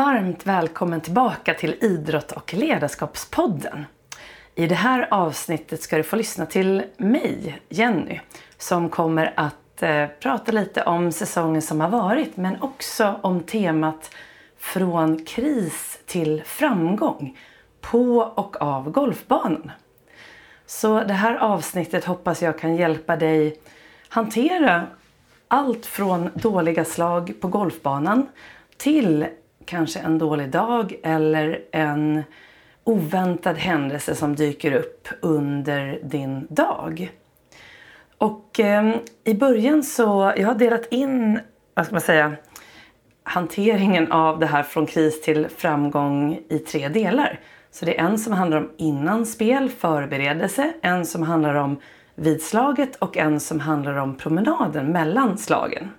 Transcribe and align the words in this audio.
Varmt 0.00 0.46
välkommen 0.46 1.00
tillbaka 1.00 1.54
till 1.54 1.76
Idrott 1.80 2.32
och 2.32 2.54
ledarskapspodden. 2.54 3.84
I 4.54 4.66
det 4.66 4.74
här 4.74 5.08
avsnittet 5.10 5.82
ska 5.82 5.96
du 5.96 6.02
få 6.02 6.16
lyssna 6.16 6.46
till 6.46 6.82
mig, 6.96 7.60
Jenny, 7.68 8.20
som 8.58 8.88
kommer 8.88 9.32
att 9.36 9.82
eh, 9.82 10.06
prata 10.20 10.52
lite 10.52 10.82
om 10.82 11.12
säsongen 11.12 11.62
som 11.62 11.80
har 11.80 11.88
varit 11.88 12.36
men 12.36 12.62
också 12.62 13.20
om 13.22 13.40
temat 13.40 14.10
från 14.58 15.24
kris 15.24 15.98
till 16.06 16.42
framgång 16.44 17.38
på 17.80 18.16
och 18.18 18.62
av 18.62 18.90
golfbanan. 18.90 19.70
Så 20.66 21.00
det 21.00 21.14
här 21.14 21.34
avsnittet 21.34 22.04
hoppas 22.04 22.42
jag 22.42 22.58
kan 22.58 22.76
hjälpa 22.76 23.16
dig 23.16 23.60
hantera 24.08 24.86
allt 25.48 25.86
från 25.86 26.30
dåliga 26.34 26.84
slag 26.84 27.34
på 27.40 27.48
golfbanan 27.48 28.26
till 28.76 29.26
kanske 29.70 30.00
en 30.00 30.18
dålig 30.18 30.50
dag 30.50 30.94
eller 31.02 31.60
en 31.72 32.22
oväntad 32.84 33.56
händelse 33.56 34.14
som 34.14 34.36
dyker 34.36 34.72
upp 34.72 35.08
under 35.20 36.00
din 36.02 36.46
dag. 36.50 37.12
Och 38.18 38.60
eh, 38.60 38.94
i 39.24 39.34
början 39.34 39.82
så, 39.82 40.32
jag 40.36 40.46
har 40.46 40.54
delat 40.54 40.86
in, 40.92 41.40
vad 41.74 41.86
ska 41.86 41.94
man 41.94 42.00
säga, 42.00 42.32
hanteringen 43.22 44.12
av 44.12 44.38
det 44.38 44.46
här 44.46 44.62
från 44.62 44.86
kris 44.86 45.22
till 45.22 45.48
framgång 45.56 46.40
i 46.48 46.58
tre 46.58 46.88
delar. 46.88 47.40
Så 47.70 47.84
det 47.84 48.00
är 48.00 48.04
en 48.04 48.18
som 48.18 48.32
handlar 48.32 48.58
om 48.58 48.70
innan 48.76 49.26
spel, 49.26 49.70
förberedelse, 49.70 50.72
en 50.82 51.06
som 51.06 51.22
handlar 51.22 51.54
om 51.54 51.80
vid 52.14 52.42
slaget 52.42 52.96
och 52.96 53.16
en 53.16 53.40
som 53.40 53.60
handlar 53.60 53.96
om 53.96 54.16
promenaden 54.16 54.92
mellan 54.92 55.38
slagen. 55.38 55.90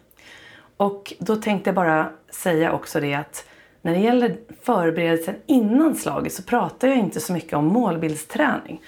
Och 0.77 1.13
då 1.19 1.35
tänkte 1.35 1.67
jag 1.67 1.75
bara 1.75 2.09
säga 2.29 2.71
också 2.71 2.99
det 2.99 3.13
att 3.13 3.45
när 3.81 3.93
det 3.93 3.99
gäller 3.99 4.37
förberedelsen 4.61 5.35
innan 5.45 5.95
slaget 5.95 6.33
så 6.33 6.43
pratar 6.43 6.87
jag 6.87 6.97
inte 6.97 7.19
så 7.19 7.33
mycket 7.33 7.53
om 7.53 7.65
målbildsträning. 7.65 8.81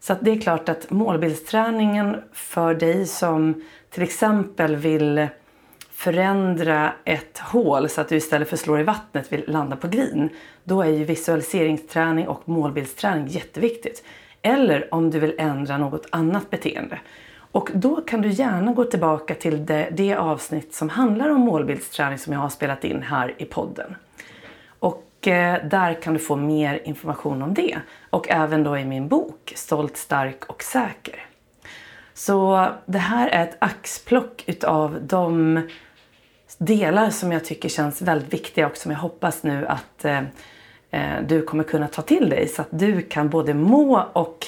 Så 0.00 0.16
det 0.20 0.30
är 0.30 0.40
klart 0.40 0.68
att 0.68 0.90
målbildsträningen 0.90 2.16
för 2.32 2.74
dig 2.74 3.06
som 3.06 3.62
till 3.90 4.02
exempel 4.02 4.76
vill 4.76 5.28
förändra 5.90 6.92
ett 7.04 7.38
hål 7.38 7.88
så 7.88 8.00
att 8.00 8.08
du 8.08 8.16
istället 8.16 8.48
för 8.48 8.56
att 8.56 8.60
slå 8.60 8.78
i 8.78 8.82
vattnet 8.82 9.32
vill 9.32 9.44
landa 9.46 9.76
på 9.76 9.88
green. 9.88 10.28
Då 10.64 10.82
är 10.82 10.88
ju 10.88 11.04
visualiseringsträning 11.04 12.28
och 12.28 12.48
målbildsträning 12.48 13.26
jätteviktigt. 13.26 14.04
Eller 14.42 14.94
om 14.94 15.10
du 15.10 15.18
vill 15.18 15.34
ändra 15.38 15.78
något 15.78 16.06
annat 16.10 16.50
beteende. 16.50 16.98
Och 17.52 17.70
då 17.74 17.96
kan 17.96 18.22
du 18.22 18.28
gärna 18.28 18.72
gå 18.72 18.84
tillbaka 18.84 19.34
till 19.34 19.66
det, 19.66 19.88
det 19.92 20.14
avsnitt 20.14 20.74
som 20.74 20.88
handlar 20.88 21.28
om 21.28 21.40
målbildsträning 21.40 22.18
som 22.18 22.32
jag 22.32 22.40
har 22.40 22.48
spelat 22.48 22.84
in 22.84 23.02
här 23.02 23.34
i 23.38 23.44
podden. 23.44 23.94
Eh, 25.28 25.64
där 25.64 25.94
kan 25.94 26.14
du 26.14 26.20
få 26.20 26.36
mer 26.36 26.80
information 26.84 27.42
om 27.42 27.54
det. 27.54 27.78
Och 28.10 28.30
även 28.30 28.64
då 28.64 28.78
i 28.78 28.84
min 28.84 29.08
bok 29.08 29.52
Stolt, 29.56 29.96
stark 29.96 30.44
och 30.44 30.62
säker. 30.62 31.24
Så 32.14 32.68
det 32.86 32.98
här 32.98 33.28
är 33.28 33.42
ett 33.42 33.56
axplock 33.58 34.44
utav 34.46 34.98
de 35.02 35.60
delar 36.58 37.10
som 37.10 37.32
jag 37.32 37.44
tycker 37.44 37.68
känns 37.68 38.02
väldigt 38.02 38.32
viktiga 38.32 38.66
och 38.66 38.76
som 38.76 38.90
jag 38.90 38.98
hoppas 38.98 39.42
nu 39.42 39.66
att 39.66 40.04
eh, 40.04 40.22
eh, 40.90 41.22
du 41.26 41.42
kommer 41.42 41.64
kunna 41.64 41.88
ta 41.88 42.02
till 42.02 42.30
dig 42.30 42.48
så 42.48 42.62
att 42.62 42.68
du 42.70 43.02
kan 43.02 43.28
både 43.28 43.54
må 43.54 44.02
och 44.12 44.46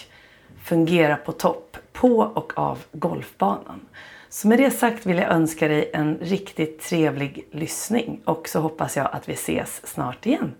fungera 0.64 1.16
på 1.16 1.32
topp 1.32 1.76
på 1.92 2.18
och 2.18 2.58
av 2.58 2.78
golfbanan. 2.92 3.80
Så 4.28 4.48
med 4.48 4.58
det 4.58 4.70
sagt 4.70 5.06
vill 5.06 5.18
jag 5.18 5.28
önska 5.30 5.68
dig 5.68 5.90
en 5.92 6.18
riktigt 6.20 6.80
trevlig 6.80 7.48
lyssning 7.50 8.20
och 8.24 8.48
så 8.48 8.60
hoppas 8.60 8.96
jag 8.96 9.08
att 9.12 9.28
vi 9.28 9.32
ses 9.32 9.86
snart 9.86 10.26
igen. 10.26 10.54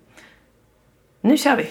Nu 1.22 1.36
kör 1.36 1.56
vi! 1.56 1.66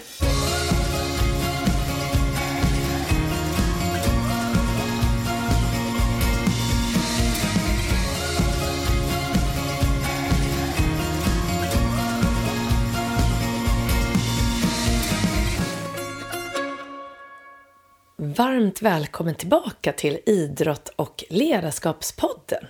Varmt 18.18 18.82
välkommen 18.82 19.36
tillbaka 19.36 19.94
till 19.94 20.20
Idrott 20.26 20.90
och 20.96 21.24
ledarskapspodden. 21.30 22.66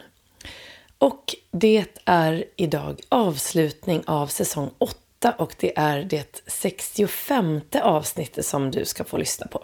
Och 0.98 1.36
det 1.52 1.86
är 2.06 2.46
idag 2.56 3.00
avslutning 3.10 4.04
av 4.06 4.28
säsong 4.28 4.70
8 4.78 5.09
och 5.26 5.56
det 5.60 5.78
är 5.78 6.04
det 6.04 6.42
65 6.48 7.62
avsnittet 7.82 8.46
som 8.46 8.72
du 8.72 8.86
ska 8.86 9.04
få 9.04 9.18
lyssna 9.18 9.48
på. 9.48 9.64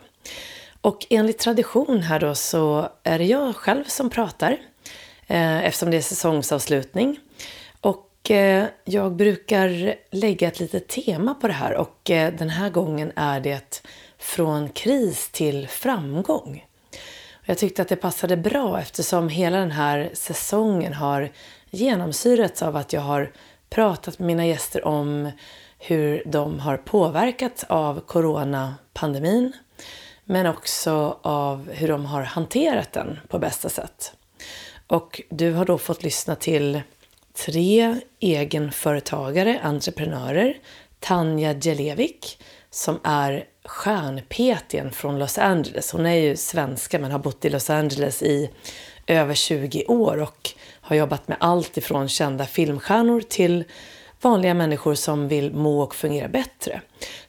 Och 0.81 1.05
enligt 1.09 1.37
tradition 1.37 2.01
här 2.01 2.19
då 2.19 2.35
så 2.35 2.89
är 3.03 3.19
det 3.19 3.25
jag 3.25 3.55
själv 3.55 3.83
som 3.83 4.09
pratar 4.09 4.57
eh, 5.27 5.65
eftersom 5.65 5.91
det 5.91 5.97
är 5.97 6.01
säsongsavslutning. 6.01 7.19
Och 7.81 8.31
eh, 8.31 8.65
jag 8.83 9.15
brukar 9.15 9.95
lägga 10.11 10.47
ett 10.47 10.59
litet 10.59 10.87
tema 10.87 11.33
på 11.33 11.47
det 11.47 11.53
här 11.53 11.73
och 11.73 12.11
eh, 12.11 12.33
den 12.33 12.49
här 12.49 12.69
gången 12.69 13.11
är 13.15 13.39
det 13.39 13.83
från 14.17 14.69
kris 14.69 15.29
till 15.29 15.67
framgång. 15.67 16.65
Jag 17.45 17.57
tyckte 17.57 17.81
att 17.81 17.87
det 17.87 17.95
passade 17.95 18.37
bra 18.37 18.79
eftersom 18.79 19.29
hela 19.29 19.57
den 19.57 19.71
här 19.71 20.09
säsongen 20.13 20.93
har 20.93 21.31
genomsyrats 21.69 22.61
av 22.61 22.75
att 22.75 22.93
jag 22.93 23.01
har 23.01 23.31
pratat 23.69 24.19
med 24.19 24.27
mina 24.27 24.45
gäster 24.45 24.87
om 24.87 25.31
hur 25.77 26.23
de 26.25 26.59
har 26.59 26.77
påverkats 26.77 27.63
av 27.63 27.99
coronapandemin 27.99 29.53
men 30.25 30.47
också 30.47 31.19
av 31.21 31.71
hur 31.71 31.87
de 31.87 32.05
har 32.05 32.21
hanterat 32.21 32.93
den 32.93 33.19
på 33.27 33.39
bästa 33.39 33.69
sätt. 33.69 34.13
Och 34.87 35.21
du 35.29 35.51
har 35.53 35.65
då 35.65 35.77
fått 35.77 36.03
lyssna 36.03 36.35
till 36.35 36.81
tre 37.45 37.99
egenföretagare, 38.19 39.59
entreprenörer, 39.63 40.57
Tanja 40.99 41.53
Djelevik 41.53 42.37
som 42.69 42.99
är 43.03 43.45
stjärnpetien 43.65 44.91
från 44.91 45.19
Los 45.19 45.37
Angeles. 45.37 45.91
Hon 45.91 46.05
är 46.05 46.15
ju 46.15 46.35
svenska 46.35 46.99
men 46.99 47.11
har 47.11 47.19
bott 47.19 47.45
i 47.45 47.49
Los 47.49 47.69
Angeles 47.69 48.21
i 48.21 48.49
över 49.07 49.33
20 49.33 49.85
år 49.85 50.21
och 50.21 50.49
har 50.85 50.95
jobbat 50.95 51.27
med 51.27 51.37
allt 51.39 51.77
ifrån 51.77 52.09
kända 52.09 52.45
filmstjärnor 52.45 53.21
till 53.21 53.63
vanliga 54.21 54.53
människor 54.53 54.95
som 54.95 55.27
vill 55.27 55.53
må 55.53 55.81
och 55.81 55.95
fungera 55.95 56.27
bättre. 56.27 56.81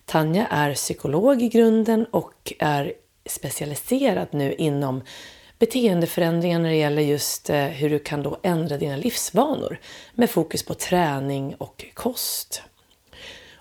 Tanja 0.05 0.47
är 0.47 0.75
psykolog 0.75 1.43
i 1.43 1.49
grunden 1.49 2.07
och 2.11 2.53
är 2.59 2.93
specialiserad 3.27 4.29
nu 4.31 4.55
inom 4.55 5.03
beteendeförändringar 5.59 6.59
när 6.59 6.69
det 6.69 6.77
gäller 6.77 7.03
just 7.03 7.51
eh, 7.51 7.65
hur 7.65 7.91
du 7.91 7.99
kan 7.99 8.23
då 8.23 8.39
ändra 8.43 8.77
dina 8.77 8.97
livsvanor 8.97 9.81
med 10.15 10.31
fokus 10.31 10.63
på 10.63 10.75
träning 10.75 11.55
och 11.55 11.85
kost. 11.95 12.63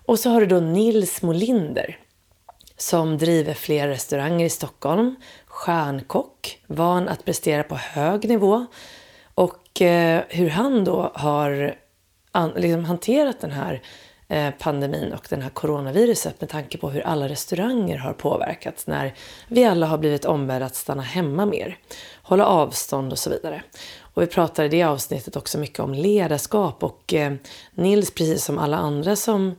Och 0.05 0.19
så 0.19 0.29
har 0.29 0.41
du 0.41 0.47
då 0.47 0.59
Nils 0.59 1.21
Molinder 1.21 1.99
som 2.77 3.17
driver 3.17 3.53
flera 3.53 3.89
restauranger 3.89 4.45
i 4.45 4.49
Stockholm, 4.49 5.15
stjärnkock, 5.45 6.59
van 6.67 7.09
att 7.09 7.25
prestera 7.25 7.63
på 7.63 7.75
hög 7.75 8.29
nivå 8.29 8.65
och 9.75 9.81
eh, 9.81 10.23
hur 10.29 10.49
han 10.49 10.83
då 10.83 11.11
har 11.13 11.75
an, 12.31 12.51
liksom 12.55 12.85
hanterat 12.85 13.41
den 13.41 13.51
här 13.51 13.81
eh, 14.27 14.51
pandemin 14.59 15.13
och 15.13 15.27
den 15.29 15.41
här 15.41 15.49
coronaviruset 15.49 16.41
med 16.41 16.49
tanke 16.49 16.77
på 16.77 16.89
hur 16.89 17.01
alla 17.01 17.29
restauranger 17.29 17.97
har 17.97 18.13
påverkats 18.13 18.87
när 18.87 19.13
vi 19.47 19.65
alla 19.65 19.85
har 19.85 19.97
blivit 19.97 20.25
ombedda 20.25 20.65
att 20.65 20.75
stanna 20.75 21.01
hemma 21.01 21.45
mer, 21.45 21.77
hålla 22.21 22.45
avstånd 22.45 23.11
och 23.11 23.19
så 23.19 23.29
vidare. 23.29 23.63
Och 23.99 24.21
vi 24.21 24.27
pratar 24.27 24.63
i 24.63 24.69
det 24.69 24.83
avsnittet 24.83 25.35
också 25.35 25.57
mycket 25.57 25.79
om 25.79 25.93
ledarskap 25.93 26.83
och 26.83 27.13
eh, 27.13 27.33
Nils, 27.71 28.13
precis 28.13 28.43
som 28.43 28.59
alla 28.59 28.77
andra 28.77 29.15
som 29.15 29.55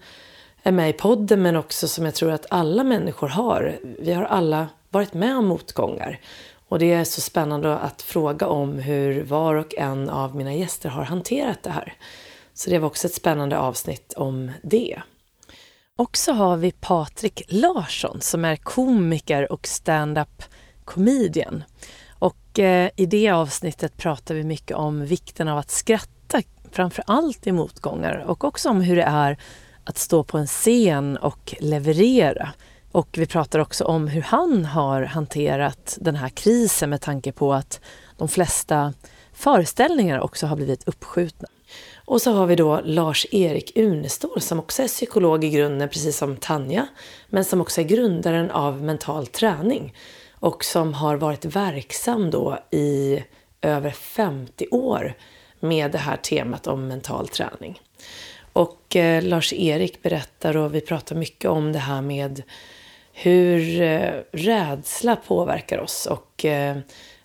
är 0.62 0.73
med 0.73 0.91
i 0.91 0.93
podden 0.93 1.43
men 1.43 1.57
också 1.57 1.89
som 1.89 2.05
jag 2.05 2.15
tror 2.15 2.33
att 2.33 2.47
alla 2.51 2.85
människor 2.85 3.29
har. 3.29 3.79
Vi 3.83 4.12
har 4.12 4.25
alla 4.25 4.69
varit 4.91 5.15
med 5.15 5.37
om 5.37 5.47
motgångar. 5.47 6.21
Och 6.69 6.79
det 6.79 6.93
är 6.93 7.05
så 7.05 7.21
spännande 7.21 7.79
att 7.79 8.03
fråga 8.03 8.47
om 8.47 8.79
hur 8.79 9.25
var 9.25 9.55
och 9.55 9.75
en 9.75 10.11
av 10.11 10.37
mina 10.37 10.55
gäster 10.55 10.89
har 10.89 11.05
hanterat 11.05 11.63
det 11.63 11.71
här. 11.71 11.95
Så 12.55 12.71
det 12.71 12.79
var 12.79 12.87
också 12.87 13.07
ett 13.07 13.15
spännande 13.15 13.59
avsnitt 13.59 14.13
om 14.17 14.53
det. 14.63 15.03
Och 15.97 16.17
så 16.17 16.33
har 16.33 16.57
vi 16.57 16.73
Patrik 16.73 17.43
Larsson 17.49 18.21
som 18.21 18.45
är 18.45 18.57
komiker 18.57 19.53
och 19.53 19.67
stand-up 19.67 20.43
comedian. 20.85 21.65
Och 22.19 22.59
eh, 22.59 22.91
i 22.97 23.07
det 23.07 23.31
avsnittet 23.31 23.97
pratar 23.97 24.35
vi 24.35 24.45
mycket 24.45 24.77
om 24.77 25.07
vikten 25.07 25.49
av 25.49 25.59
att 25.59 25.71
skratta, 25.71 26.43
framför 26.73 27.05
allt 27.07 27.47
i 27.47 27.53
motgångar 27.53 28.25
och 28.27 28.45
också 28.45 28.69
om 28.69 28.81
hur 28.81 28.97
det 28.97 29.03
är 29.03 29.39
att 29.85 29.99
stå 29.99 30.25
på 30.25 30.39
en 30.39 30.47
scen 30.47 31.17
och 31.17 31.55
leverera. 31.61 32.53
Och 32.97 33.09
vi 33.19 33.27
pratar 33.27 33.59
också 33.59 33.85
om 33.85 34.09
hur 34.09 34.23
han 34.23 34.65
har 34.65 35.03
hanterat 35.03 35.99
den 36.01 36.17
här 36.17 36.29
krisen 36.29 36.91
med 36.91 37.01
tanke 37.01 37.33
på 37.33 37.53
att 37.53 37.81
de 38.17 38.29
flesta 38.29 38.95
föreställningar 39.33 40.21
också 40.21 40.47
har 40.47 40.57
blivit 40.57 40.89
uppskjutna. 40.89 41.49
Och 42.05 42.23
så 42.23 42.33
har 42.33 42.47
vi 42.47 42.57
då 42.57 42.81
Lars-Erik 42.85 43.77
Unestål 43.77 44.41
som 44.41 44.59
också 44.59 44.83
är 44.83 44.89
psykolog 44.89 45.45
i 45.45 45.51
grunden, 45.51 45.89
precis 45.89 46.17
som 46.17 46.37
Tanja, 46.37 46.87
men 47.29 47.45
som 47.45 47.61
också 47.61 47.81
är 47.81 47.85
grundaren 47.85 48.51
av 48.51 48.83
mental 48.83 49.27
träning 49.27 49.95
och 50.33 50.65
som 50.65 50.95
har 50.95 51.17
varit 51.17 51.45
verksam 51.45 52.31
då 52.31 52.59
i 52.71 53.23
över 53.63 53.91
50 53.91 54.69
år 54.71 55.15
med 55.61 55.93
det 55.93 55.99
här 55.99 56.17
temat 56.17 56.67
om 56.67 56.89
mental 56.89 57.29
träning. 57.29 57.81
Och 58.53 58.97
eh, 58.97 59.23
Lars-Erik 59.23 60.03
berättar 60.03 60.57
och 60.57 60.75
vi 60.75 60.81
pratar 60.81 61.17
mycket 61.17 61.51
om 61.51 61.73
det 61.73 61.79
här 61.79 62.03
med 62.03 62.43
hur 63.19 63.83
eh, 63.83 64.13
rädsla 64.33 65.17
påverkar 65.17 65.79
oss 65.79 66.07
och 66.07 66.45
eh, 66.45 66.77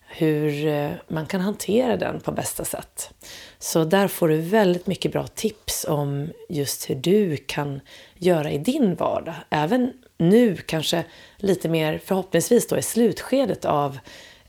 hur 0.08 0.68
eh, 0.68 0.92
man 1.08 1.26
kan 1.26 1.42
hantera 1.42 1.98
den 1.98 2.20
på 2.20 2.32
bästa 2.32 2.66
sätt. 2.66 3.14
Så 3.60 3.84
där 3.84 4.08
får 4.08 4.28
du 4.28 4.38
väldigt 4.38 4.88
mycket 4.88 5.12
bra 5.12 5.28
tips 5.28 5.86
om 5.90 6.30
just 6.50 6.90
hur 6.90 6.96
du 6.96 7.38
kan 7.38 7.80
göra 8.16 8.52
i 8.52 8.58
din 8.58 8.96
vardag. 8.96 9.36
Även 9.50 9.94
nu 10.18 10.58
kanske 10.58 11.04
lite 11.38 11.70
mer 11.70 12.02
förhoppningsvis 12.06 12.68
då 12.68 12.78
i 12.78 12.82
slutskedet 12.82 13.66
av 13.66 14.00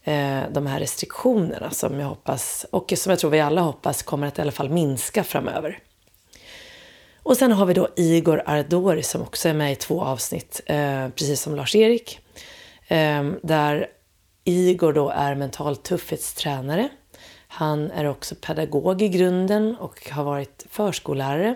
eh, 0.05 0.41
de 0.51 0.67
här 0.67 0.81
restriktionerna 0.81 1.71
som 1.71 2.01
jag 2.01 2.09
hoppas 2.09 2.67
och 2.71 2.93
som 2.97 3.11
jag 3.11 3.19
tror 3.19 3.31
vi 3.31 3.41
alla 3.41 3.61
hoppas 3.61 4.03
kommer 4.03 4.27
att 4.27 4.39
i 4.39 4.43
alla 4.43 4.53
fall 4.53 4.71
minska 4.71 5.25
framöver. 5.25 5.79
Och 7.23 7.37
sen 7.37 7.53
har 7.53 7.67
vi 7.67 7.75
då 7.75 7.89
Igor 7.97 8.43
Ardori 8.47 9.03
som 9.03 9.23
också 9.23 9.49
är 9.49 9.55
med 9.55 9.73
i 9.73 9.77
två 9.77 10.03
avsnitt, 10.03 10.61
eh, 10.67 11.09
precis 11.09 11.41
som 11.41 11.57
Lars-Erik. 11.57 12.21
Eh, 12.89 13.31
där 13.43 13.87
Igor 14.45 14.93
då 14.93 15.09
är 15.09 15.35
mental 15.35 15.77
tuffhetstränare. 15.77 16.89
Han 17.49 17.91
är 17.91 18.05
också 18.05 18.35
pedagog 18.35 19.03
i 19.03 19.09
grunden 19.09 19.77
och 19.77 20.11
har 20.11 20.25
varit 20.25 20.67
förskollärare. 20.71 21.55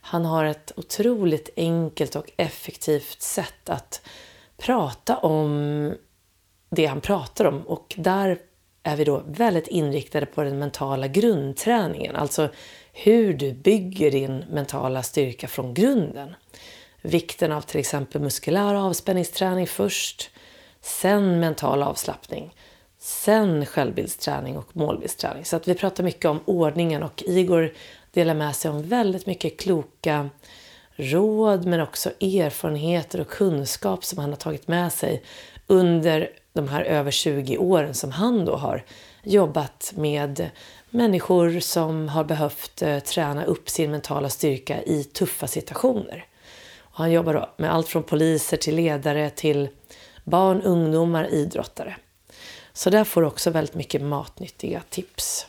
Han 0.00 0.24
har 0.24 0.44
ett 0.44 0.72
otroligt 0.76 1.50
enkelt 1.56 2.16
och 2.16 2.30
effektivt 2.36 3.22
sätt 3.22 3.68
att 3.68 4.02
prata 4.56 5.16
om 5.16 5.94
det 6.70 6.86
han 6.86 7.00
pratar 7.00 7.44
om 7.44 7.62
och 7.62 7.94
där 7.96 8.38
är 8.82 8.96
vi 8.96 9.04
då 9.04 9.22
väldigt 9.26 9.66
inriktade 9.66 10.26
på 10.26 10.42
den 10.42 10.58
mentala 10.58 11.08
grundträningen, 11.08 12.16
alltså 12.16 12.48
hur 13.02 13.34
du 13.34 13.52
bygger 13.52 14.10
din 14.10 14.44
mentala 14.50 15.02
styrka 15.02 15.48
från 15.48 15.74
grunden. 15.74 16.34
Vikten 17.02 17.52
av 17.52 17.60
till 17.60 17.80
exempel 17.80 18.20
muskulär 18.20 18.74
avspänningsträning 18.74 19.66
först, 19.66 20.30
sen 20.80 21.40
mental 21.40 21.82
avslappning, 21.82 22.54
sen 22.98 23.66
självbildsträning 23.66 24.56
och 24.56 24.76
målbildsträning. 24.76 25.44
Så 25.44 25.56
att 25.56 25.68
vi 25.68 25.74
pratar 25.74 26.04
mycket 26.04 26.24
om 26.24 26.40
ordningen 26.44 27.02
och 27.02 27.22
Igor 27.26 27.72
delar 28.12 28.34
med 28.34 28.56
sig 28.56 28.70
om 28.70 28.82
väldigt 28.82 29.26
mycket 29.26 29.60
kloka 29.60 30.30
råd 30.92 31.66
men 31.66 31.80
också 31.80 32.10
erfarenheter 32.20 33.20
och 33.20 33.28
kunskap 33.28 34.04
som 34.04 34.18
han 34.18 34.30
har 34.30 34.36
tagit 34.36 34.68
med 34.68 34.92
sig 34.92 35.22
under 35.66 36.30
de 36.52 36.68
här 36.68 36.82
över 36.82 37.10
20 37.10 37.58
åren 37.58 37.94
som 37.94 38.10
han 38.10 38.44
då 38.44 38.56
har 38.56 38.84
jobbat 39.22 39.92
med 39.96 40.50
människor 40.90 41.60
som 41.60 42.08
har 42.08 42.24
behövt 42.24 42.82
eh, 42.82 42.98
träna 42.98 43.44
upp 43.44 43.70
sin 43.70 43.90
mentala 43.90 44.28
styrka 44.28 44.82
i 44.82 45.04
tuffa 45.04 45.46
situationer. 45.46 46.24
Och 46.80 46.98
han 46.98 47.12
jobbar 47.12 47.34
då 47.34 47.50
med 47.56 47.74
allt 47.74 47.88
från 47.88 48.02
poliser 48.02 48.56
till 48.56 48.74
ledare 48.74 49.30
till 49.30 49.68
barn, 50.24 50.62
ungdomar, 50.62 51.28
idrottare. 51.34 51.96
Så 52.72 52.90
där 52.90 53.04
får 53.04 53.20
du 53.20 53.26
också 53.26 53.50
väldigt 53.50 53.74
mycket 53.74 54.02
matnyttiga 54.02 54.82
tips. 54.90 55.46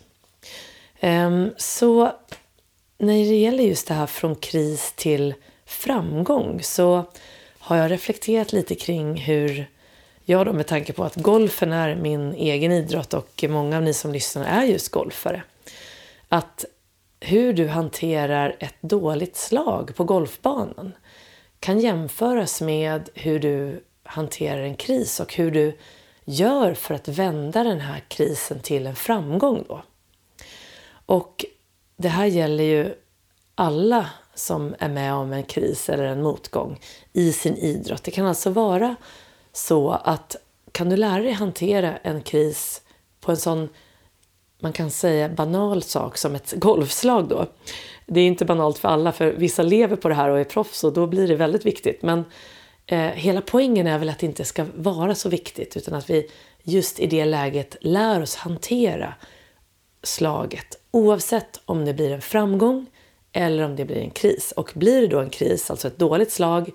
Ehm, 1.00 1.54
så 1.58 2.12
när 2.98 3.14
det 3.14 3.36
gäller 3.36 3.64
just 3.64 3.88
det 3.88 3.94
här 3.94 4.08
från 4.08 4.36
kris 4.36 4.94
till 4.96 5.34
framgång 5.66 6.60
så 6.64 7.04
har 7.60 7.78
jag 7.78 7.92
reflekterat 7.92 8.54
lite 8.54 8.76
kring 8.76 9.16
hur 9.16 9.70
jag 10.32 10.46
då 10.46 10.54
med 10.54 10.68
tanke 10.68 10.94
på 10.94 11.04
att 11.04 11.16
golfen 11.16 11.72
är 11.72 11.96
min 11.96 12.34
egen 12.34 12.72
idrott 12.72 13.14
och 13.14 13.44
många 13.50 13.78
av 13.78 13.84
ni 13.84 13.94
som 13.94 14.12
lyssnar 14.12 14.46
är 14.46 14.64
just 14.64 14.90
golfare. 14.90 15.44
Att 16.30 16.66
hur 17.20 17.54
du 17.54 17.68
hanterar 17.68 18.56
ett 18.60 18.82
dåligt 18.82 19.36
slag 19.36 19.96
på 19.96 20.04
golfbanan 20.04 20.92
kan 21.60 21.80
jämföras 21.80 22.62
med 22.62 23.10
hur 23.14 23.40
du 23.40 23.84
hanterar 24.04 24.62
en 24.62 24.76
kris 24.76 25.20
och 25.20 25.34
hur 25.34 25.52
du 25.52 25.78
gör 26.26 26.74
för 26.74 26.94
att 26.94 27.08
vända 27.08 27.64
den 27.64 27.80
här 27.80 28.04
krisen 28.08 28.60
till 28.60 28.88
en 28.88 28.96
framgång 28.96 29.66
då. 29.68 29.84
Och 31.06 31.46
det 31.98 32.10
här 32.10 32.26
gäller 32.26 32.64
ju 32.64 32.94
alla 33.56 34.10
som 34.36 34.76
är 34.80 34.90
med 34.90 35.14
om 35.14 35.34
en 35.34 35.44
kris 35.44 35.90
eller 35.90 36.04
en 36.04 36.22
motgång 36.22 36.80
i 37.14 37.34
sin 37.34 37.56
idrott. 37.56 38.04
Det 38.04 38.12
kan 38.12 38.26
alltså 38.26 38.50
vara 38.50 38.96
så 39.54 39.92
att 39.92 40.36
kan 40.72 40.90
du 40.90 40.98
lära 40.98 41.24
dig 41.24 41.32
hantera 41.32 41.98
en 41.98 42.22
kris 42.22 42.82
på 43.22 43.32
en 43.32 43.38
sån, 43.38 43.70
man 44.60 44.74
kan 44.74 44.92
säga 44.92 45.30
banal 45.30 45.84
sak 45.84 46.18
som 46.18 46.36
ett 46.36 46.54
golfslag 46.58 47.28
då. 47.28 47.46
Det 48.06 48.20
är 48.20 48.28
inte 48.28 48.46
banalt 48.46 48.78
för 48.78 48.88
alla, 48.90 49.12
för 49.12 49.32
vissa 49.32 49.64
lever 49.64 49.96
på 49.96 50.10
det 50.10 50.16
här 50.16 50.30
och 50.30 50.40
är 50.40 50.44
proffs 50.44 50.84
och 50.84 50.94
då 50.94 51.08
blir 51.08 51.28
det 51.28 51.36
väldigt 51.36 51.66
viktigt. 51.66 52.02
Men 52.02 52.26
eh, 52.86 53.00
hela 53.00 53.42
poängen 53.42 53.88
är 53.88 54.00
väl 54.00 54.10
att 54.10 54.20
det 54.20 54.26
inte 54.26 54.46
ska 54.46 54.66
vara 54.76 55.16
så 55.16 55.30
viktigt 55.30 55.78
utan 55.78 55.94
att 55.94 56.10
vi 56.10 56.32
just 56.64 57.00
i 57.00 57.08
det 57.08 57.26
läget 57.26 57.78
lär 57.82 58.22
oss 58.22 58.36
hantera 58.36 59.14
slaget 60.04 60.78
oavsett 60.92 61.62
om 61.66 61.86
det 61.86 61.94
blir 61.94 62.12
en 62.12 62.22
framgång 62.22 62.86
eller 63.32 63.64
om 63.64 63.76
det 63.76 63.86
blir 63.86 63.98
en 63.98 64.12
kris. 64.12 64.52
Och 64.52 64.72
blir 64.76 65.02
det 65.02 65.08
då 65.08 65.20
en 65.20 65.30
kris, 65.30 65.72
alltså 65.72 65.88
ett 65.88 66.00
dåligt 66.00 66.32
slag 66.32 66.72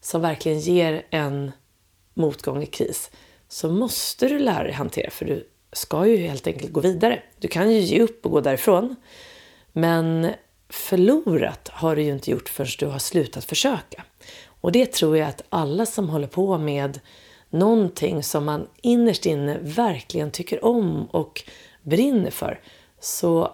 som 0.00 0.20
verkligen 0.20 0.60
ger 0.60 1.06
en 1.10 1.52
motgång 2.18 2.62
i 2.62 2.66
kris 2.66 3.10
så 3.48 3.68
måste 3.68 4.28
du 4.28 4.38
lära 4.38 4.62
dig 4.62 4.72
hantera 4.72 5.10
för 5.10 5.24
du 5.24 5.48
ska 5.72 6.06
ju 6.06 6.16
helt 6.16 6.46
enkelt 6.46 6.72
gå 6.72 6.80
vidare. 6.80 7.22
Du 7.38 7.48
kan 7.48 7.72
ju 7.72 7.80
ge 7.80 8.00
upp 8.00 8.24
och 8.24 8.30
gå 8.30 8.40
därifrån. 8.40 8.96
Men 9.72 10.30
förlorat 10.68 11.68
har 11.72 11.96
du 11.96 12.02
ju 12.02 12.12
inte 12.12 12.30
gjort 12.30 12.48
förrän 12.48 12.70
du 12.78 12.86
har 12.86 12.98
slutat 12.98 13.44
försöka. 13.44 14.04
Och 14.60 14.72
det 14.72 14.92
tror 14.92 15.16
jag 15.16 15.28
att 15.28 15.42
alla 15.48 15.86
som 15.86 16.08
håller 16.08 16.26
på 16.26 16.58
med 16.58 17.00
någonting 17.50 18.22
som 18.22 18.44
man 18.44 18.68
innerst 18.82 19.26
inne 19.26 19.58
verkligen 19.60 20.30
tycker 20.30 20.64
om 20.64 21.06
och 21.06 21.44
brinner 21.82 22.30
för 22.30 22.60
så 23.00 23.52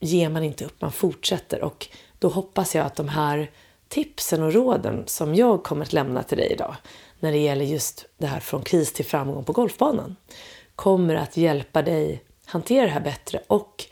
ger 0.00 0.28
man 0.28 0.44
inte 0.44 0.64
upp, 0.64 0.80
man 0.80 0.92
fortsätter. 0.92 1.62
Och 1.62 1.88
då 2.18 2.28
hoppas 2.28 2.74
jag 2.74 2.86
att 2.86 2.96
de 2.96 3.08
här 3.08 3.50
tipsen 3.88 4.42
och 4.42 4.52
råden 4.52 5.02
som 5.06 5.34
jag 5.34 5.62
kommer 5.62 5.84
att 5.84 5.92
lämna 5.92 6.22
till 6.22 6.38
dig 6.38 6.52
idag 6.52 6.76
när 7.20 7.32
det 7.32 7.38
gäller 7.38 7.64
just 7.64 8.06
det 8.18 8.26
här 8.26 8.40
från 8.40 8.62
kris 8.62 8.92
till 8.92 9.04
framgång 9.04 9.44
på 9.44 9.52
golfbanan 9.52 10.16
kommer 10.74 11.14
att 11.14 11.36
hjälpa 11.36 11.82
dig 11.82 12.24
hantera 12.48 12.86
det 12.86 12.92
här 12.92 13.00
bättre 13.00 13.42
och 13.46 13.84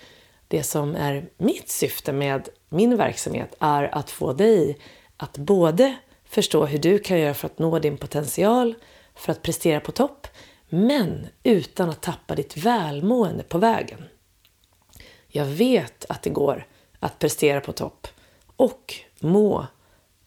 det 0.48 0.62
som 0.62 0.96
är 0.96 1.28
mitt 1.36 1.68
syfte 1.68 2.12
med 2.12 2.48
min 2.68 2.96
verksamhet 2.96 3.54
är 3.58 3.94
att 3.94 4.10
få 4.10 4.32
dig 4.32 4.78
att 5.16 5.38
både 5.38 5.96
förstå 6.24 6.66
hur 6.66 6.78
du 6.78 6.98
kan 6.98 7.20
göra 7.20 7.34
för 7.34 7.46
att 7.46 7.58
nå 7.58 7.78
din 7.78 7.96
potential, 7.96 8.74
för 9.14 9.32
att 9.32 9.42
prestera 9.42 9.80
på 9.80 9.92
topp, 9.92 10.26
men 10.68 11.26
utan 11.42 11.90
att 11.90 12.02
tappa 12.02 12.34
ditt 12.34 12.56
välmående 12.56 13.42
på 13.42 13.58
vägen. 13.58 14.04
Jag 15.28 15.44
vet 15.44 16.04
att 16.08 16.22
det 16.22 16.30
går 16.30 16.66
att 17.00 17.18
prestera 17.18 17.60
på 17.60 17.72
topp 17.72 18.08
och 18.56 18.94
må 19.20 19.66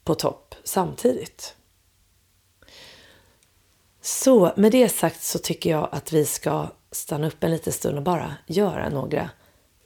på 0.04 0.14
topp 0.14 0.54
samtidigt. 0.64 1.56
Så 4.10 4.52
med 4.56 4.72
det 4.72 4.88
sagt 4.88 5.22
så 5.22 5.38
tycker 5.38 5.70
jag 5.70 5.88
att 5.92 6.12
vi 6.12 6.24
ska 6.24 6.66
stanna 6.92 7.26
upp 7.26 7.44
en 7.44 7.50
liten 7.50 7.72
stund 7.72 7.96
och 7.96 8.02
bara 8.02 8.34
göra 8.46 8.88
några 8.88 9.30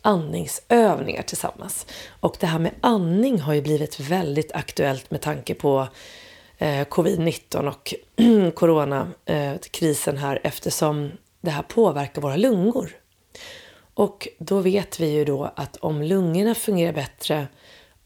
andningsövningar 0.02 1.22
tillsammans. 1.22 1.86
Och 2.08 2.36
det 2.40 2.46
här 2.46 2.58
med 2.58 2.72
andning 2.80 3.40
har 3.40 3.54
ju 3.54 3.62
blivit 3.62 4.00
väldigt 4.00 4.52
aktuellt 4.52 5.10
med 5.10 5.20
tanke 5.20 5.54
på 5.54 5.88
eh, 6.58 6.86
covid-19 6.86 7.68
och 7.68 7.94
coronakrisen 8.54 10.16
eh, 10.16 10.20
här 10.20 10.40
eftersom 10.42 11.10
det 11.40 11.50
här 11.50 11.62
påverkar 11.62 12.22
våra 12.22 12.36
lungor. 12.36 12.90
Och 13.94 14.28
då 14.38 14.60
vet 14.60 15.00
vi 15.00 15.06
ju 15.06 15.24
då 15.24 15.52
att 15.56 15.76
om 15.76 16.02
lungorna 16.02 16.54
fungerar 16.54 16.92
bättre, 16.92 17.46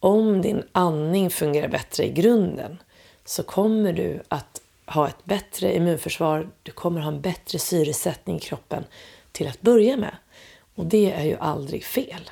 om 0.00 0.42
din 0.42 0.62
andning 0.72 1.30
fungerar 1.30 1.68
bättre 1.68 2.06
i 2.06 2.12
grunden, 2.12 2.78
så 3.24 3.42
kommer 3.42 3.92
du 3.92 4.22
att 4.28 4.57
ha 4.88 5.08
ett 5.08 5.24
bättre 5.24 5.76
immunförsvar, 5.76 6.50
du 6.62 6.72
kommer 6.72 7.00
ha 7.00 7.08
en 7.08 7.20
bättre 7.20 7.58
syresättning 7.58 8.36
i 8.36 8.40
kroppen 8.40 8.84
till 9.32 9.48
att 9.48 9.60
börja 9.60 9.96
med. 9.96 10.16
Och 10.74 10.86
det 10.86 11.12
är 11.12 11.24
ju 11.24 11.36
aldrig 11.36 11.84
fel. 11.84 12.30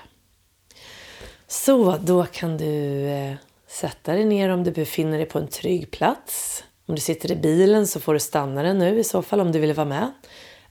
Så 1.47 1.97
då 1.97 2.25
kan 2.25 2.57
du 2.57 3.07
eh, 3.09 3.35
sätta 3.67 4.13
dig 4.13 4.25
ner 4.25 4.49
om 4.49 4.65
du 4.65 4.71
befinner 4.71 5.19
dig 5.19 5.27
på 5.27 5.39
en 5.39 5.49
trygg 5.49 5.91
plats. 5.91 6.65
Om 6.87 6.95
du 6.95 7.01
sitter 7.01 7.33
i 7.33 7.37
bilen 7.37 7.87
så 7.87 8.01
får 8.01 8.15
du 8.15 8.21
stanna 8.21 8.63
den 8.63 8.79
nu 8.79 8.99
i 8.99 9.05
så 9.05 9.23
fall 9.23 9.41
om 9.41 9.53
du 9.53 9.59
vill 9.59 9.73
vara 9.73 9.89
med. 9.89 10.13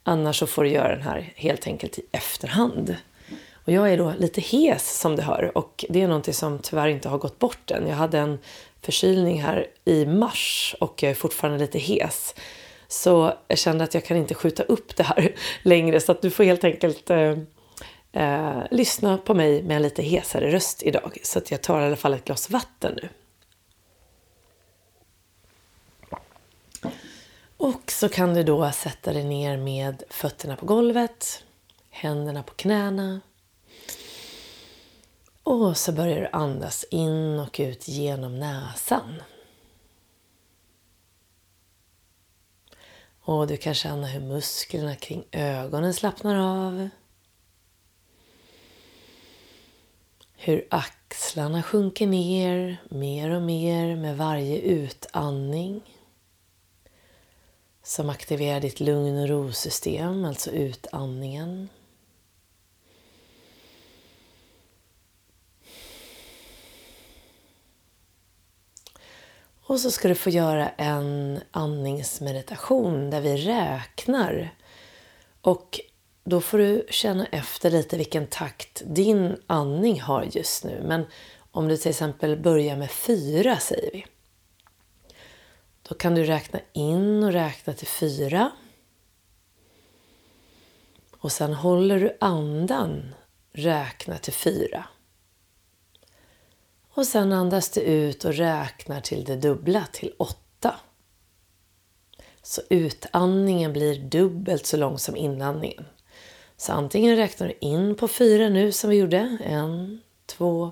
Annars 0.03 0.39
så 0.39 0.47
får 0.47 0.63
du 0.63 0.69
göra 0.69 0.95
den 0.95 1.01
här 1.01 1.33
helt 1.35 1.67
enkelt 1.67 1.99
i 1.99 2.01
efterhand. 2.11 2.95
Och 3.65 3.71
jag 3.71 3.93
är 3.93 3.97
då 3.97 4.13
lite 4.17 4.41
hes 4.41 4.99
som 4.99 5.15
du 5.15 5.21
hör 5.21 5.57
och 5.57 5.85
det 5.89 6.01
är 6.01 6.07
någonting 6.07 6.33
som 6.33 6.59
tyvärr 6.59 6.87
inte 6.87 7.09
har 7.09 7.17
gått 7.17 7.39
bort 7.39 7.71
än. 7.71 7.87
Jag 7.87 7.95
hade 7.95 8.19
en 8.19 8.39
förkylning 8.85 9.41
här 9.41 9.67
i 9.85 10.05
mars 10.05 10.75
och 10.79 11.03
jag 11.03 11.09
är 11.11 11.15
fortfarande 11.15 11.59
lite 11.59 11.79
hes. 11.79 12.35
Så 12.87 13.33
jag 13.47 13.57
kände 13.57 13.83
att 13.83 13.93
jag 13.93 14.05
kan 14.05 14.17
inte 14.17 14.35
skjuta 14.35 14.63
upp 14.63 14.95
det 14.95 15.03
här 15.03 15.35
längre 15.61 15.99
så 15.99 16.11
att 16.11 16.21
du 16.21 16.29
får 16.31 16.43
helt 16.43 16.63
enkelt 16.63 17.09
eh, 17.09 17.37
eh, 18.11 18.63
lyssna 18.71 19.17
på 19.17 19.33
mig 19.33 19.63
med 19.63 19.75
en 19.75 19.81
lite 19.81 20.01
hesare 20.01 20.51
röst 20.51 20.83
idag. 20.83 21.17
Så 21.23 21.39
att 21.39 21.51
jag 21.51 21.61
tar 21.61 21.81
i 21.81 21.85
alla 21.85 21.95
fall 21.95 22.13
ett 22.13 22.25
glas 22.25 22.49
vatten 22.49 22.99
nu. 23.01 23.09
Och 27.57 27.91
så 27.91 28.09
kan 28.09 28.33
du 28.33 28.43
då 28.43 28.71
sätta 28.71 29.13
dig 29.13 29.23
ner 29.23 29.57
med 29.57 30.03
fötterna 30.09 30.55
på 30.55 30.65
golvet, 30.65 31.43
händerna 31.89 32.43
på 32.43 32.53
knäna. 32.53 33.21
Och 35.45 35.77
så 35.77 35.91
börjar 35.91 36.21
du 36.21 36.29
andas 36.31 36.85
in 36.91 37.39
och 37.39 37.55
ut 37.59 37.87
genom 37.87 38.39
näsan. 38.39 39.21
Och 43.21 43.47
du 43.47 43.57
kan 43.57 43.73
känna 43.73 44.07
hur 44.07 44.21
musklerna 44.21 44.95
kring 44.95 45.25
ögonen 45.31 45.93
slappnar 45.93 46.35
av. 46.35 46.89
Hur 50.33 50.67
axlarna 50.69 51.63
sjunker 51.63 52.07
ner 52.07 52.77
mer 52.89 53.29
och 53.29 53.41
mer 53.41 53.95
med 53.95 54.17
varje 54.17 54.59
utandning 54.59 55.81
som 57.83 58.09
aktiverar 58.09 58.59
ditt 58.59 58.79
lugn 58.79 59.17
och 59.17 59.29
rosystem, 59.29 60.25
alltså 60.25 60.51
utandningen. 60.51 61.69
Och 69.67 69.79
så 69.79 69.91
ska 69.91 70.07
du 70.07 70.15
få 70.15 70.29
göra 70.29 70.69
en 70.69 71.39
andningsmeditation 71.51 73.09
där 73.09 73.21
vi 73.21 73.37
räknar. 73.37 74.55
Och 75.41 75.79
då 76.23 76.41
får 76.41 76.57
du 76.57 76.85
känna 76.89 77.25
efter 77.25 77.71
lite 77.71 77.97
vilken 77.97 78.27
takt 78.27 78.81
din 78.85 79.37
andning 79.47 80.01
har 80.01 80.23
just 80.23 80.63
nu. 80.63 80.83
Men 80.87 81.05
om 81.51 81.67
du 81.67 81.77
till 81.77 81.89
exempel 81.89 82.37
börjar 82.37 82.77
med 82.77 82.91
fyra, 82.91 83.57
säger 83.57 83.91
vi. 83.91 84.05
Då 85.81 85.95
kan 85.95 86.15
du 86.15 86.23
räkna 86.23 86.59
in 86.73 87.23
och 87.23 87.31
räkna 87.31 87.73
till 87.73 87.87
fyra. 87.87 88.51
Och 91.17 91.31
sen 91.31 91.53
håller 91.53 91.99
du 91.99 92.17
andan, 92.19 93.15
räkna 93.53 94.17
till 94.17 94.33
fyra. 94.33 94.85
Och 96.95 97.07
sen 97.07 97.33
andas 97.33 97.69
du 97.69 97.81
ut 97.81 98.25
och 98.25 98.33
räknar 98.33 99.01
till 99.01 99.23
det 99.23 99.35
dubbla, 99.35 99.87
till 99.91 100.13
åtta. 100.17 100.75
Så 102.41 102.61
utandningen 102.69 103.73
blir 103.73 103.99
dubbelt 103.99 104.65
så 104.65 104.77
lång 104.77 104.99
som 104.99 105.15
inandningen. 105.15 105.85
Så 106.57 106.73
antingen 106.73 107.15
räknar 107.15 107.47
du 107.47 107.57
in 107.61 107.95
på 107.95 108.07
fyra 108.07 108.49
nu 108.49 108.71
som 108.71 108.89
vi 108.89 108.95
gjorde. 108.95 109.37
En, 109.43 110.01
två, 110.25 110.71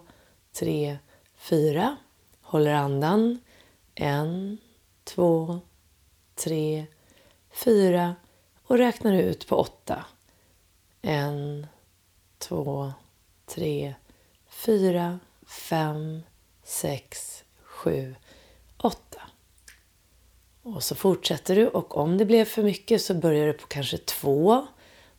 tre, 0.51 0.97
fyra. 1.35 1.97
Håller 2.41 2.73
andan. 2.73 3.39
En, 3.95 4.57
två, 5.03 5.59
tre, 6.35 6.85
fyra. 7.51 8.15
Och 8.63 8.77
räknar 8.77 9.13
ut 9.13 9.47
på 9.47 9.55
åtta. 9.55 10.05
En, 11.01 11.67
två, 12.37 12.93
tre, 13.45 13.95
fyra, 14.49 15.19
fem, 15.53 16.23
sex, 16.63 17.43
sju, 17.63 18.15
åtta. 18.77 19.21
Och 20.63 20.83
så 20.83 20.95
fortsätter 20.95 21.55
du 21.55 21.67
och 21.67 21.97
om 21.97 22.17
det 22.17 22.25
blev 22.25 22.45
för 22.45 22.63
mycket 22.63 23.01
så 23.01 23.13
börjar 23.13 23.47
du 23.47 23.53
på 23.53 23.67
kanske 23.67 23.97
två. 23.97 24.67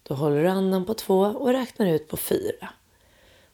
Då 0.02 0.14
håller 0.14 0.42
du 0.42 0.48
andan 0.48 0.84
på 0.84 0.94
två 0.94 1.20
och 1.20 1.48
räknar 1.48 1.86
ut 1.86 2.08
på 2.08 2.16
fyra. 2.16 2.68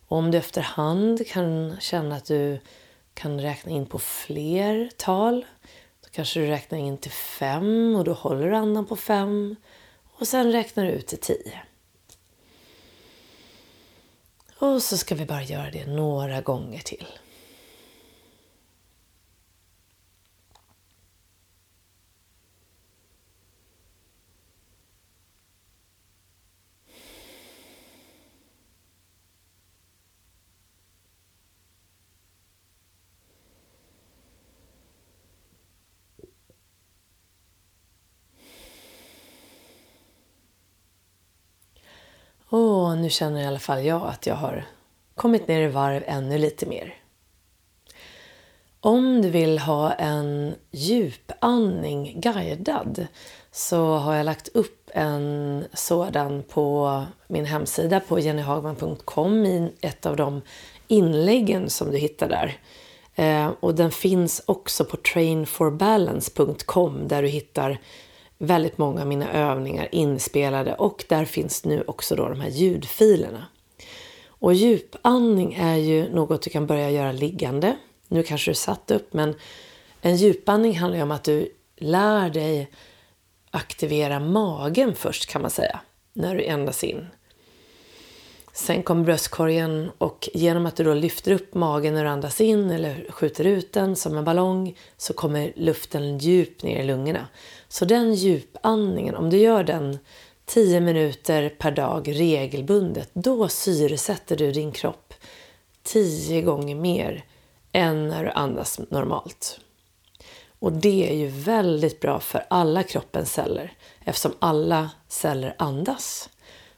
Och 0.06 0.18
om 0.18 0.30
du 0.30 0.38
efterhand 0.38 1.26
kan 1.26 1.76
känna 1.80 2.16
att 2.16 2.24
du 2.24 2.60
kan 3.14 3.40
räkna 3.40 3.72
in 3.72 3.86
på 3.86 3.98
fler 3.98 4.90
tal, 4.96 5.46
då 6.02 6.08
kanske 6.10 6.40
du 6.40 6.46
räknar 6.46 6.78
in 6.78 6.98
till 6.98 7.10
fem 7.10 7.96
och 7.96 8.04
då 8.04 8.12
håller 8.12 8.50
du 8.50 8.56
andan 8.56 8.86
på 8.86 8.96
fem 8.96 9.56
och 10.04 10.28
sen 10.28 10.52
räknar 10.52 10.84
du 10.84 10.90
ut 10.90 11.06
till 11.06 11.20
tio. 11.20 11.62
Och 14.60 14.82
så 14.82 14.96
ska 14.96 15.14
vi 15.14 15.26
bara 15.26 15.42
göra 15.42 15.70
det 15.70 15.86
några 15.86 16.40
gånger 16.40 16.78
till. 16.78 17.06
Åh, 42.52 42.96
nu 42.96 43.10
känner 43.10 43.42
i 43.42 43.46
alla 43.46 43.58
fall 43.58 43.84
jag 43.84 44.02
att 44.02 44.26
jag 44.26 44.34
har 44.34 44.66
kommit 45.14 45.48
ner 45.48 45.60
i 45.60 45.68
varv 45.68 46.02
ännu 46.06 46.38
lite 46.38 46.66
mer. 46.66 46.94
Om 48.80 49.22
du 49.22 49.30
vill 49.30 49.58
ha 49.58 49.92
en 49.92 50.54
djupandning 50.70 52.20
guidad 52.20 53.06
så 53.52 53.96
har 53.96 54.14
jag 54.14 54.24
lagt 54.24 54.48
upp 54.48 54.90
en 54.94 55.64
sådan 55.72 56.42
på 56.42 57.02
min 57.26 57.44
hemsida 57.44 58.00
på 58.00 58.18
jennyhagman.com 58.18 59.46
i 59.46 59.72
ett 59.80 60.06
av 60.06 60.16
de 60.16 60.42
inläggen 60.88 61.70
som 61.70 61.90
du 61.90 61.98
hittar 61.98 62.28
där. 62.28 62.58
Eh, 63.14 63.50
och 63.60 63.74
den 63.74 63.90
finns 63.90 64.42
också 64.46 64.84
på 64.84 64.96
trainforbalance.com 64.96 67.08
där 67.08 67.22
du 67.22 67.28
hittar 67.28 67.78
väldigt 68.42 68.78
många 68.78 69.00
av 69.00 69.06
mina 69.06 69.32
övningar 69.32 69.88
inspelade 69.92 70.74
och 70.74 71.04
där 71.08 71.24
finns 71.24 71.64
nu 71.64 71.84
också 71.86 72.16
då 72.16 72.28
de 72.28 72.40
här 72.40 72.48
ljudfilerna. 72.48 73.46
Och 74.26 74.54
djupandning 74.54 75.54
är 75.54 75.76
ju 75.76 76.08
något 76.08 76.42
du 76.42 76.50
kan 76.50 76.66
börja 76.66 76.90
göra 76.90 77.12
liggande. 77.12 77.76
Nu 78.08 78.22
kanske 78.22 78.50
du 78.50 78.54
satt 78.54 78.90
upp 78.90 79.12
men 79.12 79.34
en 80.00 80.16
djupandning 80.16 80.78
handlar 80.78 80.96
ju 80.96 81.02
om 81.02 81.10
att 81.10 81.24
du 81.24 81.52
lär 81.76 82.30
dig 82.30 82.70
aktivera 83.50 84.20
magen 84.20 84.94
först 84.94 85.26
kan 85.26 85.42
man 85.42 85.50
säga 85.50 85.80
när 86.12 86.36
du 86.36 86.48
andas 86.48 86.84
in. 86.84 87.06
Sen 88.52 88.82
kommer 88.82 89.04
bröstkorgen 89.04 89.90
och 89.98 90.28
genom 90.34 90.66
att 90.66 90.76
du 90.76 90.84
då 90.84 90.94
lyfter 90.94 91.32
upp 91.32 91.54
magen 91.54 91.94
när 91.94 92.04
du 92.04 92.10
andas 92.10 92.40
in 92.40 92.70
eller 92.70 93.06
skjuter 93.10 93.44
ut 93.44 93.72
den 93.72 93.96
som 93.96 94.16
en 94.16 94.24
ballong 94.24 94.76
så 94.96 95.12
kommer 95.12 95.52
luften 95.56 96.18
djupt 96.18 96.62
ner 96.62 96.80
i 96.80 96.84
lungorna. 96.84 97.26
Så 97.72 97.84
den 97.84 98.14
djupandningen, 98.14 99.14
om 99.16 99.30
du 99.30 99.36
gör 99.36 99.64
den 99.64 99.98
10 100.44 100.80
minuter 100.80 101.48
per 101.48 101.70
dag 101.70 102.08
regelbundet, 102.08 103.10
då 103.12 103.48
syresätter 103.48 104.36
du 104.36 104.52
din 104.52 104.72
kropp 104.72 105.14
10 105.82 106.42
gånger 106.42 106.74
mer 106.74 107.24
än 107.72 108.08
när 108.08 108.24
du 108.24 108.30
andas 108.30 108.80
normalt. 108.90 109.60
Och 110.58 110.72
det 110.72 111.10
är 111.10 111.14
ju 111.14 111.26
väldigt 111.26 112.00
bra 112.00 112.20
för 112.20 112.46
alla 112.50 112.82
kroppens 112.82 113.32
celler 113.32 113.72
eftersom 114.04 114.34
alla 114.38 114.90
celler 115.08 115.54
andas. 115.58 116.30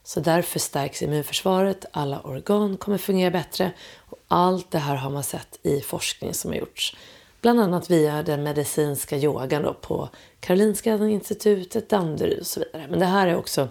Så 0.04 0.20
därför 0.20 0.58
stärks 0.58 1.02
immunförsvaret, 1.02 1.84
alla 1.92 2.20
organ 2.20 2.76
kommer 2.76 2.98
fungera 2.98 3.30
bättre 3.30 3.72
och 3.98 4.18
allt 4.28 4.70
det 4.70 4.78
här 4.78 4.96
har 4.96 5.10
man 5.10 5.22
sett 5.22 5.58
i 5.62 5.80
forskning 5.80 6.34
som 6.34 6.50
har 6.50 6.58
gjorts. 6.58 6.96
Bland 7.42 7.60
annat 7.60 7.90
via 7.90 8.22
den 8.22 8.42
medicinska 8.42 9.16
yogan 9.16 9.62
då 9.62 9.74
på 9.74 10.08
Karolinska 10.40 10.94
institutet, 10.94 11.88
Danderyd 11.88 12.40
och 12.40 12.46
så 12.46 12.60
vidare. 12.60 12.86
Men 12.90 12.98
det 12.98 13.06
här 13.06 13.26
är 13.26 13.36
också 13.36 13.68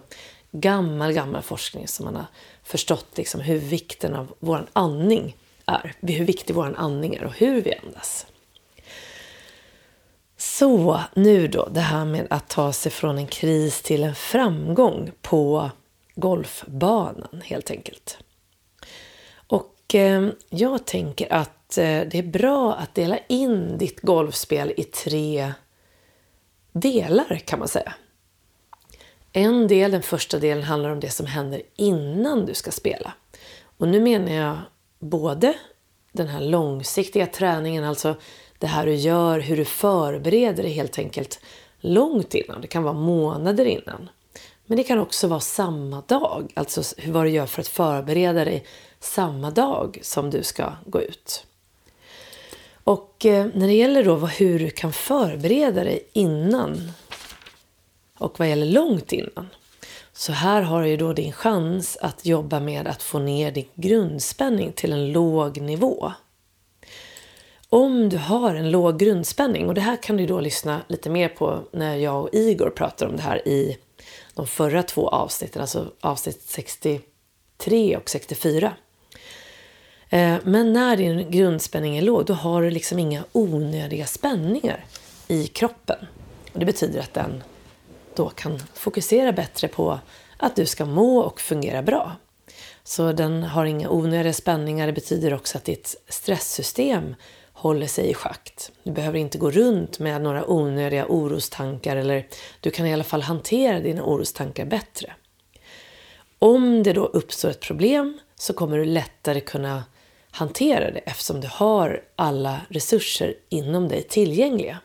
gammal, 0.50 1.12
gammal 1.12 1.42
forskning 1.42 1.88
som 1.88 2.04
man 2.04 2.16
har 2.16 2.26
förstått 2.62 3.06
liksom 3.16 3.40
hur 3.40 3.58
vikten 3.58 4.14
av 4.14 4.34
vår 4.38 4.66
andning 4.72 5.36
är. 5.66 5.94
Hur 6.00 6.24
viktig 6.24 6.54
vår 6.54 6.74
andning 6.76 7.14
är 7.14 7.24
och 7.24 7.32
hur 7.32 7.62
vi 7.62 7.74
andas. 7.74 8.26
Så 10.36 11.00
nu 11.14 11.48
då, 11.48 11.68
det 11.68 11.80
här 11.80 12.04
med 12.04 12.26
att 12.30 12.48
ta 12.48 12.72
sig 12.72 12.92
från 12.92 13.18
en 13.18 13.26
kris 13.26 13.82
till 13.82 14.04
en 14.04 14.14
framgång 14.14 15.10
på 15.22 15.70
golfbanan 16.14 17.42
helt 17.44 17.70
enkelt. 17.70 18.18
Och 19.46 19.94
eh, 19.94 20.28
jag 20.50 20.86
tänker 20.86 21.32
att 21.32 21.61
Eh, 21.78 22.08
det 22.08 22.18
är 22.18 22.22
bra 22.22 22.74
att 22.74 22.94
dela 22.94 23.18
in 23.28 23.78
ditt 23.78 24.00
golfspel 24.00 24.72
i 24.76 24.84
tre 24.84 25.52
delar 26.72 27.42
kan 27.44 27.58
man 27.58 27.68
säga. 27.68 27.94
En 29.32 29.68
del, 29.68 29.90
den 29.90 30.02
första 30.02 30.38
delen, 30.38 30.64
handlar 30.64 30.90
om 30.90 31.00
det 31.00 31.10
som 31.10 31.26
händer 31.26 31.62
innan 31.76 32.46
du 32.46 32.54
ska 32.54 32.70
spela. 32.70 33.12
Och 33.78 33.88
nu 33.88 34.00
menar 34.00 34.32
jag 34.32 34.58
både 34.98 35.54
den 36.12 36.28
här 36.28 36.40
långsiktiga 36.40 37.26
träningen, 37.26 37.84
alltså 37.84 38.16
det 38.58 38.66
här 38.66 38.86
du 38.86 38.94
gör, 38.94 39.40
hur 39.40 39.56
du 39.56 39.64
förbereder 39.64 40.62
dig 40.62 40.72
helt 40.72 40.98
enkelt 40.98 41.40
långt 41.80 42.34
innan. 42.34 42.60
Det 42.60 42.66
kan 42.66 42.82
vara 42.82 42.94
månader 42.94 43.64
innan. 43.64 44.08
Men 44.66 44.76
det 44.76 44.84
kan 44.84 44.98
också 44.98 45.28
vara 45.28 45.40
samma 45.40 46.00
dag, 46.00 46.52
alltså 46.56 46.82
vad 47.06 47.24
du 47.24 47.30
gör 47.30 47.46
för 47.46 47.60
att 47.60 47.68
förbereda 47.68 48.44
dig 48.44 48.66
samma 49.00 49.50
dag 49.50 49.98
som 50.02 50.30
du 50.30 50.42
ska 50.42 50.72
gå 50.86 51.02
ut. 51.02 51.46
Och 52.84 53.26
eh, 53.26 53.46
när 53.54 53.66
det 53.66 53.72
gäller 53.72 54.04
då 54.04 54.16
hur 54.16 54.58
du 54.58 54.70
kan 54.70 54.92
förbereda 54.92 55.84
dig 55.84 56.08
innan 56.12 56.92
och 58.18 58.38
vad 58.38 58.48
gäller 58.48 58.66
långt 58.66 59.12
innan. 59.12 59.48
Så 60.12 60.32
här 60.32 60.62
har 60.62 60.82
du 60.82 60.96
då 60.96 61.12
din 61.12 61.32
chans 61.32 61.98
att 62.00 62.26
jobba 62.26 62.60
med 62.60 62.86
att 62.86 63.02
få 63.02 63.18
ner 63.18 63.50
din 63.50 63.68
grundspänning 63.74 64.72
till 64.72 64.92
en 64.92 65.12
låg 65.12 65.60
nivå. 65.60 66.12
Om 67.68 68.08
du 68.08 68.18
har 68.18 68.54
en 68.54 68.70
låg 68.70 68.98
grundspänning, 68.98 69.68
och 69.68 69.74
det 69.74 69.80
här 69.80 70.02
kan 70.02 70.16
du 70.16 70.26
då 70.26 70.40
lyssna 70.40 70.80
lite 70.88 71.10
mer 71.10 71.28
på 71.28 71.60
när 71.72 71.96
jag 71.96 72.22
och 72.22 72.28
Igor 72.32 72.70
pratar 72.70 73.06
om 73.06 73.16
det 73.16 73.22
här 73.22 73.48
i 73.48 73.78
de 74.34 74.46
förra 74.46 74.82
två 74.82 75.08
avsnitten, 75.08 75.62
alltså 75.62 75.92
avsnitt 76.00 76.42
63 76.42 77.96
och 77.96 78.10
64. 78.10 78.72
Eh, 80.12 80.36
men 80.44 80.72
när 80.72 80.96
din 80.96 81.30
grundspänning 81.30 81.96
är 81.96 82.02
låg, 82.02 82.24
då 82.24 82.34
har 82.34 82.62
du 82.62 82.70
liksom 82.70 82.98
inga 82.98 83.24
onödiga 83.32 84.06
spänningar 84.06 84.84
i 85.28 85.46
kroppen. 85.46 85.96
Och 86.52 86.58
det 86.58 86.64
betyder 86.64 87.00
att 87.00 87.14
den 87.14 87.42
då 88.14 88.28
kan 88.28 88.58
fokusera 88.74 89.32
bättre 89.32 89.68
på 89.68 89.98
att 90.36 90.56
du 90.56 90.66
ska 90.66 90.84
må 90.84 91.18
och 91.18 91.40
fungera 91.40 91.82
bra. 91.82 92.16
Så 92.84 93.12
den 93.12 93.42
har 93.42 93.64
inga 93.64 93.90
onödiga 93.90 94.32
spänningar. 94.32 94.86
Det 94.86 94.92
betyder 94.92 95.34
också 95.34 95.58
att 95.58 95.64
ditt 95.64 95.96
stresssystem 96.08 97.14
håller 97.52 97.86
sig 97.86 98.10
i 98.10 98.14
schakt. 98.14 98.72
Du 98.82 98.90
behöver 98.90 99.18
inte 99.18 99.38
gå 99.38 99.50
runt 99.50 99.98
med 99.98 100.22
några 100.22 100.50
onödiga 100.50 101.06
orostankar 101.08 101.96
eller 101.96 102.26
du 102.60 102.70
kan 102.70 102.86
i 102.86 102.92
alla 102.92 103.04
fall 103.04 103.22
hantera 103.22 103.80
dina 103.80 104.02
orostankar 104.02 104.64
bättre. 104.64 105.12
Om 106.38 106.82
det 106.82 106.92
då 106.92 107.06
uppstår 107.06 107.48
ett 107.50 107.60
problem 107.60 108.18
så 108.34 108.52
kommer 108.52 108.78
du 108.78 108.84
lättare 108.84 109.40
kunna 109.40 109.84
hantera 110.32 110.90
det 110.90 110.98
eftersom 110.98 111.40
du 111.40 111.48
har 111.50 112.02
alla 112.16 112.60
resurser 112.68 113.34
inom 113.48 113.88
dig 113.88 114.02
tillgängliga. 114.02 114.78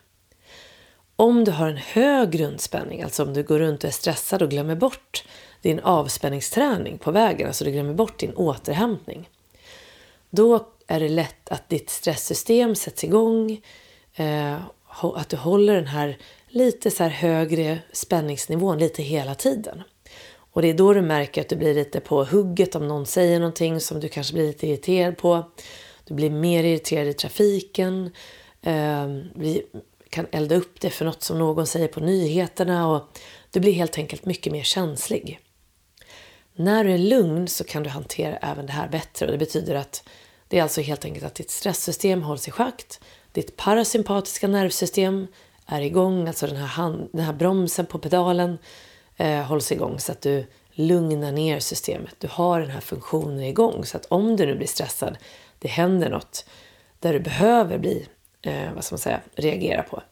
Om 1.16 1.44
du 1.44 1.52
har 1.52 1.68
en 1.68 1.78
hög 1.78 2.32
grundspänning, 2.32 3.02
alltså 3.04 3.24
om 3.24 3.34
du 3.34 3.44
går 3.44 3.60
runt 3.60 3.84
och 3.84 3.88
är 3.88 3.92
stressad 3.92 4.42
och 4.42 4.50
glömmer 4.50 4.76
bort 4.76 5.24
din 5.62 5.80
avspänningsträning 5.80 6.98
på 6.98 7.12
vägen, 7.12 7.48
alltså 7.48 7.64
du 7.66 7.72
glömmer 7.72 7.94
bort 7.94 8.20
din 8.20 8.34
återhämtning, 8.34 9.30
då 10.30 10.68
är 10.88 11.00
det 11.00 11.10
lätt 11.10 11.50
att 11.50 11.70
ditt 11.70 11.90
stresssystem 11.90 12.76
sätts 12.76 13.04
igång, 13.04 13.62
eh, 14.16 14.58
att 15.16 15.30
du 15.30 15.38
håller 15.38 15.76
den 15.76 15.88
här 15.88 16.18
lite 16.48 16.92
så 16.92 17.04
här 17.04 17.10
högre 17.10 17.80
spänningsnivån 17.92 18.80
lite 18.80 19.04
hela 19.04 19.36
tiden. 19.36 19.84
Och 20.58 20.64
det 20.64 20.70
är 20.70 20.74
då 20.74 20.94
du 20.94 21.02
märker 21.02 21.42
att 21.42 21.50
du 21.50 21.56
blir 21.56 21.74
lite 21.74 22.00
på 22.00 22.24
hugget 22.24 22.76
om 22.76 22.88
någon 22.88 23.06
säger 23.06 23.40
någonting 23.40 23.80
som 23.80 24.00
du 24.00 24.10
kanske 24.10 24.34
blir 24.34 24.48
lite 24.48 24.68
irriterad 24.68 25.18
på. 25.18 25.52
Du 26.04 26.14
blir 26.14 26.30
mer 26.30 26.64
irriterad 26.64 27.08
i 27.08 27.14
trafiken, 27.14 28.12
eh, 28.62 29.08
kan 30.10 30.28
elda 30.32 30.56
upp 30.56 30.82
det 30.82 30.90
för 30.90 31.06
något 31.06 31.24
som 31.24 31.40
någon 31.40 31.68
säger 31.68 31.88
på 31.88 32.00
nyheterna 32.00 32.92
och 32.92 33.20
du 33.52 33.60
blir 33.60 33.72
helt 33.74 33.98
enkelt 33.98 34.26
mycket 34.26 34.54
mer 34.54 34.64
känslig. 34.64 35.40
När 36.56 36.84
du 36.84 36.92
är 36.92 36.98
lugn 36.98 37.48
så 37.48 37.64
kan 37.64 37.84
du 37.84 37.90
hantera 37.90 38.38
även 38.38 38.66
det 38.66 38.74
här 38.74 38.88
bättre 38.88 39.26
och 39.26 39.32
det 39.32 39.38
betyder 39.38 39.76
att 39.76 40.10
det 40.48 40.60
är 40.60 40.64
alltså 40.64 40.82
helt 40.82 41.06
enkelt 41.06 41.26
att 41.26 41.36
ditt 41.36 41.52
stresssystem 41.52 42.24
hålls 42.24 42.48
i 42.48 42.52
schakt, 42.52 43.00
ditt 43.32 43.58
parasympatiska 43.58 44.48
nervsystem 44.48 45.28
är 45.66 45.82
igång, 45.82 46.28
alltså 46.28 46.48
den 46.48 46.58
här, 46.58 46.68
hand, 46.68 47.10
den 47.14 47.26
här 47.26 47.34
bromsen 47.34 47.86
på 47.86 48.00
pedalen 48.00 48.58
eh, 49.18 49.42
hålls 49.42 49.72
igång 49.72 50.00
så 50.00 50.12
att 50.12 50.22
du 50.22 50.46
lugnar 50.72 51.32
ner 51.32 51.60
systemet. 51.60 52.16
Du 52.20 52.28
har 52.32 52.60
den 52.60 52.70
här 52.70 52.82
funktionen 52.82 53.40
igång 53.40 53.86
så 53.86 53.98
att 53.98 54.06
om 54.06 54.36
du 54.36 54.46
nu 54.46 54.56
blir 54.56 54.68
stressad, 54.68 55.18
det 55.60 55.68
händer 55.68 56.10
något 56.10 56.46
där 57.00 57.14
du 57.14 57.20
behöver 57.20 57.78
bli 57.78 58.08
eh, 58.42 58.74
vad 58.74 58.84
ska 58.84 58.94
man 58.94 59.00
säga, 59.00 59.22
reagera 59.36 59.84
på, 59.84 60.04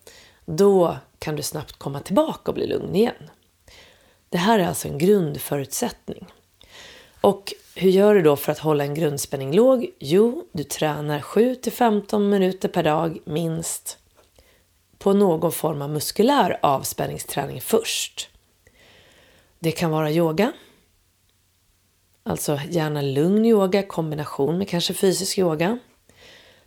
då 0.46 0.98
kan 1.20 1.36
du 1.36 1.44
snabbt 1.44 1.74
komma 1.78 2.00
tillbaka 2.00 2.52
och 2.52 2.56
bli 2.56 2.68
lugn 2.68 2.96
igen. 2.96 3.30
Det 4.30 4.38
här 4.38 4.60
är 4.60 4.68
alltså 4.68 4.88
en 4.88 4.98
grundförutsättning. 4.98 6.26
Och 7.22 7.54
hur 7.76 7.90
gör 7.90 8.16
du 8.16 8.22
då 8.22 8.36
för 8.36 8.52
att 8.52 8.60
hålla 8.60 8.84
en 8.84 8.94
grundspänning 8.94 9.54
låg? 9.54 9.88
Jo, 10.00 10.46
du 10.52 10.64
tränar 10.64 11.20
7-15 11.20 12.20
minuter 12.20 12.70
per 12.70 12.84
dag 12.84 13.18
minst 13.26 13.98
på 14.98 15.14
någon 15.14 15.52
form 15.52 15.82
av 15.82 15.90
muskulär 15.90 16.60
avspänningsträning 16.62 17.62
först. 17.62 18.30
Det 19.60 19.72
kan 19.72 19.92
vara 19.92 20.12
yoga, 20.12 20.52
alltså 22.24 22.60
gärna 22.70 23.02
lugn 23.02 23.46
yoga 23.46 23.80
i 23.80 23.88
kombination 23.88 24.58
med 24.58 24.70
kanske 24.70 24.94
fysisk 24.94 25.38
yoga. 25.38 25.80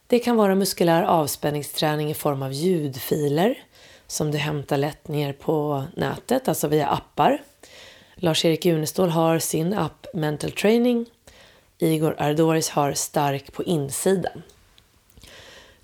Det 0.07 0.19
kan 0.19 0.37
vara 0.37 0.55
muskulär 0.55 1.03
avspänningsträning 1.03 2.11
i 2.11 2.15
form 2.15 2.43
av 2.43 2.53
ljudfiler 2.53 3.63
som 4.07 4.31
du 4.31 4.39
hämtar 4.39 4.77
lätt 4.77 5.09
ner 5.09 5.33
på 5.33 5.85
nätet, 5.97 6.49
alltså 6.49 6.69
via 6.69 6.87
appar. 6.87 7.43
Lars-Erik 8.15 8.67
Unestål 8.67 9.09
har 9.09 9.39
sin 9.39 9.75
app 9.75 10.07
Mental 10.15 10.51
Training. 10.51 11.07
Igor 11.79 12.15
Ardoris 12.19 12.71
har 12.71 12.93
Stark 12.93 13.53
på 13.53 13.65
insidan. 13.65 14.43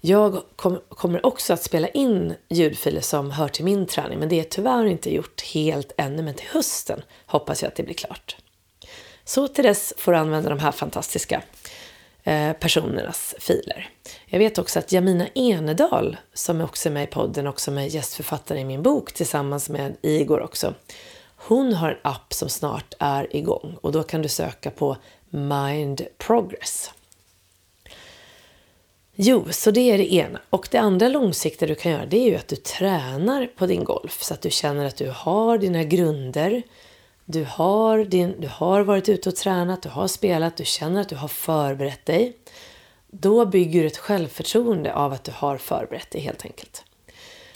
Jag 0.06 0.42
kommer 0.88 1.26
också 1.26 1.52
att 1.52 1.62
spela 1.62 1.88
in 1.88 2.34
ljudfiler 2.48 3.00
som 3.00 3.30
hör 3.30 3.48
till 3.48 3.64
min 3.64 3.86
träning, 3.86 4.18
men 4.18 4.28
det 4.28 4.40
är 4.40 4.44
tyvärr 4.44 4.86
inte 4.86 5.14
gjort 5.14 5.42
helt 5.42 5.92
ännu, 5.96 6.22
men 6.22 6.34
till 6.34 6.48
hösten 6.48 7.02
hoppas 7.26 7.62
jag 7.62 7.68
att 7.68 7.76
det 7.76 7.82
blir 7.82 7.94
klart. 7.94 8.36
Så 9.24 9.48
till 9.48 9.64
dess 9.64 9.94
får 9.98 10.12
du 10.12 10.18
använda 10.18 10.48
de 10.48 10.58
här 10.58 10.72
fantastiska 10.72 11.42
Eh, 12.26 12.52
personernas 12.52 13.34
filer. 13.38 13.90
Jag 14.26 14.38
vet 14.38 14.58
också 14.58 14.78
att 14.78 14.92
Jamina 14.92 15.28
Enedal, 15.34 16.16
som 16.34 16.60
också 16.60 16.88
är 16.88 16.92
med 16.92 17.04
i 17.04 17.06
podden 17.06 17.46
och 17.46 17.60
som 17.60 17.78
är 17.78 17.86
gästförfattare 17.86 18.60
i 18.60 18.64
min 18.64 18.82
bok 18.82 19.12
tillsammans 19.12 19.68
med 19.68 19.96
Igor 20.02 20.42
också, 20.42 20.74
hon 21.36 21.72
har 21.72 21.90
en 21.90 21.98
app 22.02 22.32
som 22.32 22.48
snart 22.48 22.94
är 22.98 23.36
igång 23.36 23.76
och 23.80 23.92
då 23.92 24.02
kan 24.02 24.22
du 24.22 24.28
söka 24.28 24.70
på 24.70 24.96
Mind 25.30 26.02
Progress. 26.18 26.90
Jo, 29.16 29.46
så 29.50 29.70
det 29.70 29.80
är 29.80 29.98
det 29.98 30.14
ena. 30.14 30.40
Och 30.50 30.68
det 30.70 30.78
andra 30.78 31.08
långsiktiga 31.08 31.68
du 31.68 31.74
kan 31.74 31.92
göra 31.92 32.06
det 32.06 32.16
är 32.16 32.30
ju 32.30 32.36
att 32.36 32.48
du 32.48 32.56
tränar 32.56 33.46
på 33.46 33.66
din 33.66 33.84
golf 33.84 34.22
så 34.22 34.34
att 34.34 34.42
du 34.42 34.50
känner 34.50 34.84
att 34.84 34.96
du 34.96 35.12
har 35.16 35.58
dina 35.58 35.84
grunder 35.84 36.62
du 37.24 37.46
har, 37.48 38.04
din, 38.04 38.40
du 38.40 38.48
har 38.48 38.80
varit 38.80 39.08
ute 39.08 39.28
och 39.28 39.36
tränat, 39.36 39.82
du 39.82 39.88
har 39.88 40.08
spelat, 40.08 40.56
du 40.56 40.64
känner 40.64 41.00
att 41.00 41.08
du 41.08 41.16
har 41.16 41.28
förberett 41.28 42.06
dig. 42.06 42.36
Då 43.10 43.46
bygger 43.46 43.80
du 43.80 43.86
ett 43.86 43.98
självförtroende 43.98 44.94
av 44.94 45.12
att 45.12 45.24
du 45.24 45.32
har 45.34 45.58
förberett 45.58 46.10
dig 46.10 46.20
helt 46.20 46.44
enkelt. 46.44 46.84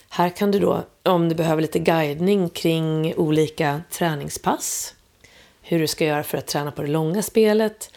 Här 0.08 0.28
kan 0.30 0.50
du 0.50 0.58
då, 0.58 0.82
om 1.02 1.28
du 1.28 1.34
behöver 1.34 1.62
lite 1.62 1.78
guidning 1.78 2.48
kring 2.48 3.14
olika 3.16 3.82
träningspass, 3.90 4.94
hur 5.62 5.78
du 5.78 5.86
ska 5.86 6.04
göra 6.04 6.22
för 6.22 6.38
att 6.38 6.46
träna 6.46 6.70
på 6.70 6.82
det 6.82 6.88
långa 6.88 7.22
spelet, 7.22 7.90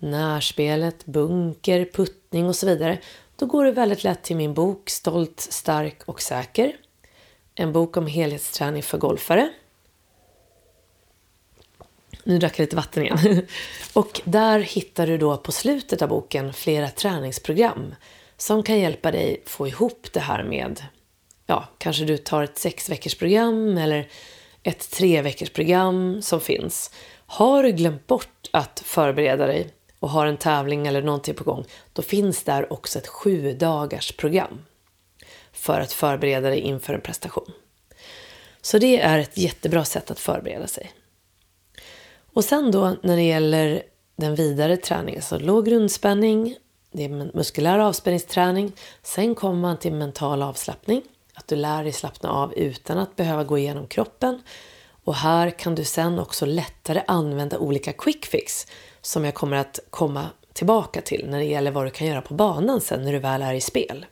närspelet, 0.00 1.06
bunker, 1.06 1.88
puttning 1.92 2.46
och 2.46 2.56
så 2.56 2.66
vidare, 2.66 2.98
då 3.36 3.46
går 3.46 3.64
du 3.64 3.70
väldigt 3.70 4.04
lätt 4.04 4.22
till 4.22 4.36
min 4.36 4.54
bok 4.54 4.90
Stolt, 4.90 5.40
stark 5.40 6.02
och 6.04 6.22
säker. 6.22 6.76
En 7.54 7.72
bok 7.72 7.96
om 7.96 8.06
helhetsträning 8.06 8.82
för 8.82 8.98
golfare 8.98 9.50
nu 12.24 12.38
drack 12.38 12.58
jag 12.58 12.64
lite 12.64 12.76
vatten 12.76 13.02
igen. 13.02 13.46
Och 13.92 14.20
där 14.24 14.58
hittar 14.58 15.06
du 15.06 15.18
då 15.18 15.36
på 15.36 15.52
slutet 15.52 16.02
av 16.02 16.08
boken 16.08 16.52
flera 16.52 16.88
träningsprogram 16.88 17.94
som 18.36 18.62
kan 18.62 18.78
hjälpa 18.78 19.10
dig 19.10 19.42
få 19.46 19.68
ihop 19.68 20.08
det 20.12 20.20
här 20.20 20.42
med, 20.42 20.82
ja, 21.46 21.68
kanske 21.78 22.04
du 22.04 22.16
tar 22.16 22.42
ett 22.42 22.58
sex 22.58 22.90
veckors 22.90 23.14
program 23.14 23.78
eller 23.78 24.08
ett 24.62 24.90
tre 24.90 25.22
veckors 25.22 25.50
program 25.50 26.22
som 26.22 26.40
finns. 26.40 26.90
Har 27.26 27.62
du 27.62 27.72
glömt 27.72 28.06
bort 28.06 28.48
att 28.50 28.82
förbereda 28.84 29.46
dig 29.46 29.70
och 30.00 30.10
har 30.10 30.26
en 30.26 30.36
tävling 30.36 30.86
eller 30.86 31.02
någonting 31.02 31.34
på 31.34 31.44
gång, 31.44 31.64
då 31.92 32.02
finns 32.02 32.42
där 32.42 32.72
också 32.72 32.98
ett 32.98 33.08
sju 33.08 33.52
dagars 33.52 34.12
program 34.12 34.64
för 35.52 35.80
att 35.80 35.92
förbereda 35.92 36.48
dig 36.48 36.60
inför 36.60 36.94
en 36.94 37.00
prestation. 37.00 37.52
Så 38.62 38.78
det 38.78 39.00
är 39.00 39.18
ett 39.18 39.36
jättebra 39.36 39.84
sätt 39.84 40.10
att 40.10 40.18
förbereda 40.18 40.66
sig. 40.66 40.92
Och 42.32 42.44
sen 42.44 42.70
då 42.70 42.96
när 43.02 43.16
det 43.16 43.22
gäller 43.22 43.82
den 44.16 44.34
vidare 44.34 44.76
träningen, 44.76 45.22
så 45.22 45.38
låg 45.38 45.66
grundspänning, 45.66 46.56
det 46.92 47.04
är 47.04 47.36
muskulär 47.36 47.78
avspänningsträning. 47.78 48.72
Sen 49.02 49.34
kommer 49.34 49.60
man 49.60 49.78
till 49.78 49.92
mental 49.92 50.42
avslappning, 50.42 51.02
att 51.34 51.48
du 51.48 51.56
lär 51.56 51.82
dig 51.82 51.92
slappna 51.92 52.30
av 52.30 52.54
utan 52.54 52.98
att 52.98 53.16
behöva 53.16 53.44
gå 53.44 53.58
igenom 53.58 53.86
kroppen. 53.86 54.42
Och 55.04 55.14
här 55.14 55.50
kan 55.50 55.74
du 55.74 55.84
sen 55.84 56.18
också 56.18 56.46
lättare 56.46 57.02
använda 57.06 57.58
olika 57.58 57.92
quick 57.92 58.26
fix 58.26 58.66
som 59.02 59.24
jag 59.24 59.34
kommer 59.34 59.56
att 59.56 59.78
komma 59.90 60.26
tillbaka 60.52 61.00
till 61.00 61.26
när 61.28 61.38
det 61.38 61.44
gäller 61.44 61.70
vad 61.70 61.86
du 61.86 61.90
kan 61.90 62.06
göra 62.06 62.22
på 62.22 62.34
banan 62.34 62.80
sen 62.80 63.04
när 63.04 63.12
du 63.12 63.18
väl 63.18 63.42
är 63.42 63.54
i 63.54 63.60
spel. 63.60 64.06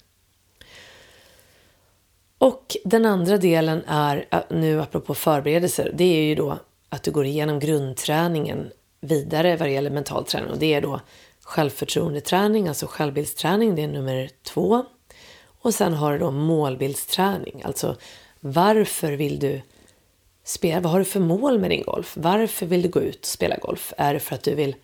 Och 2.39 2.77
den 2.85 3.07
andra 3.07 3.37
delen 3.37 3.85
är, 3.87 4.45
nu 4.51 4.83
apropå 4.83 5.15
förberedelser, 5.15 5.93
det 5.95 6.05
är 6.05 6.23
ju 6.23 6.35
då 6.35 6.59
att 6.89 7.03
du 7.03 7.11
går 7.11 7.27
igenom 7.27 7.59
grundträningen 7.59 8.71
vidare 9.01 9.57
vad 9.57 9.69
det 9.69 9.73
gäller 9.73 9.91
mental 9.91 10.25
träning. 10.25 10.51
Och 10.51 10.59
det 10.59 10.75
är 10.75 10.81
då 10.81 11.01
självförtroendeträning, 11.43 12.69
alltså 12.69 12.87
självbildsträning, 12.87 13.75
det 13.75 13.83
är 13.83 13.89
nummer 13.89 14.31
två. 14.43 14.85
Och 15.61 15.75
sen 15.75 15.95
har 15.95 16.13
du 16.13 16.19
då 16.19 16.31
målbildsträning, 16.31 17.63
alltså 17.65 17.97
varför 18.41 19.13
vill 19.13 19.39
du 19.39 19.61
spela? 20.49 20.81
Vad 20.81 20.93
har 20.93 20.99
du 20.99 21.05
för 21.05 21.21
mål 21.21 21.59
med 21.59 21.71
din 21.71 21.83
golf? 21.83 22.13
Varför 22.17 22.67
vill 22.67 22.83
du 22.83 22.89
gå 22.89 23.01
ut 23.01 23.21
och 23.21 23.27
spela 23.27 23.57
golf? 23.57 23.93
Är 23.97 24.15
det 24.15 24.21
för 24.21 24.35
att 24.35 24.43
du 24.43 24.55
vill 24.55 24.77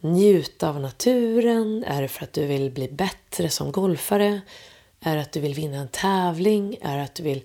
njuta 0.00 0.68
av 0.68 0.80
naturen? 0.80 1.84
Är 1.84 2.02
det 2.02 2.08
för 2.08 2.24
att 2.24 2.32
du 2.32 2.46
vill 2.46 2.70
bli 2.70 2.88
bättre 2.88 3.48
som 3.48 3.72
golfare? 3.72 4.40
Är 5.00 5.16
det 5.16 5.22
att 5.22 5.32
du 5.32 5.40
vill 5.40 5.54
vinna 5.54 5.76
en 5.76 5.88
tävling? 5.88 6.76
Är 6.82 6.96
det 6.96 7.02
att 7.02 7.14
du 7.14 7.22
vill 7.22 7.42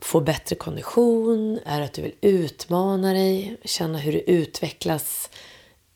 få 0.00 0.20
bättre 0.20 0.56
kondition? 0.56 1.58
Är 1.64 1.78
det 1.78 1.84
att 1.84 1.92
du 1.92 2.02
vill 2.02 2.14
utmana 2.20 3.12
dig? 3.12 3.56
Känna 3.64 3.98
hur 3.98 4.12
du 4.12 4.20
utvecklas 4.20 5.30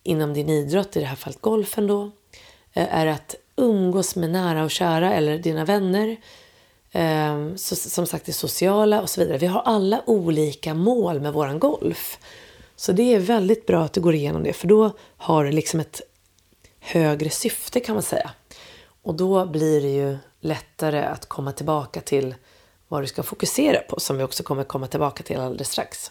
inom 0.03 0.35
din 0.35 0.49
idrott, 0.49 0.97
i 0.97 1.01
det 1.01 1.07
här 1.07 1.17
fallet 1.17 1.41
golfen 1.41 1.87
då? 1.87 2.11
Är 2.73 3.07
det 3.07 3.13
att 3.13 3.35
umgås 3.57 4.17
med 4.17 4.31
nära 4.31 4.65
och 4.65 4.71
kära 4.71 5.15
eller 5.15 5.39
dina 5.39 5.65
vänner? 5.65 6.17
Eh, 6.93 7.55
som 7.57 8.07
sagt, 8.07 8.27
det 8.27 8.33
sociala 8.33 9.03
och 9.03 9.11
så 9.11 9.21
vidare. 9.21 9.39
Vi 9.39 9.47
har 9.47 9.63
alla 9.63 10.03
olika 10.07 10.75
mål 10.75 11.21
med 11.21 11.33
våran 11.33 11.59
golf. 11.59 12.19
Så 12.77 12.93
det 12.93 13.15
är 13.15 13.19
väldigt 13.19 13.67
bra 13.67 13.85
att 13.85 13.93
du 13.93 14.01
går 14.01 14.15
igenom 14.15 14.43
det, 14.43 14.53
för 14.53 14.69
då 14.69 14.91
har 15.17 15.45
du 15.45 15.53
liksom 15.53 15.81
ett 15.81 16.01
högre 16.81 17.31
syfte 17.31 17.81
kan 17.81 17.95
man 17.95 18.03
säga. 18.03 18.31
Och 19.03 19.15
då 19.15 19.47
blir 19.47 19.81
det 19.81 19.89
ju 19.89 20.17
lättare 20.41 21.03
att 21.03 21.27
komma 21.29 21.53
tillbaka 21.53 22.01
till 22.01 22.35
vad 22.89 23.03
du 23.03 23.07
ska 23.07 23.23
fokusera 23.23 23.81
på, 23.81 24.01
som 24.01 24.17
vi 24.17 24.25
också 24.25 24.43
kommer 24.43 24.65
komma 24.65 24.87
tillbaka 24.87 25.23
till 25.23 25.39
alldeles 25.41 25.71
strax. 25.71 26.11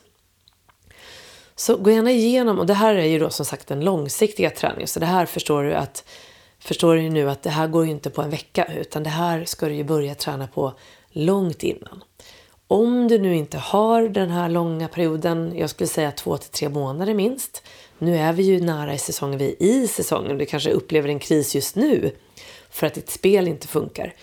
Så 1.56 1.78
gå 1.78 1.92
gärna 1.92 2.12
igenom, 2.12 2.60
och 2.60 2.66
det 2.66 2.74
här 2.74 2.96
är 2.96 3.06
ju 3.06 3.20
då 3.20 3.30
som 3.30 3.46
sagt 3.46 3.68
den 3.68 3.82
långsiktiga 3.82 4.50
träningen, 4.50 4.88
så 4.88 5.00
det 5.00 5.06
här 5.06 5.26
förstår 5.26 5.64
du 5.64 5.74
att 5.74 6.04
förstår 6.62 6.96
du 6.96 7.10
nu 7.10 7.30
att 7.30 7.44
det 7.44 7.50
här 7.50 7.68
går 7.68 7.86
ju 7.86 7.92
inte 7.92 8.10
på 8.10 8.22
en 8.22 8.30
vecka, 8.30 8.68
utan 8.78 9.04
det 9.04 9.10
här 9.10 9.46
ska 9.46 9.66
du 9.66 9.74
ju 9.74 9.84
börja 9.84 10.16
träna 10.16 10.48
på 10.48 10.74
långt 11.10 11.64
innan. 11.64 12.04
Om 12.68 13.08
du 13.08 13.20
nu 13.20 13.36
inte 13.36 13.58
har 13.58 14.02
den 14.02 14.30
här 14.30 14.50
långa 14.50 14.88
perioden, 14.88 15.54
jag 15.58 15.70
skulle 15.70 15.88
säga 15.88 16.12
två 16.12 16.38
till 16.38 16.50
tre 16.50 16.70
månader 16.70 17.14
minst. 17.14 17.64
Nu 17.98 18.18
är 18.18 18.34
vi 18.34 18.44
ju 18.44 18.62
nära 18.62 18.94
i 18.94 18.98
säsongen, 18.98 19.38
vi 19.40 19.56
är 19.60 19.62
i 19.62 19.88
säsongen, 19.88 20.38
du 20.38 20.46
kanske 20.46 20.72
upplever 20.72 21.10
en 21.10 21.20
kris 21.20 21.56
just 21.56 21.76
nu 21.76 22.12
för 22.70 22.88
att 22.88 22.94
ditt 22.94 23.10
spel 23.10 23.48
inte 23.48 23.68
funkar. 23.68 24.14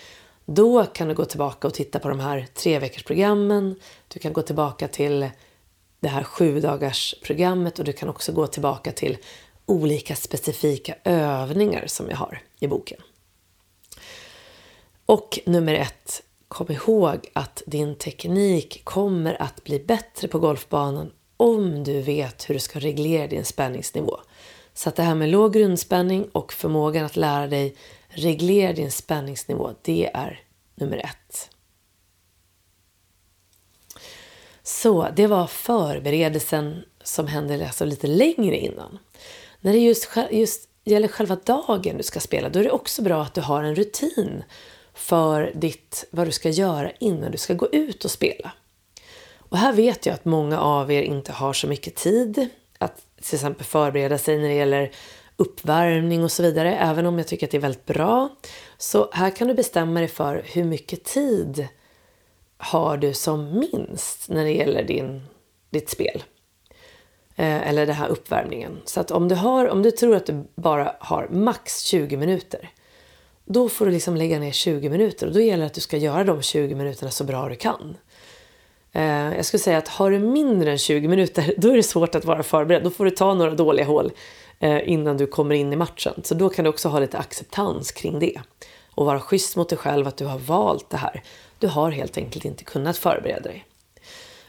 Då 0.45 0.85
kan 0.85 1.07
du 1.07 1.13
gå 1.13 1.25
tillbaka 1.25 1.67
och 1.67 1.73
titta 1.73 1.99
på 1.99 2.09
de 2.09 2.19
här 2.19 2.47
tre 2.53 2.79
veckors 2.79 3.03
programmen. 3.03 3.75
Du 4.07 4.19
kan 4.19 4.33
gå 4.33 4.41
tillbaka 4.41 4.87
till 4.87 5.29
det 5.99 6.07
här 6.07 6.23
sju 6.23 6.59
dagars 6.59 7.15
programmet 7.23 7.79
och 7.79 7.85
du 7.85 7.93
kan 7.93 8.09
också 8.09 8.31
gå 8.31 8.47
tillbaka 8.47 8.91
till 8.91 9.17
olika 9.69 10.15
specifika 10.15 10.95
övningar 11.03 11.83
som 11.87 12.09
jag 12.09 12.17
har 12.17 12.41
i 12.59 12.67
boken. 12.67 13.01
Och 15.05 15.39
nummer 15.45 15.73
ett, 15.73 16.23
kom 16.47 16.71
ihåg 16.71 17.29
att 17.33 17.63
din 17.65 17.95
teknik 17.95 18.81
kommer 18.83 19.41
att 19.41 19.63
bli 19.63 19.79
bättre 19.79 20.27
på 20.27 20.39
golfbanan 20.39 21.11
om 21.37 21.83
du 21.83 22.01
vet 22.01 22.49
hur 22.49 22.53
du 22.53 22.59
ska 22.59 22.79
reglera 22.79 23.27
din 23.27 23.45
spänningsnivå. 23.45 24.19
Så 24.73 24.89
att 24.89 24.95
det 24.95 25.03
här 25.03 25.15
med 25.15 25.29
låg 25.29 25.53
grundspänning 25.53 26.29
och 26.31 26.53
förmågan 26.53 27.05
att 27.05 27.15
lära 27.15 27.47
dig 27.47 27.75
reglera 28.07 28.73
din 28.73 28.91
spänningsnivå, 28.91 29.71
det 29.81 30.09
är 30.13 30.41
nummer 30.75 30.97
ett. 30.97 31.49
Så 34.63 35.09
det 35.15 35.27
var 35.27 35.47
förberedelsen 35.47 36.83
som 37.03 37.27
hände 37.27 37.65
alltså 37.67 37.85
lite 37.85 38.07
längre 38.07 38.57
innan. 38.57 38.99
När 39.61 39.73
det 39.73 39.79
just, 39.79 40.09
just 40.31 40.69
gäller 40.83 41.07
själva 41.07 41.35
dagen 41.35 41.97
du 41.97 42.03
ska 42.03 42.19
spela, 42.19 42.49
då 42.49 42.59
är 42.59 42.63
det 42.63 42.71
också 42.71 43.01
bra 43.01 43.21
att 43.21 43.33
du 43.33 43.41
har 43.41 43.63
en 43.63 43.75
rutin 43.75 44.43
för 44.93 45.51
ditt, 45.55 46.05
vad 46.11 46.27
du 46.27 46.31
ska 46.31 46.49
göra 46.49 46.91
innan 46.99 47.31
du 47.31 47.37
ska 47.37 47.53
gå 47.53 47.67
ut 47.67 48.05
och 48.05 48.11
spela. 48.11 48.51
Och 49.37 49.57
här 49.57 49.73
vet 49.73 50.05
jag 50.05 50.13
att 50.13 50.25
många 50.25 50.59
av 50.59 50.91
er 50.91 51.01
inte 51.01 51.31
har 51.31 51.53
så 51.53 51.67
mycket 51.67 51.95
tid 51.95 52.49
att 52.77 53.01
till 53.21 53.35
exempel 53.35 53.65
förbereda 53.65 54.17
sig 54.17 54.37
när 54.37 54.47
det 54.47 54.53
gäller 54.53 54.91
uppvärmning 55.35 56.23
och 56.23 56.31
så 56.31 56.43
vidare, 56.43 56.77
även 56.77 57.05
om 57.05 57.17
jag 57.17 57.27
tycker 57.27 57.47
att 57.47 57.51
det 57.51 57.57
är 57.57 57.61
väldigt 57.61 57.85
bra. 57.85 58.29
Så 58.77 59.09
här 59.13 59.29
kan 59.29 59.47
du 59.47 59.53
bestämma 59.53 59.99
dig 59.99 60.09
för 60.09 60.43
hur 60.45 60.63
mycket 60.63 61.03
tid 61.03 61.67
har 62.57 62.97
du 62.97 63.13
som 63.13 63.59
minst 63.59 64.29
när 64.29 64.43
det 64.43 64.51
gäller 64.51 64.83
din, 64.83 65.21
ditt 65.69 65.89
spel. 65.89 66.23
Eh, 67.39 67.69
eller 67.69 67.85
den 67.85 67.95
här 67.95 68.07
uppvärmningen. 68.07 68.81
Så 68.85 68.99
att 68.99 69.11
om 69.11 69.27
du, 69.27 69.35
har, 69.35 69.69
om 69.69 69.83
du 69.83 69.91
tror 69.91 70.15
att 70.15 70.25
du 70.25 70.43
bara 70.55 70.95
har 70.99 71.27
max 71.31 71.81
20 71.81 72.17
minuter, 72.17 72.69
då 73.45 73.69
får 73.69 73.85
du 73.85 73.91
liksom 73.91 74.15
lägga 74.15 74.39
ner 74.39 74.51
20 74.51 74.89
minuter 74.89 75.27
och 75.27 75.33
då 75.33 75.41
gäller 75.41 75.63
det 75.63 75.67
att 75.67 75.73
du 75.73 75.81
ska 75.81 75.97
göra 75.97 76.23
de 76.23 76.41
20 76.41 76.75
minuterna 76.75 77.11
så 77.11 77.23
bra 77.23 77.49
du 77.49 77.55
kan. 77.55 77.97
Eh, 78.91 79.35
jag 79.35 79.45
skulle 79.45 79.61
säga 79.61 79.77
att 79.77 79.87
har 79.87 80.11
du 80.11 80.19
mindre 80.19 80.71
än 80.71 80.77
20 80.77 81.07
minuter, 81.07 81.53
då 81.57 81.71
är 81.71 81.75
det 81.75 81.83
svårt 81.83 82.15
att 82.15 82.25
vara 82.25 82.43
förberedd. 82.43 82.83
Då 82.83 82.89
får 82.89 83.05
du 83.05 83.11
ta 83.11 83.33
några 83.33 83.51
dåliga 83.51 83.85
hål 83.85 84.11
Eh, 84.59 84.89
innan 84.89 85.17
du 85.17 85.27
kommer 85.27 85.55
in 85.55 85.73
i 85.73 85.75
matchen. 85.75 86.13
Så 86.23 86.35
då 86.35 86.49
kan 86.49 86.63
du 86.63 86.69
också 86.69 86.89
ha 86.89 86.99
lite 86.99 87.17
acceptans 87.17 87.91
kring 87.91 88.19
det. 88.19 88.41
Och 88.95 89.05
vara 89.05 89.19
schysst 89.19 89.55
mot 89.55 89.69
dig 89.69 89.77
själv 89.77 90.07
att 90.07 90.17
du 90.17 90.25
har 90.25 90.39
valt 90.39 90.89
det 90.89 90.97
här. 90.97 91.23
Du 91.59 91.67
har 91.67 91.91
helt 91.91 92.17
enkelt 92.17 92.45
inte 92.45 92.63
kunnat 92.63 92.97
förbereda 92.97 93.39
dig. 93.49 93.65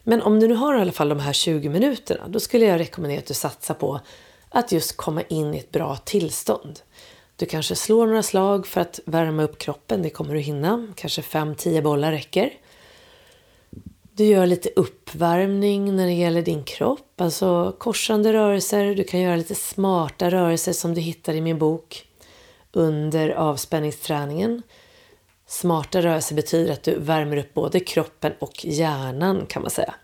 Men 0.04 0.22
om 0.22 0.40
du 0.40 0.48
nu 0.48 0.54
har 0.54 0.78
i 0.78 0.80
alla 0.80 0.92
fall 0.92 1.08
de 1.08 1.20
här 1.20 1.32
20 1.32 1.68
minuterna, 1.68 2.28
då 2.28 2.40
skulle 2.40 2.64
jag 2.64 2.80
rekommendera 2.80 3.18
att 3.18 3.26
du 3.26 3.34
satsar 3.34 3.74
på 3.74 4.00
att 4.48 4.72
just 4.72 4.96
komma 4.96 5.22
in 5.22 5.54
i 5.54 5.58
ett 5.58 5.72
bra 5.72 5.96
tillstånd. 5.96 6.80
Du 7.36 7.46
kanske 7.46 7.76
slår 7.76 8.06
några 8.06 8.22
slag 8.22 8.66
för 8.66 8.80
att 8.80 9.00
värma 9.04 9.42
upp 9.42 9.58
kroppen, 9.58 10.02
det 10.02 10.10
kommer 10.10 10.34
du 10.34 10.40
hinna. 10.40 10.86
Kanske 10.96 11.22
5-10 11.22 11.82
bollar 11.82 12.12
räcker. 12.12 12.52
Du 14.12 14.24
gör 14.24 14.46
lite 14.46 14.70
uppvärmning 14.76 15.96
när 15.96 16.06
det 16.06 16.12
gäller 16.12 16.42
din 16.42 16.64
kropp, 16.64 17.20
alltså 17.20 17.76
korsande 17.78 18.32
rörelser. 18.32 18.94
Du 18.94 19.04
kan 19.04 19.20
göra 19.20 19.36
lite 19.36 19.54
smarta 19.54 20.30
rörelser 20.30 20.72
som 20.72 20.94
du 20.94 21.00
hittar 21.00 21.34
i 21.34 21.40
min 21.40 21.58
bok 21.58 22.06
under 22.72 23.28
avspänningsträningen. 23.28 24.62
Smarta 25.50 26.02
rörelser 26.02 26.34
betyder 26.34 26.72
att 26.72 26.82
du 26.82 26.98
värmer 26.98 27.36
upp 27.36 27.54
både 27.54 27.80
kroppen 27.80 28.32
och 28.38 28.64
hjärnan 28.64 29.46
kan 29.46 29.62
man 29.62 29.70
säga. 29.70 29.94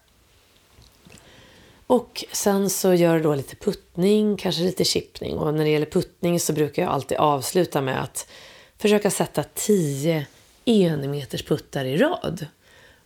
Och 1.87 2.25
sen 2.33 2.71
så 2.71 2.95
gör 2.95 3.17
du 3.17 3.23
då 3.23 3.35
lite 3.35 3.57
puttning, 3.57 4.37
kanske 4.37 4.63
lite 4.63 4.85
chippning. 4.85 5.39
Och 5.39 5.55
när 5.55 5.65
det 5.65 5.71
gäller 5.71 5.87
puttning 5.87 6.41
så 6.41 6.53
brukar 6.53 6.83
jag 6.83 6.93
alltid 6.93 7.19
avsluta 7.19 7.81
med 7.81 8.03
att 8.03 8.31
försöka 8.79 9.11
sätta 9.11 9.43
10 9.43 10.27
enmeters 10.65 11.43
puttar 11.43 11.85
i 11.85 11.97
rad. 11.97 12.47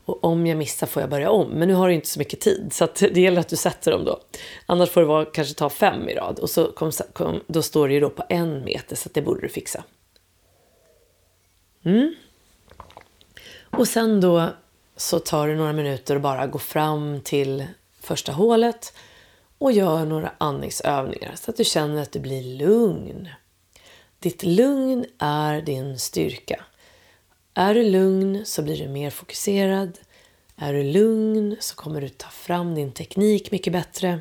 Och 0.04 0.24
om 0.24 0.46
jag 0.46 0.58
missar 0.58 0.86
får 0.86 1.02
jag 1.02 1.10
börja 1.10 1.30
om. 1.30 1.50
Men 1.50 1.68
nu 1.68 1.74
har 1.74 1.88
du 1.88 1.94
inte 1.94 2.08
så 2.08 2.18
mycket 2.18 2.40
tid 2.40 2.72
så 2.72 2.88
det 2.96 3.20
gäller 3.20 3.40
att 3.40 3.48
du 3.48 3.56
sätter 3.56 3.90
dem 3.90 4.04
då. 4.04 4.20
Annars 4.66 4.90
får 4.90 5.00
du 5.00 5.06
vara, 5.06 5.24
kanske 5.24 5.54
ta 5.54 5.70
fem 5.70 6.08
i 6.08 6.14
rad 6.14 6.38
och 6.38 6.50
så 6.50 6.72
kom, 6.72 6.92
kom, 7.12 7.40
då 7.46 7.62
står 7.62 7.88
det 7.88 7.94
ju 7.94 8.00
då 8.00 8.10
på 8.10 8.24
en 8.28 8.64
meter 8.64 8.96
så 8.96 9.08
det 9.12 9.22
borde 9.22 9.40
du 9.40 9.48
fixa. 9.48 9.84
Mm. 11.84 12.14
Och 13.70 13.88
sen 13.88 14.20
då 14.20 14.48
så 14.96 15.18
tar 15.18 15.48
det 15.48 15.54
några 15.54 15.72
minuter 15.72 16.14
och 16.14 16.20
bara 16.20 16.46
gå 16.46 16.58
fram 16.58 17.20
till 17.20 17.66
första 18.00 18.32
hålet 18.32 18.92
och 19.58 19.72
gör 19.72 20.04
några 20.04 20.32
andningsövningar 20.38 21.34
så 21.36 21.50
att 21.50 21.56
du 21.56 21.64
känner 21.64 22.02
att 22.02 22.12
du 22.12 22.20
blir 22.20 22.58
lugn. 22.58 23.28
Ditt 24.18 24.42
lugn 24.42 25.04
är 25.18 25.62
din 25.62 25.98
styrka. 25.98 26.64
Är 27.54 27.74
du 27.74 27.82
lugn 27.82 28.42
så 28.44 28.62
blir 28.62 28.78
du 28.78 28.88
mer 28.88 29.10
fokuserad. 29.10 29.98
Är 30.56 30.72
du 30.72 30.82
lugn 30.82 31.56
så 31.60 31.74
kommer 31.74 32.00
du 32.00 32.08
ta 32.08 32.28
fram 32.28 32.74
din 32.74 32.92
teknik 32.92 33.50
mycket 33.50 33.72
bättre. 33.72 34.20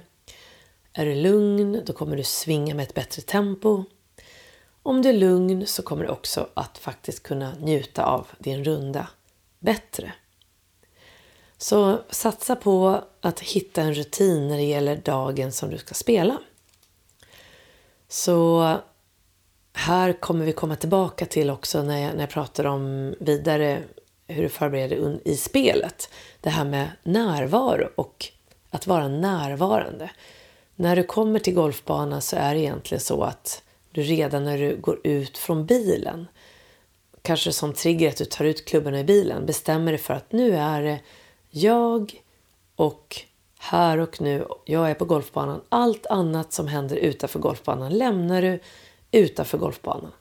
Är 0.94 1.06
du 1.06 1.16
lugn 1.16 1.82
då 1.86 1.94
kommer 1.94 2.18
du 2.18 2.24
svinga 2.24 2.76
med 2.76 2.84
ett 2.84 2.94
bättre 2.94 3.22
tempo. 3.22 3.84
Om 4.84 5.02
du 5.02 5.10
är 5.10 5.14
lugn 5.14 5.68
så 5.68 5.82
kommer 5.82 6.04
du 6.04 6.10
också 6.10 6.48
att 6.54 6.78
faktiskt 6.78 7.24
kunna 7.24 7.54
njuta 7.60 8.06
av 8.06 8.28
din 8.40 8.64
runda 8.64 9.08
bättre. 9.60 10.14
Så 11.58 12.00
satsa 12.10 12.56
på 12.56 13.04
att 13.22 13.40
hitta 13.40 13.82
en 13.82 13.94
rutin 13.94 14.48
när 14.48 14.58
det 14.58 14.64
gäller 14.64 14.96
dagen 14.96 15.52
som 15.52 15.70
du 15.70 15.78
ska 15.78 15.94
spela. 15.94 16.38
Så 18.08 18.76
här 19.74 20.14
kommer 20.14 20.46
vi 20.46 20.54
komma 20.54 20.76
tillbaka 20.76 21.26
till 21.26 21.50
också 21.50 21.84
när 21.84 21.98
jag, 22.00 22.14
när 22.14 22.20
jag 22.20 22.30
pratar 22.30 22.66
om 22.66 23.16
vidare 23.20 23.84
hur 24.28 24.44
du 24.44 24.50
förbereder 24.50 25.20
i 25.26 25.38
spelet. 25.38 26.10
Det 26.42 26.50
här 26.50 26.66
med 26.66 26.90
närvaro 27.04 27.90
och 27.96 28.28
att 28.70 28.88
vara 28.88 29.08
närvarande. 29.08 30.12
När 30.76 30.96
du 30.96 31.04
kommer 31.04 31.40
till 31.40 31.54
golfbanan 31.54 32.22
så 32.22 32.36
är 32.36 32.54
det 32.54 32.60
egentligen 32.60 33.02
så 33.02 33.24
att 33.24 33.64
du 33.92 34.02
redan 34.02 34.44
när 34.44 34.58
du 34.58 34.78
går 34.78 35.00
ut 35.04 35.38
från 35.38 35.66
bilen, 35.66 36.28
kanske 37.22 37.52
som 37.52 37.74
trigger 37.74 38.10
att 38.10 38.18
du 38.18 38.26
tar 38.26 38.46
ut 38.46 38.66
klubborna 38.66 39.00
i 39.00 39.04
bilen, 39.04 39.46
bestämmer 39.46 39.92
dig 39.92 40.02
för 40.02 40.14
att 40.14 40.32
nu 40.32 40.56
är 40.56 40.84
det 40.84 41.00
jag 41.50 42.24
och 42.76 43.22
här 43.58 43.98
och 43.98 44.22
nu, 44.22 44.48
jag 44.66 44.90
är 44.90 44.94
på 44.94 45.06
golfbanan. 45.06 45.62
Allt 45.70 46.06
annat 46.06 46.54
som 46.54 46.68
händer 46.68 46.96
utanför 46.96 47.40
golfbanan 47.40 47.98
lämnar 47.98 48.42
du 48.42 48.60
utanför 49.12 49.58
golfbanan. 49.58 50.12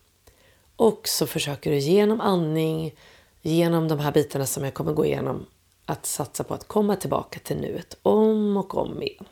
Och 0.77 1.09
så 1.09 1.27
försöker 1.27 1.71
du 1.71 1.79
genom 1.79 2.21
andning, 2.21 2.95
genom 3.43 3.89
de 3.89 3.99
här 3.99 4.13
bitarna 4.13 4.47
som 4.47 4.65
jag 4.65 4.75
kommer 4.75 4.93
gå 4.93 5.07
igenom, 5.07 5.47
att 5.85 6.07
satsa 6.07 6.45
på 6.45 6.55
att 6.55 6.69
komma 6.69 6.97
tillbaka 6.97 7.41
till 7.41 7.57
nuet 7.57 7.97
om 8.03 8.57
och 8.57 8.77
om 8.77 9.03
igen. 9.03 9.25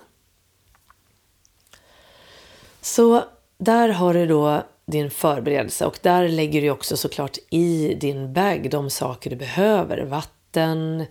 Så 2.80 3.24
där 3.58 3.88
har 3.88 4.14
du 4.14 4.26
då 4.26 4.62
din 4.86 5.10
förberedelse 5.10 5.86
och 5.86 5.98
där 6.02 6.28
lägger 6.28 6.62
du 6.62 6.70
också 6.70 6.96
såklart 6.96 7.38
i 7.50 7.94
din 7.94 8.32
bag 8.32 8.70
de 8.70 8.90
saker 8.90 9.30
du 9.30 9.36
behöver. 9.36 10.04
Vatten, 10.04 11.04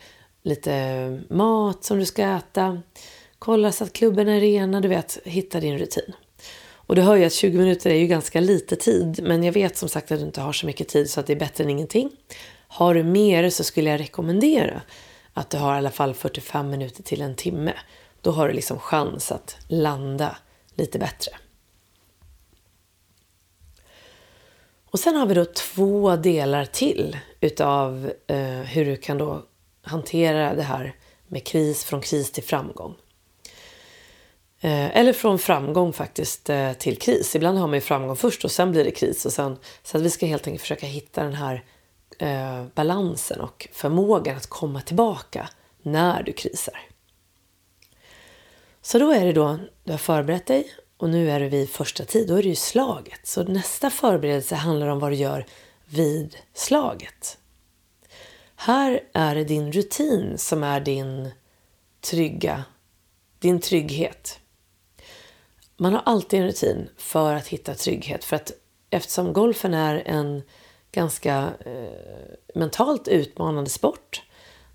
lite 0.43 1.21
mat 1.29 1.83
som 1.83 1.99
du 1.99 2.05
ska 2.05 2.23
äta. 2.23 2.81
Kolla 3.39 3.71
så 3.71 3.83
att 3.83 3.93
klubben 3.93 4.27
är 4.27 4.39
rena, 4.39 4.81
du 4.81 4.87
vet, 4.87 5.17
hitta 5.23 5.59
din 5.59 5.77
rutin. 5.77 6.13
Och 6.73 6.95
du 6.95 7.01
hör 7.01 7.15
ju 7.15 7.25
att 7.25 7.33
20 7.33 7.57
minuter 7.57 7.89
är 7.89 7.95
ju 7.95 8.07
ganska 8.07 8.39
lite 8.39 8.75
tid, 8.75 9.19
men 9.23 9.43
jag 9.43 9.53
vet 9.53 9.77
som 9.77 9.89
sagt 9.89 10.11
att 10.11 10.19
du 10.19 10.25
inte 10.25 10.41
har 10.41 10.53
så 10.53 10.65
mycket 10.65 10.87
tid 10.87 11.09
så 11.09 11.19
att 11.19 11.27
det 11.27 11.33
är 11.33 11.39
bättre 11.39 11.63
än 11.63 11.69
ingenting. 11.69 12.09
Har 12.67 12.93
du 12.93 13.03
mer 13.03 13.49
så 13.49 13.63
skulle 13.63 13.89
jag 13.89 13.99
rekommendera 13.99 14.81
att 15.33 15.49
du 15.49 15.57
har 15.57 15.75
i 15.75 15.77
alla 15.77 15.91
fall 15.91 16.13
45 16.13 16.69
minuter 16.69 17.03
till 17.03 17.21
en 17.21 17.35
timme. 17.35 17.73
Då 18.21 18.31
har 18.31 18.47
du 18.47 18.53
liksom 18.53 18.79
chans 18.79 19.31
att 19.31 19.57
landa 19.67 20.37
lite 20.75 20.99
bättre. 20.99 21.31
Och 24.95 24.99
sen 24.99 25.15
har 25.15 25.25
vi 25.25 25.33
då 25.33 25.45
två 25.45 26.15
delar 26.15 26.65
till 26.65 27.17
utav 27.41 28.11
eh, 28.27 28.37
hur 28.47 28.85
du 28.85 28.95
kan 28.95 29.17
då 29.17 29.43
hantera 29.81 30.55
det 30.55 30.63
här 30.63 30.95
med 31.27 31.43
kris, 31.43 31.83
från 31.83 32.01
kris 32.01 32.31
till 32.31 32.43
framgång. 32.43 32.95
Eh, 34.61 34.97
eller 34.97 35.13
från 35.13 35.39
framgång 35.39 35.93
faktiskt 35.93 36.49
eh, 36.49 36.73
till 36.73 36.97
kris. 36.97 37.35
Ibland 37.35 37.57
har 37.57 37.67
man 37.67 37.73
ju 37.73 37.81
framgång 37.81 38.15
först 38.15 38.45
och 38.45 38.51
sen 38.51 38.71
blir 38.71 38.83
det 38.83 38.91
kris. 38.91 39.25
Och 39.25 39.33
sen, 39.33 39.57
så 39.83 39.97
att 39.97 40.03
vi 40.03 40.09
ska 40.09 40.25
helt 40.25 40.47
enkelt 40.47 40.61
försöka 40.61 40.85
hitta 40.85 41.23
den 41.23 41.33
här 41.33 41.63
eh, 42.19 42.65
balansen 42.75 43.41
och 43.41 43.67
förmågan 43.71 44.37
att 44.37 44.47
komma 44.47 44.81
tillbaka 44.81 45.49
när 45.81 46.23
du 46.23 46.33
krisar. 46.33 46.79
Så 48.81 48.99
då 48.99 49.11
är 49.11 49.25
det 49.25 49.33
då, 49.33 49.59
du 49.83 49.91
har 49.91 49.97
förberett 49.97 50.45
dig 50.45 50.73
och 50.97 51.09
nu 51.09 51.31
är 51.31 51.39
du 51.39 51.49
vid 51.49 51.69
första 51.69 52.05
tid, 52.05 52.27
då 52.27 52.35
är 52.35 52.43
det 52.43 52.49
ju 52.49 52.55
slaget. 52.55 53.27
Så 53.27 53.43
nästa 53.43 53.89
förberedelse 53.89 54.55
handlar 54.55 54.87
om 54.87 54.99
vad 54.99 55.11
du 55.11 55.15
gör 55.15 55.45
vid 55.85 56.37
slaget. 56.53 57.37
Här 58.55 59.03
är 59.13 59.35
det 59.35 59.43
din 59.43 59.71
rutin 59.71 60.37
som 60.37 60.63
är 60.63 60.79
din 60.79 61.31
trygga, 62.01 62.63
din 63.39 63.59
trygghet. 63.59 64.39
Man 65.77 65.93
har 65.93 66.01
alltid 66.05 66.39
en 66.39 66.45
rutin 66.45 66.89
för 66.97 67.33
att 67.33 67.47
hitta 67.47 67.73
trygghet. 67.73 68.23
För 68.23 68.35
att 68.35 68.51
eftersom 68.89 69.33
golfen 69.33 69.73
är 69.73 70.03
en 70.05 70.43
ganska 70.91 71.53
eh, 71.65 72.55
mentalt 72.55 73.07
utmanande 73.07 73.69
sport. 73.69 74.21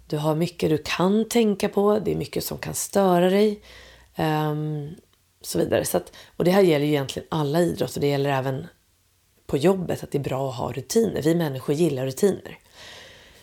Du 0.07 0.17
har 0.17 0.35
mycket 0.35 0.71
du 0.71 0.79
kan 0.79 1.29
tänka 1.29 1.69
på, 1.69 1.99
det 1.99 2.13
är 2.13 2.17
mycket 2.17 2.45
som 2.45 2.59
kan 2.59 2.75
störa 2.75 3.31
dig. 3.31 3.63
Um, 4.19 4.97
så 5.43 5.59
vidare. 5.59 5.85
Så 5.85 5.97
att, 5.97 6.13
och 6.37 6.45
det 6.45 6.51
här 6.51 6.63
gäller 6.63 6.87
ju 6.87 6.93
egentligen 6.93 7.29
alla 7.31 7.61
idrotter. 7.61 8.01
Det 8.01 8.07
gäller 8.07 8.31
även 8.31 8.67
på 9.47 9.57
jobbet 9.57 10.03
att 10.03 10.11
det 10.11 10.19
är 10.19 10.23
bra 10.23 10.51
att 10.51 10.57
ha 10.57 10.73
rutiner. 10.73 11.23
Vi 11.23 11.35
människor 11.35 11.75
gillar 11.75 12.07
rutiner. 12.07 12.59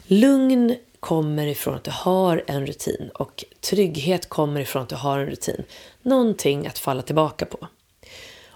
Lugn 0.04 0.76
kommer 1.00 1.48
ifrån 1.48 1.76
att 1.76 1.84
du 1.84 1.92
har 1.92 2.44
en 2.48 2.66
rutin 2.66 3.10
och 3.14 3.46
trygghet 3.62 4.30
kommer 4.30 4.62
ifrån 4.62 4.84
att 4.84 4.90
du 4.90 4.96
har 4.96 5.20
en 5.20 5.26
rutin. 5.26 5.64
Någonting 6.02 6.68
att 6.68 6.78
falla 6.78 7.02
tillbaka 7.02 7.46
på. 7.46 7.68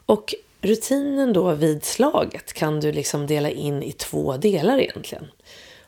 Och 0.06 0.36
rutinen 0.62 1.34
då 1.34 1.54
vid 1.54 1.86
slaget 1.86 2.54
kan 2.54 2.80
du 2.80 2.91
liksom 2.91 3.27
dela 3.27 3.49
in 3.49 3.84
i 3.84 3.91
två 3.91 4.38
delar 4.38 4.80
egentligen. 4.80 5.27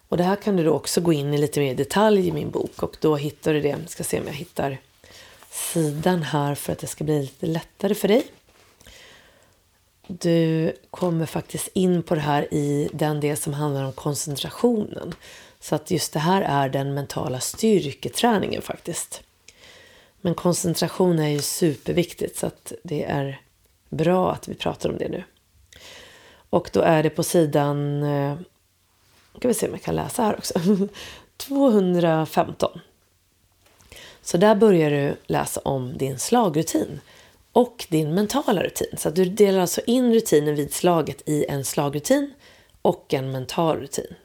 Och 0.10 0.18
det 0.18 0.24
här 0.24 0.36
kan 0.36 0.56
du 0.56 0.64
då 0.64 0.72
också 0.72 1.02
gå 1.02 1.14
in 1.14 1.34
i 1.34 1.38
lite 1.38 1.60
mer 1.60 1.76
detalj 1.76 2.28
i 2.28 2.32
min 2.32 2.52
bok 2.52 2.84
och 2.84 2.98
då 3.00 3.16
hittar 3.16 3.54
du 3.54 3.62
det. 3.62 3.78
Ska 3.88 4.04
se 4.04 4.20
om 4.20 4.28
jag 4.28 4.34
hittar 4.34 4.78
sidan 5.54 6.24
här 6.24 6.56
för 6.56 6.74
att 6.74 6.80
det 6.80 6.88
ska 6.88 7.04
bli 7.04 7.22
lite 7.22 7.46
lättare 7.46 7.96
för 7.96 8.08
dig. 8.08 8.28
Du 10.08 10.74
kommer 10.92 11.26
faktiskt 11.26 11.68
in 11.74 12.04
på 12.04 12.16
det 12.16 12.22
här 12.22 12.54
i 12.54 12.90
den 12.94 13.20
del 13.20 13.38
som 13.38 13.54
handlar 13.54 13.84
om 13.84 13.94
koncentrationen. 13.94 15.14
Så 15.60 15.76
att 15.76 15.92
just 15.92 16.14
det 16.14 16.20
här 16.20 16.42
är 16.42 16.70
den 16.70 16.94
mentala 16.94 17.40
styrketräningen 17.40 18.62
faktiskt. 18.62 19.24
Men 20.22 20.36
koncentration 20.36 21.20
är 21.20 21.30
ju 21.30 21.42
superviktigt 21.42 22.38
så 22.38 22.48
att 22.48 22.74
det 22.84 23.04
är 23.04 23.42
bra 23.90 24.32
att 24.32 24.48
vi 24.48 24.56
pratar 24.56 24.90
om 24.90 24.98
det 24.98 25.10
nu. 25.10 25.24
Och 26.50 26.70
då 26.74 26.82
är 26.82 27.04
det 27.04 27.10
på 27.10 27.24
sidan, 27.24 28.00
Nu 28.00 28.38
ska 29.38 29.48
vi 29.48 29.54
se 29.54 29.68
om 29.68 29.74
jag 29.74 29.82
kan 29.82 29.96
läsa 29.96 30.24
här 30.24 30.38
också, 30.38 30.54
215. 31.38 32.80
Så 34.24 34.38
där 34.38 34.56
börjar 34.56 34.92
du 34.92 35.16
läsa 35.28 35.62
om 35.64 35.98
din 35.98 36.20
slagrutin 36.20 37.00
och 37.52 37.86
din 37.90 38.14
mentala 38.14 38.64
rutin. 38.64 38.98
Så 38.98 39.10
du 39.10 39.26
delar 39.26 39.60
alltså 39.60 39.82
in 39.86 40.14
rutinen 40.14 40.56
vid 40.56 40.74
slaget 40.74 41.30
i 41.30 41.46
en 41.50 41.66
slagrutin 41.66 42.34
och 42.82 43.14
en 43.14 43.32
mental 43.32 43.78
rutin. 43.78 44.16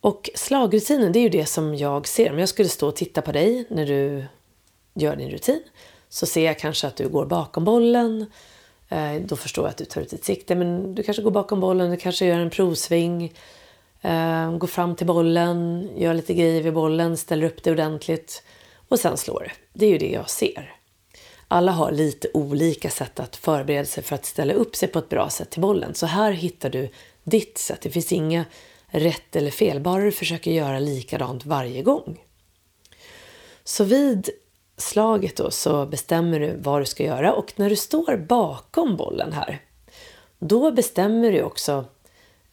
Och 0.00 0.30
slagrutinen, 0.34 1.12
det 1.12 1.18
är 1.18 1.22
ju 1.22 1.28
det 1.28 1.46
som 1.46 1.74
jag 1.74 2.08
ser. 2.08 2.32
Om 2.32 2.38
jag 2.38 2.48
skulle 2.48 2.68
stå 2.68 2.88
och 2.88 2.96
titta 2.96 3.22
på 3.22 3.32
dig 3.32 3.64
när 3.68 3.86
du 3.86 4.24
gör 4.94 5.16
din 5.16 5.30
rutin 5.30 5.60
så 6.08 6.26
ser 6.26 6.44
jag 6.44 6.58
kanske 6.58 6.86
att 6.86 6.96
du 6.96 7.08
går 7.08 7.26
bakom 7.26 7.64
bollen. 7.64 8.26
Eh, 8.88 9.14
då 9.14 9.36
förstår 9.36 9.64
jag 9.64 9.70
att 9.70 9.76
du 9.76 9.84
tar 9.84 10.00
ut 10.00 10.10
ditt 10.10 10.24
sikte, 10.24 10.54
men 10.54 10.94
du 10.94 11.02
kanske 11.02 11.22
går 11.22 11.30
bakom 11.30 11.60
bollen, 11.60 11.90
du 11.90 11.96
kanske 11.96 12.26
gör 12.26 12.38
en 12.38 12.50
provsving, 12.50 13.32
eh, 14.02 14.56
går 14.56 14.66
fram 14.66 14.96
till 14.96 15.06
bollen, 15.06 15.88
gör 15.96 16.14
lite 16.14 16.34
grejer 16.34 16.62
vid 16.62 16.72
bollen, 16.72 17.16
ställer 17.16 17.46
upp 17.46 17.62
det 17.62 17.70
ordentligt 17.70 18.42
och 18.94 19.00
sen 19.00 19.16
slår 19.16 19.40
det. 19.40 19.52
Det 19.72 19.86
är 19.86 19.90
ju 19.90 19.98
det 19.98 20.10
jag 20.10 20.30
ser. 20.30 20.74
Alla 21.48 21.72
har 21.72 21.92
lite 21.92 22.28
olika 22.34 22.90
sätt 22.90 23.20
att 23.20 23.36
förbereda 23.36 23.84
sig 23.84 24.02
för 24.02 24.14
att 24.14 24.24
ställa 24.24 24.52
upp 24.52 24.76
sig 24.76 24.88
på 24.88 24.98
ett 24.98 25.08
bra 25.08 25.30
sätt 25.30 25.50
till 25.50 25.60
bollen. 25.60 25.94
Så 25.94 26.06
här 26.06 26.32
hittar 26.32 26.70
du 26.70 26.88
ditt 27.24 27.58
sätt. 27.58 27.80
Det 27.80 27.90
finns 27.90 28.12
inga 28.12 28.44
rätt 28.86 29.36
eller 29.36 29.50
fel, 29.50 29.80
bara 29.80 30.02
du 30.02 30.12
försöker 30.12 30.50
göra 30.50 30.78
likadant 30.78 31.46
varje 31.46 31.82
gång. 31.82 32.20
Så 33.64 33.84
vid 33.84 34.30
slaget 34.76 35.36
då 35.36 35.50
så 35.50 35.86
bestämmer 35.86 36.40
du 36.40 36.56
vad 36.56 36.80
du 36.80 36.86
ska 36.86 37.04
göra 37.04 37.32
och 37.32 37.52
när 37.56 37.70
du 37.70 37.76
står 37.76 38.16
bakom 38.16 38.96
bollen 38.96 39.32
här 39.32 39.60
då 40.38 40.70
bestämmer 40.70 41.32
du 41.32 41.42
också 41.42 41.84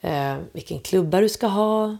eh, 0.01 0.37
vilken 0.51 0.79
klubba 0.79 1.21
du 1.21 1.29
ska 1.29 1.47
ha, 1.47 1.97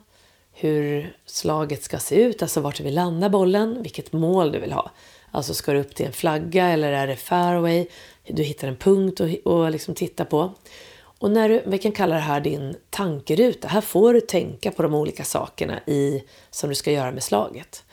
hur 0.61 1.15
slaget 1.25 1.83
ska 1.83 1.99
se 1.99 2.15
ut, 2.15 2.41
alltså 2.41 2.61
vart 2.61 2.77
du 2.77 2.83
vill 2.83 2.95
landa 2.95 3.29
bollen, 3.29 3.83
vilket 3.83 4.13
mål 4.13 4.51
du 4.51 4.59
vill 4.59 4.71
ha. 4.71 4.91
Alltså 5.31 5.53
ska 5.53 5.73
du 5.73 5.79
upp 5.79 5.95
till 5.95 6.05
en 6.05 6.13
flagga 6.13 6.67
eller 6.67 6.91
är 6.91 7.07
det 7.07 7.15
fairway? 7.15 7.87
Du 8.27 8.43
hittar 8.43 8.67
en 8.67 8.75
punkt 8.75 9.19
och, 9.19 9.53
och 9.53 9.71
liksom 9.71 9.95
titta 9.95 10.25
på. 10.25 10.53
Och 10.93 11.31
när 11.31 11.49
du, 11.49 11.63
vi 11.65 11.77
kan 11.77 11.91
kalla 11.91 12.15
det 12.15 12.21
här 12.21 12.41
din 12.41 12.75
tankeruta. 12.89 13.67
Här 13.67 13.81
får 13.81 14.13
du 14.13 14.21
tänka 14.21 14.71
på 14.71 14.83
de 14.83 14.93
olika 14.93 15.23
sakerna 15.23 15.79
i, 15.85 16.23
som 16.49 16.69
du 16.69 16.75
ska 16.75 16.91
göra 16.91 17.11
med 17.11 17.23
slaget. 17.23 17.83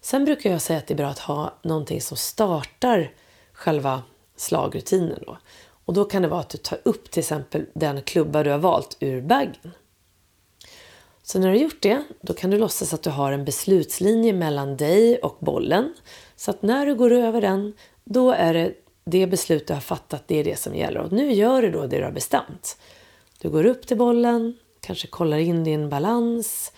Sen 0.00 0.24
brukar 0.24 0.50
jag 0.50 0.62
säga 0.62 0.78
att 0.78 0.86
det 0.86 0.94
är 0.94 0.98
bra 0.98 1.08
att 1.08 1.18
ha 1.18 1.54
någonting 1.62 2.00
som 2.00 2.16
startar 2.16 3.12
själva 3.52 4.02
slagrutinen. 4.36 5.18
Då. 5.26 5.38
Och 5.84 5.94
då 5.94 6.04
kan 6.04 6.22
det 6.22 6.28
vara 6.28 6.40
att 6.40 6.50
du 6.50 6.58
tar 6.58 6.78
upp 6.82 7.10
till 7.10 7.20
exempel 7.20 7.66
den 7.74 8.02
klubba 8.02 8.42
du 8.42 8.50
har 8.50 8.58
valt 8.58 8.96
ur 9.00 9.20
bagen. 9.20 9.72
Så 11.26 11.38
när 11.38 11.46
du 11.46 11.52
har 11.52 11.62
gjort 11.62 11.82
det, 11.82 12.04
då 12.20 12.34
kan 12.34 12.50
du 12.50 12.58
låtsas 12.58 12.94
att 12.94 13.02
du 13.02 13.10
har 13.10 13.32
en 13.32 13.44
beslutslinje 13.44 14.32
mellan 14.32 14.76
dig 14.76 15.18
och 15.18 15.36
bollen. 15.40 15.94
Så 16.36 16.50
att 16.50 16.62
när 16.62 16.86
du 16.86 16.94
går 16.94 17.12
över 17.12 17.40
den, 17.40 17.72
då 18.04 18.30
är 18.32 18.54
det 18.54 18.74
det 19.04 19.26
beslut 19.26 19.66
du 19.66 19.74
har 19.74 19.80
fattat, 19.80 20.24
det 20.26 20.36
är 20.36 20.44
det 20.44 20.56
som 20.56 20.74
gäller. 20.74 21.00
Och 21.00 21.12
nu 21.12 21.32
gör 21.32 21.62
du 21.62 21.70
då 21.70 21.86
det 21.86 21.98
du 21.98 22.04
har 22.04 22.12
bestämt. 22.12 22.78
Du 23.40 23.50
går 23.50 23.66
upp 23.66 23.86
till 23.86 23.96
bollen, 23.96 24.58
kanske 24.80 25.06
kollar 25.06 25.38
in 25.38 25.64
din 25.64 25.88
balans, 25.88 26.72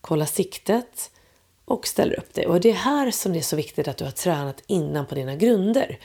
kollar 0.00 0.26
siktet 0.26 1.10
och 1.64 1.86
ställer 1.86 2.18
upp 2.18 2.34
dig. 2.34 2.46
Och 2.46 2.60
det 2.60 2.70
är 2.70 2.74
här 2.74 3.10
som 3.10 3.32
det 3.32 3.38
är 3.38 3.42
så 3.42 3.56
viktigt 3.56 3.88
att 3.88 3.96
du 3.96 4.04
har 4.04 4.12
tränat 4.12 4.62
innan 4.66 5.06
på 5.06 5.14
dina 5.14 5.36
grunder. 5.36 5.98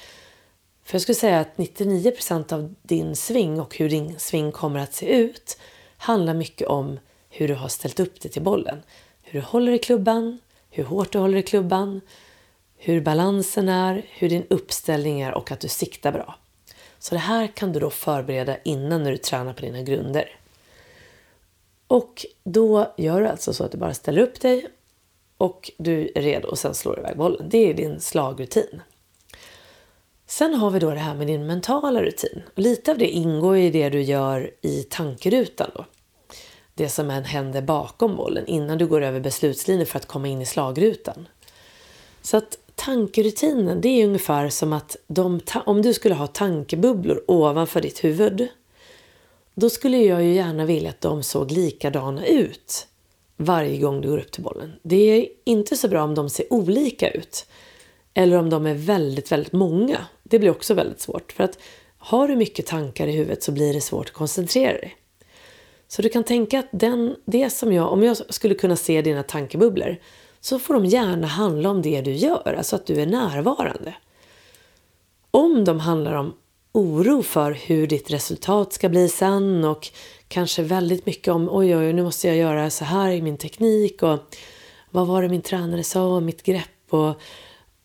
För 0.83 0.95
jag 0.95 1.01
skulle 1.01 1.15
säga 1.15 1.39
att 1.39 1.55
99% 1.55 2.53
av 2.53 2.75
din 2.83 3.15
sving 3.15 3.59
och 3.59 3.77
hur 3.77 3.89
din 3.89 4.19
sving 4.19 4.51
kommer 4.51 4.79
att 4.79 4.93
se 4.93 5.05
ut 5.05 5.57
handlar 5.97 6.33
mycket 6.33 6.67
om 6.67 6.99
hur 7.31 7.47
du 7.47 7.53
har 7.53 7.67
ställt 7.67 7.99
upp 7.99 8.21
dig 8.21 8.31
till 8.31 8.41
bollen. 8.41 8.81
Hur 9.21 9.39
du 9.39 9.45
håller 9.45 9.71
i 9.71 9.79
klubban, 9.79 10.39
hur 10.69 10.83
hårt 10.83 11.11
du 11.11 11.19
håller 11.19 11.37
i 11.37 11.43
klubban, 11.43 12.01
hur 12.77 13.01
balansen 13.01 13.69
är, 13.69 14.05
hur 14.09 14.29
din 14.29 14.45
uppställning 14.49 15.21
är 15.21 15.33
och 15.33 15.51
att 15.51 15.59
du 15.59 15.67
siktar 15.67 16.11
bra. 16.11 16.35
Så 16.99 17.15
det 17.15 17.19
här 17.19 17.47
kan 17.47 17.71
du 17.71 17.79
då 17.79 17.89
förbereda 17.89 18.57
innan 18.63 19.03
när 19.03 19.11
du 19.11 19.17
tränar 19.17 19.53
på 19.53 19.61
dina 19.61 19.81
grunder. 19.81 20.29
Och 21.87 22.25
då 22.43 22.93
gör 22.97 23.21
du 23.21 23.27
alltså 23.27 23.53
så 23.53 23.63
att 23.63 23.71
du 23.71 23.77
bara 23.77 23.93
ställer 23.93 24.21
upp 24.21 24.41
dig 24.41 24.67
och 25.37 25.71
du 25.77 26.11
är 26.15 26.21
redo 26.21 26.47
och 26.47 26.59
sen 26.59 26.73
slår 26.73 26.95
du 26.95 27.01
iväg 27.01 27.17
bollen. 27.17 27.49
Det 27.49 27.69
är 27.69 27.73
din 27.73 27.99
slagrutin. 27.99 28.81
Sen 30.25 30.53
har 30.53 30.71
vi 30.71 30.79
då 30.79 30.91
det 30.91 30.99
här 30.99 31.15
med 31.15 31.27
din 31.27 31.47
mentala 31.47 32.03
rutin. 32.03 32.43
lite 32.55 32.91
av 32.91 32.97
det 32.97 33.07
ingår 33.07 33.57
i 33.57 33.69
det 33.69 33.89
du 33.89 34.01
gör 34.01 34.51
i 34.61 34.83
tankerutan. 34.83 35.71
Då. 35.75 35.85
Det 36.75 36.89
som 36.89 37.09
händer 37.09 37.61
bakom 37.61 38.15
bollen 38.15 38.47
innan 38.47 38.77
du 38.77 38.87
går 38.87 39.01
över 39.01 39.19
beslutslinjen 39.19 39.87
för 39.87 39.99
att 39.99 40.05
komma 40.05 40.27
in 40.27 40.41
i 40.41 40.45
slagrutan. 40.45 41.27
Så 42.21 42.37
att 42.37 42.57
tankerutinen 42.75 43.81
det 43.81 43.89
är 43.89 44.05
ungefär 44.05 44.49
som 44.49 44.73
att 44.73 44.95
de, 45.07 45.39
om 45.65 45.81
du 45.81 45.93
skulle 45.93 46.15
ha 46.15 46.27
tankebubblor 46.27 47.23
ovanför 47.27 47.81
ditt 47.81 48.03
huvud 48.03 48.47
då 49.53 49.69
skulle 49.69 49.97
jag 49.97 50.23
ju 50.23 50.33
gärna 50.33 50.65
vilja 50.65 50.89
att 50.89 51.01
de 51.01 51.23
såg 51.23 51.51
likadana 51.51 52.25
ut 52.25 52.87
varje 53.37 53.77
gång 53.77 54.01
du 54.01 54.09
går 54.09 54.17
upp 54.17 54.31
till 54.31 54.43
bollen. 54.43 54.73
Det 54.83 54.95
är 54.95 55.27
inte 55.43 55.77
så 55.77 55.87
bra 55.87 56.03
om 56.03 56.15
de 56.15 56.29
ser 56.29 56.53
olika 56.53 57.11
ut. 57.11 57.45
Eller 58.13 58.37
om 58.37 58.49
de 58.49 58.65
är 58.65 58.73
väldigt, 58.73 59.31
väldigt 59.31 59.53
många. 59.53 60.05
Det 60.23 60.39
blir 60.39 60.51
också 60.51 60.73
väldigt 60.73 61.01
svårt. 61.01 61.31
För 61.31 61.43
att 61.43 61.59
har 61.97 62.27
du 62.27 62.35
mycket 62.35 62.65
tankar 62.65 63.07
i 63.07 63.11
huvudet 63.11 63.43
så 63.43 63.51
blir 63.51 63.73
det 63.73 63.81
svårt 63.81 64.05
att 64.05 64.13
koncentrera 64.13 64.73
dig. 64.73 64.95
Så 65.91 66.01
du 66.01 66.09
kan 66.09 66.23
tänka 66.23 66.59
att 66.59 66.69
den, 66.71 67.15
det 67.25 67.49
som 67.49 67.73
jag, 67.73 67.91
om 67.91 68.03
jag 68.03 68.17
skulle 68.33 68.55
kunna 68.55 68.75
se 68.75 69.01
dina 69.01 69.23
tankebubblor 69.23 69.97
så 70.39 70.59
får 70.59 70.73
de 70.73 70.85
gärna 70.85 71.27
handla 71.27 71.69
om 71.69 71.81
det 71.81 72.01
du 72.01 72.11
gör, 72.11 72.55
alltså 72.57 72.75
att 72.75 72.85
du 72.85 73.01
är 73.01 73.05
närvarande. 73.05 73.93
Om 75.31 75.65
de 75.65 75.79
handlar 75.79 76.13
om 76.13 76.33
oro 76.71 77.23
för 77.23 77.51
hur 77.51 77.87
ditt 77.87 78.11
resultat 78.11 78.73
ska 78.73 78.89
bli 78.89 79.09
sen 79.09 79.63
och 79.63 79.87
kanske 80.27 80.63
väldigt 80.63 81.05
mycket 81.05 81.27
om 81.27 81.49
oj, 81.51 81.77
oj, 81.77 81.93
nu 81.93 82.03
måste 82.03 82.27
jag 82.27 82.37
göra 82.37 82.69
så 82.69 82.85
här 82.85 83.11
i 83.11 83.21
min 83.21 83.37
teknik 83.37 84.03
och 84.03 84.19
vad 84.89 85.07
var 85.07 85.21
det 85.21 85.29
min 85.29 85.41
tränare 85.41 85.83
sa 85.83 86.05
om 86.05 86.25
mitt 86.25 86.43
grepp 86.43 86.85
och, 86.89 87.21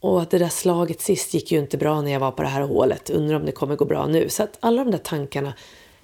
och 0.01 0.23
att 0.23 0.31
det 0.31 0.39
där 0.39 0.49
slaget 0.49 1.01
sist 1.01 1.35
gick 1.35 1.53
ju 1.53 1.59
inte 1.59 1.77
bra 1.77 2.01
när 2.01 2.13
jag 2.13 2.21
var 2.21 2.33
på 2.33 2.43
det 2.43 2.49
här 2.49 2.63
hålet, 2.63 3.11
undrar 3.11 3.37
om 3.37 3.47
det 3.47 3.53
kommer 3.53 3.77
gå 3.77 3.85
bra 3.85 4.07
nu. 4.07 4.29
Så 4.29 4.43
att 4.43 4.59
alla 4.61 4.85
de 4.85 4.91
där 4.91 4.99
tankarna, 4.99 5.53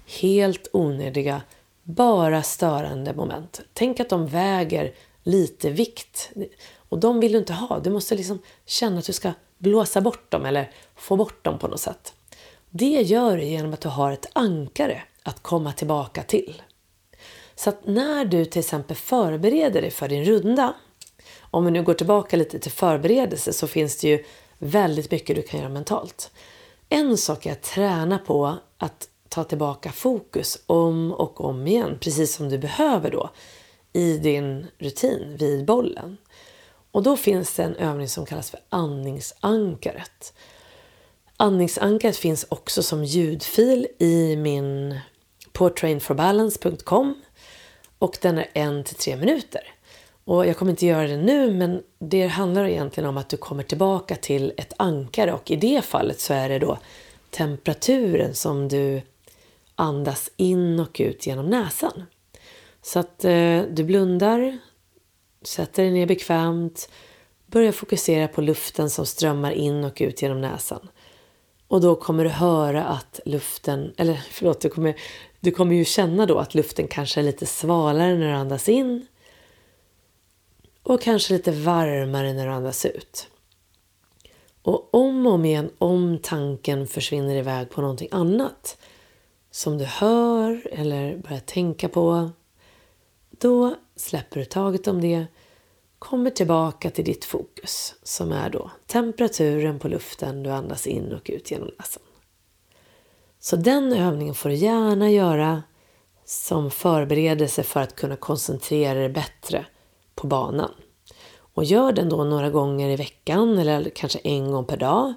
helt 0.06 0.68
onödiga, 0.72 1.42
bara 1.82 2.42
störande 2.42 3.14
moment. 3.14 3.60
Tänk 3.72 4.00
att 4.00 4.08
de 4.08 4.26
väger 4.26 4.94
lite 5.22 5.70
vikt 5.70 6.30
och 6.88 6.98
de 6.98 7.20
vill 7.20 7.32
du 7.32 7.38
inte 7.38 7.52
ha. 7.52 7.78
Du 7.78 7.90
måste 7.90 8.14
liksom 8.14 8.38
känna 8.66 8.98
att 8.98 9.04
du 9.04 9.12
ska 9.12 9.32
blåsa 9.58 10.00
bort 10.00 10.30
dem 10.30 10.46
eller 10.46 10.70
få 10.96 11.16
bort 11.16 11.44
dem 11.44 11.58
på 11.58 11.68
något 11.68 11.80
sätt. 11.80 12.14
Det 12.70 13.02
gör 13.02 13.36
du 13.36 13.44
genom 13.44 13.72
att 13.72 13.80
du 13.80 13.88
har 13.88 14.12
ett 14.12 14.26
ankare 14.32 15.02
att 15.22 15.42
komma 15.42 15.72
tillbaka 15.72 16.22
till. 16.22 16.62
Så 17.54 17.70
att 17.70 17.86
när 17.86 18.24
du 18.24 18.44
till 18.44 18.60
exempel 18.60 18.96
förbereder 18.96 19.82
dig 19.82 19.90
för 19.90 20.08
din 20.08 20.24
runda, 20.24 20.74
om 21.40 21.64
vi 21.64 21.70
nu 21.70 21.82
går 21.82 21.94
tillbaka 21.94 22.36
lite 22.36 22.58
till 22.58 22.72
förberedelse 22.72 23.52
så 23.52 23.66
finns 23.66 24.00
det 24.00 24.08
ju 24.08 24.24
väldigt 24.58 25.10
mycket 25.10 25.36
du 25.36 25.42
kan 25.42 25.60
göra 25.60 25.70
mentalt. 25.70 26.30
En 26.88 27.16
sak 27.16 27.46
är 27.46 27.52
att 27.52 27.62
träna 27.62 28.18
på 28.18 28.56
att 28.78 29.08
ta 29.32 29.44
tillbaka 29.44 29.92
fokus 29.92 30.62
om 30.66 31.12
och 31.12 31.40
om 31.40 31.66
igen, 31.66 31.98
precis 32.00 32.34
som 32.34 32.48
du 32.48 32.58
behöver 32.58 33.10
då 33.10 33.30
i 33.92 34.18
din 34.18 34.66
rutin 34.78 35.36
vid 35.38 35.64
bollen. 35.64 36.16
Och 36.90 37.02
då 37.02 37.16
finns 37.16 37.56
det 37.56 37.62
en 37.62 37.76
övning 37.76 38.08
som 38.08 38.26
kallas 38.26 38.50
för 38.50 38.60
andningsankaret. 38.68 40.34
Andningsankaret 41.36 42.16
finns 42.16 42.46
också 42.48 42.82
som 42.82 43.04
ljudfil 43.04 43.86
i 43.98 44.36
min 44.36 44.98
på 45.52 45.68
trainforbalance.com 45.68 47.14
och 47.98 48.18
den 48.20 48.38
är 48.38 48.48
en 48.52 48.84
till 48.84 48.96
tre 48.96 49.16
minuter. 49.16 49.74
Och 50.24 50.46
jag 50.46 50.56
kommer 50.56 50.70
inte 50.70 50.86
göra 50.86 51.06
det 51.06 51.16
nu 51.16 51.52
men 51.52 51.82
det 51.98 52.26
handlar 52.26 52.64
egentligen 52.64 53.08
om 53.08 53.16
att 53.16 53.28
du 53.28 53.36
kommer 53.36 53.62
tillbaka 53.62 54.16
till 54.16 54.52
ett 54.56 54.72
ankare 54.76 55.32
och 55.32 55.50
i 55.50 55.56
det 55.56 55.84
fallet 55.84 56.20
så 56.20 56.34
är 56.34 56.48
det 56.48 56.58
då 56.58 56.78
temperaturen 57.30 58.34
som 58.34 58.68
du 58.68 59.02
andas 59.82 60.30
in 60.36 60.80
och 60.80 61.00
ut 61.00 61.26
genom 61.26 61.46
näsan. 61.46 62.02
Så 62.82 62.98
att 62.98 63.24
eh, 63.24 63.62
du 63.62 63.84
blundar, 63.84 64.58
sätter 65.42 65.82
dig 65.82 65.92
ner 65.92 66.06
bekvämt, 66.06 66.90
börjar 67.46 67.72
fokusera 67.72 68.28
på 68.28 68.40
luften 68.40 68.90
som 68.90 69.06
strömmar 69.06 69.50
in 69.50 69.84
och 69.84 69.98
ut 70.00 70.22
genom 70.22 70.40
näsan. 70.40 70.88
Och 71.68 71.80
då 71.80 71.94
kommer 71.94 72.24
du 72.24 72.30
höra 72.30 72.84
att 72.84 73.20
luften, 73.24 73.94
eller 73.96 74.14
förlåt, 74.30 74.60
du 74.60 74.68
kommer, 74.68 74.94
du 75.40 75.50
kommer 75.50 75.74
ju 75.74 75.84
känna 75.84 76.26
då 76.26 76.38
att 76.38 76.54
luften 76.54 76.88
kanske 76.88 77.20
är 77.20 77.24
lite 77.24 77.46
svalare 77.46 78.14
när 78.14 78.26
du 78.26 78.32
andas 78.32 78.68
in 78.68 79.06
och 80.82 81.02
kanske 81.02 81.32
lite 81.32 81.52
varmare 81.52 82.32
när 82.32 82.46
du 82.46 82.52
andas 82.52 82.86
ut. 82.86 83.28
Och 84.62 84.94
om 84.94 85.26
och 85.26 85.32
om 85.32 85.44
igen, 85.44 85.70
om 85.78 86.18
tanken 86.22 86.86
försvinner 86.86 87.36
iväg 87.36 87.70
på 87.70 87.80
någonting 87.80 88.08
annat 88.10 88.78
som 89.52 89.78
du 89.78 89.84
hör 89.84 90.66
eller 90.72 91.16
börjar 91.16 91.40
tänka 91.40 91.88
på, 91.88 92.30
då 93.30 93.74
släpper 93.96 94.38
du 94.38 94.44
taget 94.44 94.88
om 94.88 95.00
det 95.00 95.26
kommer 95.98 96.30
tillbaka 96.30 96.90
till 96.90 97.04
ditt 97.04 97.24
fokus 97.24 97.94
som 98.02 98.32
är 98.32 98.50
då 98.50 98.70
temperaturen 98.86 99.78
på 99.78 99.88
luften 99.88 100.42
du 100.42 100.50
andas 100.50 100.86
in 100.86 101.12
och 101.12 101.30
ut 101.30 101.50
genom 101.50 101.70
näsan. 101.78 102.02
Så 103.40 103.56
den 103.56 103.92
övningen 103.92 104.34
får 104.34 104.48
du 104.48 104.54
gärna 104.54 105.10
göra 105.10 105.62
som 106.24 106.70
förberedelse 106.70 107.62
för 107.62 107.80
att 107.80 107.96
kunna 107.96 108.16
koncentrera 108.16 108.98
dig 108.98 109.08
bättre 109.08 109.66
på 110.14 110.26
banan. 110.26 110.72
Och 111.34 111.64
gör 111.64 111.92
den 111.92 112.08
då 112.08 112.24
några 112.24 112.50
gånger 112.50 112.90
i 112.90 112.96
veckan 112.96 113.58
eller 113.58 113.90
kanske 113.90 114.18
en 114.18 114.50
gång 114.50 114.64
per 114.64 114.76
dag. 114.76 115.14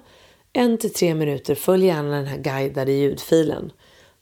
En 0.52 0.78
till 0.78 0.92
tre 0.92 1.14
minuter. 1.14 1.54
Följ 1.54 1.86
gärna 1.86 2.16
den 2.16 2.26
här 2.26 2.38
guidade 2.38 2.92
ljudfilen 2.92 3.72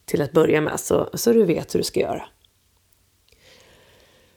till 0.05 0.23
att 0.23 0.33
börja 0.33 0.61
med 0.61 0.81
så, 0.81 1.09
så 1.15 1.33
du 1.33 1.45
vet 1.45 1.75
hur 1.75 1.79
du 1.79 1.85
ska 1.85 2.01
göra. 2.01 2.23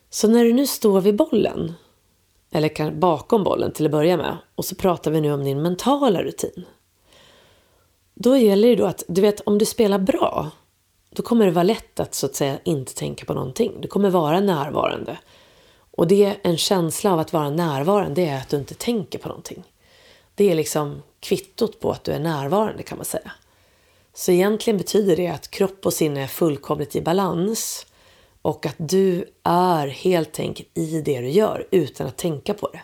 Så 0.09 0.27
när 0.27 0.43
du 0.43 0.53
nu 0.53 0.67
står 0.67 1.01
vid 1.01 1.15
bollen 1.15 1.73
eller 2.51 2.91
bakom 2.91 3.43
bollen 3.43 3.71
till 3.71 3.85
att 3.85 3.91
börja 3.91 4.17
med. 4.17 4.37
Och 4.55 4.65
så 4.65 4.75
pratar 4.75 5.11
vi 5.11 5.21
nu 5.21 5.33
om 5.33 5.43
din 5.43 5.61
mentala 5.61 6.23
rutin. 6.23 6.65
Då 8.13 8.37
gäller 8.37 8.67
det 8.67 8.75
då 8.75 8.85
att, 8.85 9.03
du 9.07 9.21
vet, 9.21 9.41
om 9.41 9.57
du 9.57 9.65
spelar 9.65 9.99
bra, 9.99 10.51
då 11.09 11.23
kommer 11.23 11.45
det 11.45 11.51
vara 11.51 11.63
lätt 11.63 11.99
att 11.99 12.15
så 12.15 12.25
att 12.25 12.35
säga 12.35 12.59
inte 12.63 12.95
tänka 12.95 13.25
på 13.25 13.33
någonting. 13.33 13.81
Du 13.81 13.87
kommer 13.87 14.09
vara 14.09 14.39
närvarande. 14.39 15.17
Och 15.91 16.07
det 16.07 16.25
är 16.25 16.37
en 16.43 16.57
känsla 16.57 17.13
av 17.13 17.19
att 17.19 17.33
vara 17.33 17.49
närvarande, 17.49 18.21
det 18.21 18.27
är 18.27 18.37
att 18.37 18.49
du 18.49 18.57
inte 18.57 18.73
tänker 18.73 19.19
på 19.19 19.27
någonting. 19.27 19.63
Det 20.35 20.51
är 20.51 20.55
liksom 20.55 21.03
kvittot 21.19 21.79
på 21.79 21.91
att 21.91 22.03
du 22.03 22.11
är 22.11 22.19
närvarande 22.19 22.83
kan 22.83 22.97
man 22.97 23.05
säga. 23.05 23.31
Så 24.17 24.31
egentligen 24.31 24.77
betyder 24.77 25.15
det 25.15 25.27
att 25.27 25.51
kropp 25.51 25.85
och 25.85 25.93
sinne 25.93 26.23
är 26.23 26.27
fullkomligt 26.27 26.95
i 26.95 27.01
balans 27.01 27.85
och 28.41 28.65
att 28.65 28.75
du 28.77 29.25
är 29.43 29.87
helt 29.87 30.39
enkelt 30.39 30.69
i 30.73 31.01
det 31.01 31.21
du 31.21 31.29
gör 31.29 31.67
utan 31.71 32.07
att 32.07 32.17
tänka 32.17 32.53
på 32.53 32.67
det. 32.67 32.81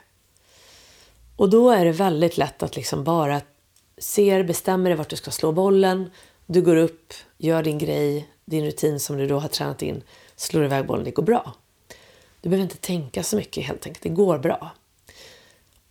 Och 1.35 1.49
då 1.49 1.69
är 1.69 1.85
det 1.85 1.91
väldigt 1.91 2.37
lätt 2.37 2.63
att 2.63 2.75
liksom 2.75 3.03
bara 3.03 3.41
ser, 3.97 4.43
bestämmer 4.43 4.89
dig 4.89 4.97
vart 4.97 5.09
du 5.09 5.15
ska 5.15 5.31
slå 5.31 5.51
bollen. 5.51 6.11
Du 6.45 6.61
går 6.61 6.75
upp, 6.75 7.13
gör 7.37 7.63
din 7.63 7.77
grej, 7.77 8.29
din 8.45 8.65
rutin 8.65 8.99
som 8.99 9.17
du 9.17 9.27
då 9.27 9.39
har 9.39 9.49
tränat 9.49 9.81
in, 9.81 10.03
slår 10.35 10.65
iväg 10.65 10.85
bollen, 10.85 11.03
det 11.05 11.11
går 11.11 11.23
bra. 11.23 11.53
Du 12.41 12.49
behöver 12.49 12.63
inte 12.63 12.77
tänka 12.77 13.23
så 13.23 13.35
mycket 13.35 13.65
helt 13.65 13.87
enkelt, 13.87 14.03
det 14.03 14.09
går 14.09 14.37
bra. 14.37 14.71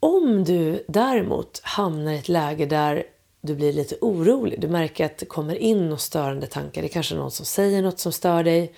Om 0.00 0.44
du 0.44 0.84
däremot 0.88 1.60
hamnar 1.62 2.12
i 2.12 2.18
ett 2.18 2.28
läge 2.28 2.66
där 2.66 3.04
du 3.42 3.54
blir 3.54 3.72
lite 3.72 3.96
orolig, 4.00 4.60
du 4.60 4.68
märker 4.68 5.04
att 5.04 5.18
det 5.18 5.26
kommer 5.26 5.54
in 5.54 5.84
några 5.84 5.98
störande 5.98 6.46
tankar, 6.46 6.82
det 6.82 6.88
är 6.88 6.92
kanske 6.92 7.14
någon 7.14 7.30
som 7.30 7.46
säger 7.46 7.82
något 7.82 7.98
som 7.98 8.12
stör 8.12 8.44
dig, 8.44 8.72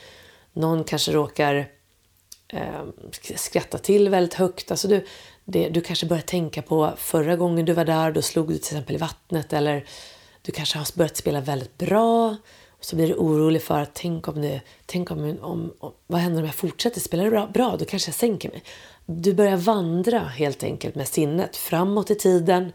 någon 0.53 0.85
kanske 0.85 1.13
råkar 1.13 1.69
eh, 2.49 2.85
skratta 3.37 3.79
till 3.79 4.09
väldigt 4.09 4.35
högt. 4.35 4.71
Alltså 4.71 4.89
du, 4.89 5.07
det, 5.45 5.69
du 5.69 5.81
kanske 5.81 6.07
börjar 6.07 6.23
tänka 6.23 6.63
på 6.63 6.93
förra 6.97 7.37
gången 7.37 7.65
du 7.65 7.73
var 7.73 7.85
där, 7.85 8.13
då 8.13 8.23
slog 8.23 8.49
du 8.49 8.53
till 8.53 8.77
exempel 8.77 8.97
i 8.97 8.99
vattnet. 8.99 9.53
Eller 9.53 9.87
du 10.43 10.53
kanske 10.53 10.79
har 10.79 10.87
börjat 10.97 11.17
spela 11.17 11.41
väldigt 11.41 11.79
bra. 11.79 12.37
Och 12.71 12.85
så 12.85 12.97
blir 12.97 13.09
du 13.09 13.15
orolig 13.15 13.63
för 13.63 13.81
att 13.81 13.95
tänk 13.95 14.29
om 14.29 14.43
det, 14.43 14.61
tänk 14.87 15.11
om, 15.11 15.39
om, 15.41 15.73
om 15.79 15.93
vad 16.07 16.21
händer 16.21 16.41
om 16.41 16.47
jag 16.47 16.55
fortsätter 16.55 17.01
spela 17.01 17.31
bra, 17.31 17.47
bra? 17.47 17.77
Då 17.79 17.85
kanske 17.85 18.09
jag 18.09 18.15
sänker 18.15 18.51
mig. 18.51 18.63
Du 19.07 19.35
börjar 19.35 19.57
vandra 19.57 20.19
helt 20.19 20.63
enkelt 20.63 20.95
med 20.95 21.09
sinnet 21.09 21.57
framåt 21.57 22.11
i 22.11 22.15
tiden 22.15 22.73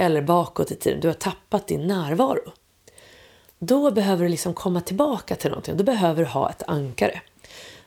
eller 0.00 0.22
bakåt 0.22 0.70
i 0.70 0.74
tiden. 0.74 1.00
Du 1.00 1.08
har 1.08 1.14
tappat 1.14 1.66
din 1.66 1.86
närvaro. 1.86 2.52
Då 3.58 3.90
behöver 3.90 4.22
du 4.22 4.28
liksom 4.28 4.54
komma 4.54 4.80
tillbaka 4.80 5.36
till 5.36 5.50
någonting. 5.50 5.76
Då 5.76 5.84
behöver 5.84 6.24
du 6.24 6.28
ha 6.30 6.50
ett 6.50 6.62
ankare. 6.66 7.20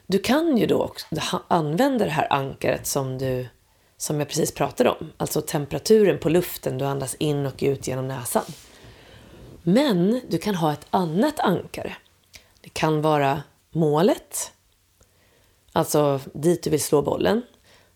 Du 0.08 0.20
kan 0.20 0.58
ju 0.58 0.66
då 0.66 0.84
också 0.84 1.06
använda 1.48 2.06
det 2.06 2.12
här 2.12 2.34
ankaret 2.34 2.88
som 2.88 3.18
du 3.18 3.48
som 3.98 4.20
jag 4.20 4.28
precis 4.28 4.52
pratade 4.52 4.90
om. 4.90 5.12
Alltså 5.18 5.42
temperaturen 5.42 6.20
på 6.20 6.30
luften 6.30 6.78
du 6.78 6.86
andas 6.86 7.16
in 7.16 7.46
och 7.46 7.60
ut 7.60 7.88
genom 7.88 8.08
näsan. 8.08 8.44
Men 9.64 10.22
du 10.30 10.38
kan 10.38 10.56
ha 10.56 10.74
ett 10.74 10.88
annat 10.90 11.40
ankare. 11.40 11.96
Det 12.62 12.70
kan 12.70 13.02
vara 13.02 13.44
målet, 13.72 14.52
alltså 15.72 16.20
dit 16.34 16.64
du 16.64 16.70
vill 16.70 16.84
slå 16.84 17.02
bollen. 17.02 17.42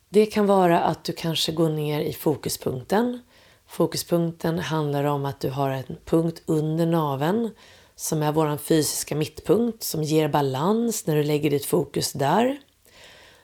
Det 0.10 0.26
kan 0.26 0.48
vara 0.48 0.80
att 0.80 1.04
du 1.04 1.14
kanske 1.14 1.52
går 1.52 1.70
ner 1.70 2.00
i 2.00 2.14
fokuspunkten. 2.14 3.22
Fokuspunkten 3.68 4.60
handlar 4.60 5.04
om 5.04 5.26
att 5.26 5.40
du 5.40 5.50
har 5.50 5.70
en 5.70 5.98
punkt 6.06 6.42
under 6.46 6.86
naven 6.86 7.52
som 7.96 8.24
är 8.24 8.32
vår 8.32 8.58
fysiska 8.58 9.16
mittpunkt 9.16 9.84
som 9.84 10.04
ger 10.04 10.28
balans 10.28 11.08
när 11.08 11.16
du 11.16 11.24
lägger 11.24 11.50
ditt 11.50 11.66
fokus 11.66 12.14
där. 12.14 12.58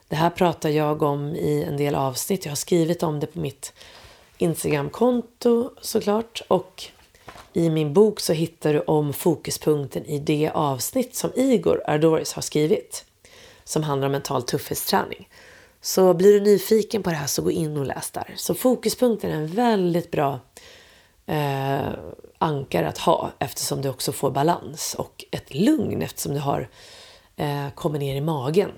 Det 0.07 0.15
här 0.15 0.29
pratar 0.29 0.69
jag 0.69 1.01
om 1.01 1.35
i 1.35 1.63
en 1.63 1.77
del 1.77 1.95
avsnitt. 1.95 2.45
Jag 2.45 2.51
har 2.51 2.55
skrivit 2.55 3.03
om 3.03 3.19
det 3.19 3.27
på 3.27 3.39
mitt 3.39 3.73
Instagramkonto 4.37 5.69
såklart 5.81 6.41
och 6.47 6.83
i 7.53 7.69
min 7.69 7.93
bok 7.93 8.19
så 8.19 8.33
hittar 8.33 8.73
du 8.73 8.79
om 8.79 9.13
fokuspunkten 9.13 10.05
i 10.05 10.19
det 10.19 10.51
avsnitt 10.53 11.15
som 11.15 11.31
Igor 11.35 11.81
Ardoris 11.87 12.33
har 12.33 12.41
skrivit 12.41 13.05
som 13.63 13.83
handlar 13.83 14.05
om 14.05 14.11
mental 14.11 14.43
tuffhetsträning. 14.43 15.29
Så 15.85 16.13
blir 16.13 16.33
du 16.33 16.39
nyfiken 16.39 17.03
på 17.03 17.09
det 17.09 17.15
här 17.15 17.27
så 17.27 17.41
gå 17.41 17.51
in 17.51 17.77
och 17.77 17.85
läs 17.85 18.11
där. 18.11 18.33
Så 18.37 18.55
fokuspunkten 18.55 19.31
är 19.31 19.35
en 19.35 19.47
väldigt 19.47 20.11
bra 20.11 20.39
eh, 21.25 21.87
ankare 22.37 22.87
att 22.87 22.97
ha 22.97 23.31
eftersom 23.39 23.81
du 23.81 23.89
också 23.89 24.11
får 24.11 24.31
balans 24.31 24.95
och 24.97 25.25
ett 25.31 25.53
lugn 25.53 26.01
eftersom 26.01 26.33
du 26.33 26.39
har 26.39 26.69
eh, 27.35 27.69
kommer 27.75 27.99
ner 27.99 28.15
i 28.15 28.21
magen. 28.21 28.71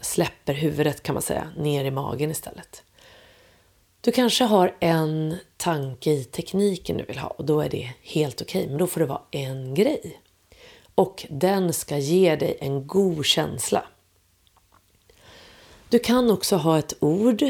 Släpper 0.00 0.54
huvudet 0.54 1.02
kan 1.02 1.14
man 1.14 1.22
säga 1.22 1.50
ner 1.56 1.84
i 1.84 1.90
magen 1.90 2.30
istället. 2.30 2.82
Du 4.00 4.12
kanske 4.12 4.44
har 4.44 4.76
en 4.80 5.36
tanke 5.56 6.10
i 6.10 6.24
tekniken 6.24 6.96
du 6.96 7.04
vill 7.04 7.18
ha 7.18 7.28
och 7.28 7.44
då 7.44 7.60
är 7.60 7.68
det 7.68 7.90
helt 8.02 8.42
okej. 8.42 8.60
Okay, 8.60 8.68
men 8.68 8.78
då 8.78 8.86
får 8.86 9.00
det 9.00 9.06
vara 9.06 9.22
en 9.30 9.74
grej. 9.74 10.20
Och 10.94 11.26
den 11.30 11.72
ska 11.72 11.98
ge 11.98 12.36
dig 12.36 12.56
en 12.60 12.86
god 12.86 13.24
känsla. 13.24 13.84
Du 15.92 15.98
kan 15.98 16.30
också 16.30 16.56
ha 16.56 16.78
ett 16.78 16.94
ord, 17.00 17.42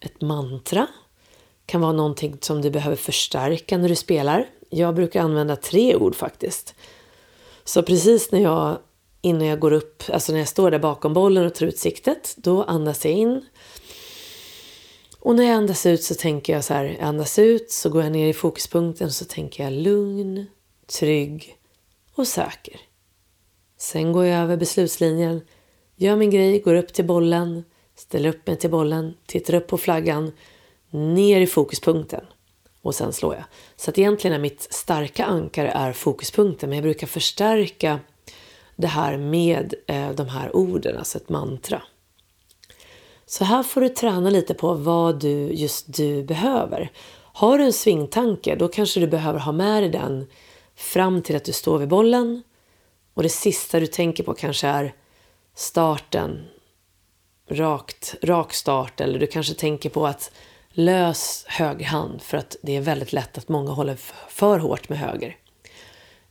ett 0.00 0.20
mantra. 0.20 0.80
Det 0.80 1.72
kan 1.72 1.80
vara 1.80 1.92
någonting 1.92 2.38
som 2.40 2.62
du 2.62 2.70
behöver 2.70 2.96
förstärka 2.96 3.78
när 3.78 3.88
du 3.88 3.96
spelar. 3.96 4.48
Jag 4.68 4.94
brukar 4.94 5.22
använda 5.22 5.56
tre 5.56 5.96
ord 5.96 6.14
faktiskt. 6.14 6.74
Så 7.64 7.82
precis 7.82 8.32
när 8.32 8.40
jag, 8.40 8.78
innan 9.20 9.46
jag 9.46 9.58
går 9.58 9.72
upp, 9.72 10.02
alltså 10.12 10.32
när 10.32 10.38
jag 10.38 10.48
står 10.48 10.70
där 10.70 10.78
bakom 10.78 11.14
bollen 11.14 11.46
och 11.46 11.54
tar 11.54 11.66
ut 11.66 11.78
siktet, 11.78 12.34
då 12.36 12.62
andas 12.62 13.04
jag 13.04 13.14
in. 13.14 13.44
Och 15.18 15.34
när 15.34 15.44
jag 15.44 15.54
andas 15.54 15.86
ut 15.86 16.02
så 16.02 16.14
tänker 16.14 16.52
jag 16.52 16.64
så 16.64 16.74
här, 16.74 16.84
jag 16.84 17.08
andas 17.08 17.38
ut 17.38 17.70
så 17.70 17.90
går 17.90 18.02
jag 18.02 18.12
ner 18.12 18.28
i 18.28 18.32
fokuspunkten 18.32 19.06
och 19.06 19.12
så 19.12 19.24
tänker 19.24 19.64
jag 19.64 19.72
lugn, 19.72 20.46
trygg 20.86 21.56
och 22.14 22.26
säker. 22.26 22.80
Sen 23.78 24.12
går 24.12 24.24
jag 24.24 24.42
över 24.42 24.56
beslutslinjen, 24.56 25.40
gör 25.96 26.16
min 26.16 26.30
grej, 26.30 26.60
går 26.60 26.74
upp 26.74 26.92
till 26.92 27.06
bollen, 27.06 27.64
ställer 28.00 28.28
upp 28.28 28.46
mig 28.46 28.56
till 28.56 28.70
bollen, 28.70 29.14
tittar 29.26 29.54
upp 29.54 29.66
på 29.66 29.78
flaggan, 29.78 30.32
ner 30.90 31.40
i 31.40 31.46
fokuspunkten 31.46 32.24
och 32.82 32.94
sen 32.94 33.12
slår 33.12 33.34
jag. 33.34 33.44
Så 33.76 33.90
att 33.90 33.98
egentligen 33.98 34.34
är 34.34 34.40
mitt 34.40 34.66
starka 34.70 35.24
ankare 35.24 35.70
är 35.70 35.92
fokuspunkten 35.92 36.68
men 36.68 36.76
jag 36.76 36.82
brukar 36.82 37.06
förstärka 37.06 38.00
det 38.76 38.86
här 38.86 39.16
med 39.16 39.74
eh, 39.86 40.10
de 40.10 40.28
här 40.28 40.56
orden, 40.56 40.98
alltså 40.98 41.18
ett 41.18 41.28
mantra. 41.28 41.82
Så 43.26 43.44
här 43.44 43.62
får 43.62 43.80
du 43.80 43.88
träna 43.88 44.30
lite 44.30 44.54
på 44.54 44.74
vad 44.74 45.20
du, 45.20 45.52
just 45.52 45.96
du 45.96 46.22
behöver. 46.22 46.92
Har 47.32 47.58
du 47.58 47.64
en 47.64 47.72
svingtanke, 47.72 48.56
då 48.56 48.68
kanske 48.68 49.00
du 49.00 49.06
behöver 49.06 49.38
ha 49.38 49.52
med 49.52 49.82
dig 49.82 49.90
den 49.90 50.26
fram 50.74 51.22
till 51.22 51.36
att 51.36 51.44
du 51.44 51.52
står 51.52 51.78
vid 51.78 51.88
bollen. 51.88 52.42
Och 53.14 53.22
det 53.22 53.28
sista 53.28 53.80
du 53.80 53.86
tänker 53.86 54.24
på 54.24 54.34
kanske 54.34 54.68
är 54.68 54.94
starten, 55.54 56.46
rakt, 57.50 58.14
rak 58.22 58.52
start 58.52 59.00
eller 59.00 59.18
du 59.18 59.26
kanske 59.26 59.54
tänker 59.54 59.90
på 59.90 60.06
att 60.06 60.30
lös 60.72 61.44
högerhand 61.48 62.22
för 62.22 62.38
att 62.38 62.56
det 62.62 62.76
är 62.76 62.80
väldigt 62.80 63.12
lätt 63.12 63.38
att 63.38 63.48
många 63.48 63.70
håller 63.70 63.96
för 64.28 64.58
hårt 64.58 64.88
med 64.88 64.98
höger. 64.98 65.36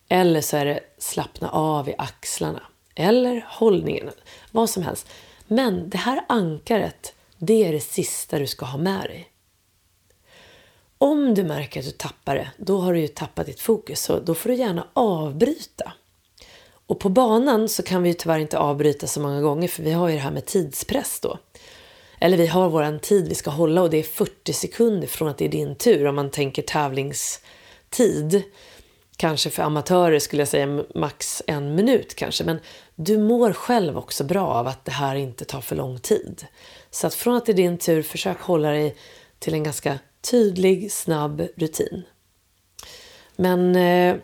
Eller 0.07 0.41
så 0.41 0.57
är 0.57 0.65
det 0.65 0.79
slappna 0.97 1.49
av 1.49 1.89
i 1.89 1.95
axlarna. 1.97 2.61
Eller 2.95 3.45
hållningen. 3.49 4.09
Vad 4.51 4.69
som 4.69 4.83
helst. 4.83 5.07
Men 5.47 5.89
det 5.89 5.97
här 5.97 6.25
ankaret, 6.29 7.13
det 7.37 7.65
är 7.65 7.73
det 7.73 7.79
sista 7.79 8.39
du 8.39 8.47
ska 8.47 8.65
ha 8.65 8.77
med 8.77 9.01
dig. 9.01 9.29
Om 10.97 11.33
du 11.33 11.43
märker 11.43 11.79
att 11.79 11.85
du 11.85 11.91
tappar 11.91 12.35
det, 12.35 12.51
då 12.57 12.79
har 12.79 12.93
du 12.93 12.99
ju 12.99 13.07
tappat 13.07 13.45
ditt 13.45 13.59
fokus. 13.59 14.01
Så 14.01 14.19
då 14.19 14.35
får 14.35 14.49
du 14.49 14.55
gärna 14.55 14.87
avbryta. 14.93 15.93
Och 16.89 16.99
på 16.99 17.09
banan 17.09 17.69
så 17.69 17.83
kan 17.83 18.03
vi 18.03 18.09
ju 18.09 18.13
tyvärr 18.13 18.39
inte 18.39 18.57
avbryta 18.57 19.07
så 19.07 19.19
många 19.21 19.41
gånger 19.41 19.67
för 19.67 19.83
vi 19.83 19.91
har 19.91 20.09
ju 20.09 20.15
det 20.15 20.21
här 20.21 20.31
med 20.31 20.45
tidspress 20.45 21.19
då. 21.19 21.39
Eller 22.19 22.37
vi 22.37 22.47
har 22.47 22.69
våran 22.69 22.99
tid 22.99 23.27
vi 23.27 23.35
ska 23.35 23.49
hålla 23.49 23.81
och 23.81 23.89
det 23.89 23.97
är 23.97 24.03
40 24.03 24.53
sekunder 24.53 25.07
från 25.07 25.27
att 25.27 25.37
det 25.37 25.45
är 25.45 25.49
din 25.49 25.75
tur 25.75 26.05
om 26.05 26.15
man 26.15 26.31
tänker 26.31 26.61
tävlingstid. 26.61 28.43
Kanske 29.17 29.49
för 29.49 29.63
amatörer 29.63 30.19
skulle 30.19 30.41
jag 30.41 30.47
säga 30.47 30.83
max 30.95 31.43
en 31.47 31.75
minut 31.75 32.15
kanske. 32.15 32.43
Men 32.43 32.59
du 32.95 33.17
mår 33.17 33.53
själv 33.53 33.97
också 33.97 34.23
bra 34.23 34.47
av 34.47 34.67
att 34.67 34.85
det 34.85 34.91
här 34.91 35.15
inte 35.15 35.45
tar 35.45 35.61
för 35.61 35.75
lång 35.75 35.99
tid. 35.99 36.45
Så 36.91 37.07
att 37.07 37.13
från 37.13 37.35
att 37.35 37.45
det 37.45 37.51
är 37.51 37.53
din 37.53 37.77
tur, 37.77 38.01
försök 38.01 38.41
hålla 38.41 38.69
dig 38.69 38.95
till 39.39 39.53
en 39.53 39.63
ganska 39.63 39.99
tydlig, 40.31 40.91
snabb 40.91 41.47
rutin. 41.55 42.03
Men 43.35 43.75
eh, 43.75 44.15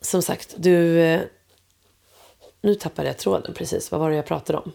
som 0.00 0.22
sagt, 0.22 0.54
du... 0.56 1.00
Eh, 1.00 1.20
nu 2.60 2.74
tappade 2.74 3.08
jag 3.08 3.18
tråden 3.18 3.54
precis. 3.54 3.90
Vad 3.90 4.00
var 4.00 4.10
det 4.10 4.16
jag 4.16 4.26
pratade 4.26 4.58
om? 4.58 4.72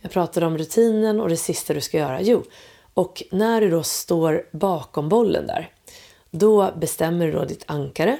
Jag 0.00 0.10
pratade 0.10 0.46
om 0.46 0.58
rutinen 0.58 1.20
och 1.20 1.28
det 1.28 1.36
sista 1.36 1.74
du 1.74 1.80
ska 1.80 1.98
göra. 1.98 2.22
Jo, 2.22 2.44
och 2.94 3.22
när 3.30 3.60
du 3.60 3.70
då 3.70 3.82
står 3.82 4.46
bakom 4.52 5.08
bollen 5.08 5.46
där, 5.46 5.70
då 6.30 6.72
bestämmer 6.76 7.26
du 7.26 7.32
då 7.32 7.44
ditt 7.44 7.64
ankare. 7.66 8.18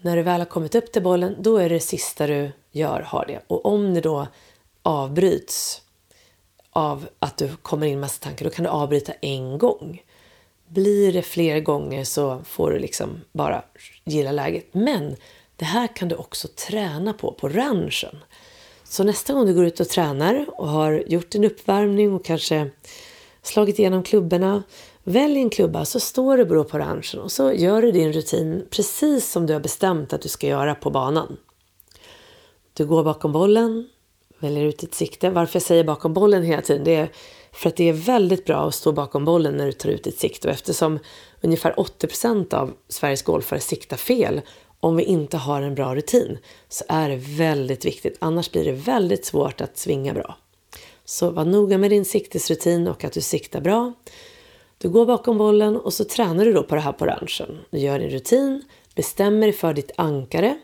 När 0.00 0.16
du 0.16 0.22
väl 0.22 0.40
har 0.40 0.46
kommit 0.46 0.74
upp 0.74 0.92
till 0.92 1.02
bollen, 1.02 1.36
då 1.38 1.56
är 1.56 1.68
det 1.68 1.80
sista 1.80 2.26
du 2.26 2.50
gör, 2.72 3.00
har 3.00 3.24
det. 3.26 3.40
Och 3.46 3.66
om 3.66 3.94
det 3.94 4.00
då 4.00 4.26
avbryts 4.82 5.82
av 6.70 7.08
att 7.18 7.36
du 7.36 7.56
kommer 7.56 7.86
in 7.86 8.00
massa 8.00 8.24
tankar, 8.24 8.44
då 8.44 8.50
kan 8.50 8.64
du 8.64 8.70
avbryta 8.70 9.12
en 9.12 9.58
gång. 9.58 10.02
Blir 10.66 11.12
det 11.12 11.22
fler 11.22 11.60
gånger 11.60 12.04
så 12.04 12.40
får 12.44 12.70
du 12.70 12.78
liksom 12.78 13.20
bara 13.32 13.62
gilla 14.04 14.32
läget. 14.32 14.74
Men 14.74 15.16
det 15.56 15.64
här 15.64 15.96
kan 15.96 16.08
du 16.08 16.14
också 16.14 16.48
träna 16.48 17.12
på 17.12 17.32
på 17.32 17.48
ranchen. 17.48 18.16
Så 18.84 19.04
nästa 19.04 19.32
gång 19.32 19.46
du 19.46 19.54
går 19.54 19.66
ut 19.66 19.80
och 19.80 19.88
tränar 19.88 20.46
och 20.60 20.68
har 20.68 21.04
gjort 21.06 21.34
en 21.34 21.44
uppvärmning 21.44 22.12
och 22.12 22.24
kanske 22.24 22.70
slagit 23.42 23.78
igenom 23.78 24.02
klubborna. 24.02 24.62
Välj 25.04 25.38
en 25.38 25.50
klubba 25.50 25.84
så 25.84 26.00
står 26.00 26.36
du 26.36 26.44
bra 26.44 26.64
på 26.64 26.78
ranchen 26.78 27.20
och 27.20 27.32
så 27.32 27.52
gör 27.52 27.82
du 27.82 27.92
din 27.92 28.12
rutin 28.12 28.66
precis 28.70 29.30
som 29.30 29.46
du 29.46 29.52
har 29.52 29.60
bestämt 29.60 30.12
att 30.12 30.22
du 30.22 30.28
ska 30.28 30.46
göra 30.46 30.74
på 30.74 30.90
banan. 30.90 31.36
Du 32.72 32.86
går 32.86 33.04
bakom 33.04 33.32
bollen, 33.32 33.88
väljer 34.38 34.64
ut 34.64 34.78
ditt 34.78 34.94
sikte. 34.94 35.30
Varför 35.30 35.56
jag 35.56 35.62
säger 35.62 35.84
bakom 35.84 36.14
bollen 36.14 36.42
hela 36.42 36.62
tiden 36.62 36.84
det 36.84 36.94
är 36.94 37.10
för 37.52 37.68
att 37.68 37.76
det 37.76 37.88
är 37.88 37.92
väldigt 37.92 38.44
bra 38.44 38.68
att 38.68 38.74
stå 38.74 38.92
bakom 38.92 39.24
bollen 39.24 39.54
när 39.54 39.66
du 39.66 39.72
tar 39.72 39.88
ut 39.88 40.04
ditt 40.04 40.18
sikte. 40.18 40.48
Och 40.48 40.54
eftersom 40.54 40.98
ungefär 41.40 41.72
80% 41.72 42.54
av 42.54 42.72
Sveriges 42.88 43.22
golfare 43.22 43.60
siktar 43.60 43.96
fel 43.96 44.40
om 44.80 44.96
vi 44.96 45.02
inte 45.02 45.36
har 45.36 45.62
en 45.62 45.74
bra 45.74 45.94
rutin 45.94 46.38
så 46.68 46.84
är 46.88 47.08
det 47.08 47.16
väldigt 47.16 47.84
viktigt. 47.84 48.16
Annars 48.20 48.50
blir 48.50 48.64
det 48.64 48.72
väldigt 48.72 49.24
svårt 49.24 49.60
att 49.60 49.78
svinga 49.78 50.14
bra. 50.14 50.36
Så 51.04 51.30
var 51.30 51.44
noga 51.44 51.78
med 51.78 51.90
din 51.90 52.04
siktesrutin 52.04 52.88
och 52.88 53.04
att 53.04 53.12
du 53.12 53.20
siktar 53.20 53.60
bra. 53.60 53.92
Du 54.78 54.88
går 54.88 55.06
bakom 55.06 55.38
bollen 55.38 55.76
och 55.76 55.92
så 55.92 56.04
tränar 56.04 56.44
du 56.44 56.52
då 56.52 56.62
på 56.62 56.74
det 56.74 56.80
här 56.80 56.92
på 56.92 57.06
ranchen. 57.06 57.58
Du 57.70 57.78
gör 57.78 57.98
din 57.98 58.10
rutin, 58.10 58.62
bestämmer 58.94 59.46
dig 59.46 59.52
för 59.52 59.74
ditt 59.74 59.90
ankare. 59.96 60.58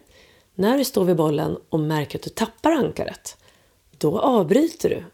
När 0.55 0.79
du 0.79 0.85
står 0.85 1.05
vid 1.05 1.17
bollen 1.17 1.59
och 1.69 1.81
märker 1.81 2.19
att 2.19 2.23
du 2.23 2.31
tappar 2.31 2.71
ankaret, 2.71 3.37
då 3.99 4.21
avbryter 4.21 4.89
du 4.89 5.05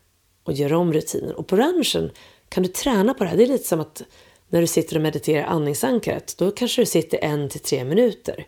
och 0.45 0.53
gör 0.53 0.73
om 0.73 0.93
rutinen. 0.93 1.35
Och 1.35 1.47
på 1.47 1.57
ranchen 1.57 2.11
kan 2.49 2.63
du 2.63 2.69
träna 2.69 3.15
på 3.15 3.25
det 3.25 3.31
här. 3.31 3.37
Det 3.37 3.45
är 3.45 3.49
lite 3.49 3.69
som 3.69 3.81
att 3.81 4.03
när 4.49 4.61
du 4.61 4.67
sitter 4.67 4.97
och 4.97 5.03
mediterar 5.03 5.45
andningsankaret, 5.45 6.35
då 6.39 6.51
kanske 6.51 6.83
du 6.83 6.87
sitter 6.87 7.19
en 7.25 7.49
till 7.49 7.61
tre 7.61 7.85
minuter. 7.85 8.47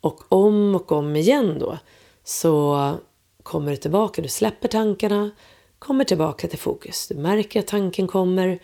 Och 0.00 0.32
om 0.32 0.74
och 0.74 0.92
om 0.92 1.16
igen 1.16 1.58
då 1.58 1.78
så 2.24 2.94
kommer 3.42 3.70
du 3.70 3.76
tillbaka, 3.76 4.22
du 4.22 4.28
släpper 4.28 4.68
tankarna, 4.68 5.30
kommer 5.78 6.04
tillbaka 6.04 6.48
till 6.48 6.58
fokus. 6.58 7.08
Du 7.08 7.14
märker 7.14 7.60
att 7.60 7.66
tanken 7.66 8.06
kommer, 8.06 8.58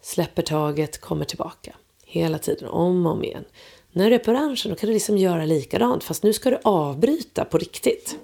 släpper 0.00 0.42
taget, 0.42 1.00
kommer 1.00 1.24
tillbaka. 1.24 1.76
Hela 2.04 2.38
tiden, 2.38 2.68
om 2.68 3.06
och 3.06 3.12
om 3.12 3.24
igen. 3.24 3.44
När 3.92 4.10
du 4.10 4.14
är 4.16 4.18
på 4.18 4.32
ranchen 4.32 4.70
då 4.70 4.76
kan 4.76 4.86
du 4.86 4.92
liksom 4.92 5.18
göra 5.18 5.44
likadant 5.44 6.04
fast 6.04 6.22
nu 6.22 6.32
ska 6.32 6.50
du 6.50 6.58
avbryta 6.64 7.44
på 7.44 7.58
riktigt. 7.58 8.18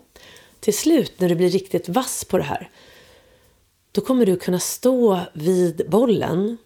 Till 0.60 0.74
slut 0.74 1.20
när 1.20 1.28
du 1.28 1.34
blir 1.34 1.50
riktigt 1.50 1.88
vass 1.88 2.24
på 2.24 2.38
det 2.38 2.44
här 2.44 2.70
Då 3.92 4.00
kommer 4.00 4.26
du 4.26 4.36
kunna 4.36 4.58
stå 4.58 5.20
vid 5.32 5.90
bollen, 5.90 6.56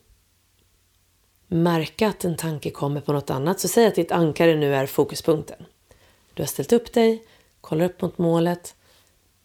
märka 1.47 2.09
att 2.09 2.25
en 2.25 2.37
tanke 2.37 2.71
kommer 2.71 3.01
på 3.01 3.13
något 3.13 3.31
annat. 3.31 3.61
Så 3.61 3.69
säg 3.69 3.87
att 3.87 3.95
ditt 3.95 4.13
ankare 4.13 4.57
nu 4.57 4.75
är 4.75 4.87
fokuspunkten. 4.87 5.65
Du 6.37 6.43
har 6.43 6.47
ställt 6.47 6.73
upp 6.73 6.93
dig, 6.93 7.23
kollar 7.61 7.85
upp 7.85 8.03
mot 8.03 8.19
målet, 8.19 8.75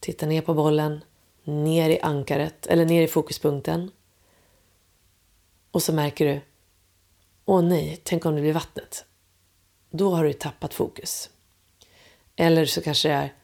tittar 0.00 0.26
ner 0.26 0.42
på 0.42 0.54
bollen, 0.54 1.04
ner 1.44 1.90
i 1.90 2.00
ankaret 2.00 2.66
eller 2.66 2.84
ner 2.84 3.02
i 3.02 3.08
fokuspunkten. 3.08 3.90
Och 5.70 5.82
så 5.82 5.92
märker 5.92 6.26
du, 6.26 6.40
åh 7.44 7.62
nej, 7.62 8.00
tänk 8.02 8.26
om 8.26 8.34
det 8.34 8.40
blir 8.40 8.52
vattnet. 8.52 9.04
Då 9.90 10.14
har 10.14 10.24
du 10.24 10.32
tappat 10.32 10.74
fokus. 10.74 11.30
Eller 12.36 12.66
så 12.66 12.82
kanske 12.82 13.08
det 13.08 13.14
är, 13.14 13.34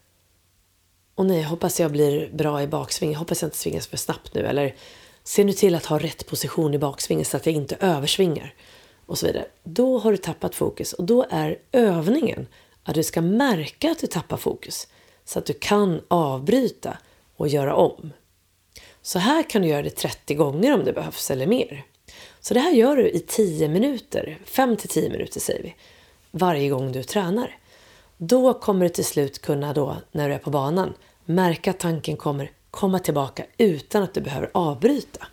åh 1.17 1.27
nej, 1.27 1.43
hoppas 1.43 1.81
jag 1.81 1.93
blir 1.93 2.31
bra 2.33 2.63
i 2.63 2.67
baksving. 2.67 3.15
Hoppas 3.15 3.43
jag 3.43 3.47
inte 3.47 3.59
svingas 3.59 3.87
för 3.87 3.97
snabbt 3.97 4.35
nu. 4.35 4.47
Eller 4.47 4.77
se 5.23 5.45
nu 5.45 5.53
till 5.53 5.75
att 5.75 5.87
ha 5.87 5.99
rätt 5.99 6.27
position 6.27 6.75
i 6.75 6.79
baksvingen 6.79 7.25
så 7.25 7.37
att 7.37 7.47
jag 7.47 7.55
inte 7.55 7.77
översvingar. 7.81 8.55
Och 9.07 9.19
så 9.19 9.27
vidare. 9.27 9.47
Då 9.65 9.99
har 9.99 10.11
du 10.11 10.17
tappat 10.17 10.55
fokus 10.55 10.93
och 10.93 11.05
då 11.05 11.27
är 11.31 11.59
övningen 11.73 12.47
att 12.91 12.95
du 12.95 13.03
ska 13.03 13.21
märka 13.21 13.91
att 13.91 13.99
du 13.99 14.07
tappar 14.07 14.37
fokus. 14.37 14.89
Så 15.25 15.39
att 15.39 15.47
du 15.47 15.53
kan 15.53 16.01
avbryta 16.09 16.99
och 17.37 17.49
göra 17.49 17.75
om. 17.75 18.13
Så 19.03 19.19
här 19.19 19.51
kan 19.51 19.63
du 19.63 19.69
göra 19.69 19.83
det 19.83 19.91
30 19.91 20.35
gånger 20.35 20.75
om 20.75 20.85
det 20.85 20.93
behövs 20.93 21.31
eller 21.31 21.47
mer. 21.47 21.85
Så 22.41 22.55
det 22.55 22.61
här 22.61 22.73
gör 22.73 22.97
du 22.97 23.09
i 23.09 23.21
10 23.21 23.69
minuter, 23.69 24.39
5 24.45 24.77
till 24.77 24.89
10 24.89 25.11
minuter 25.11 25.41
säger 25.41 25.63
vi, 25.63 25.75
varje 26.31 26.69
gång 26.69 26.93
du 26.93 27.03
tränar. 27.03 27.57
Då 28.17 28.55
kommer 28.55 28.85
du 28.85 28.89
till 28.89 29.05
slut 29.05 29.43
kunna 29.43 29.73
då, 29.73 29.97
när 30.13 30.29
du 30.29 30.35
är 30.35 30.39
på 30.39 30.51
banan, 30.51 30.95
märka 31.25 31.71
att 31.71 31.79
tanken 31.79 32.17
kommer 32.17 32.51
komma 32.71 32.99
tillbaka 32.99 33.45
utan 33.59 34.03
att 34.03 34.15
du 34.15 34.21
behöver 34.21 34.51
avbryta. 34.55 35.27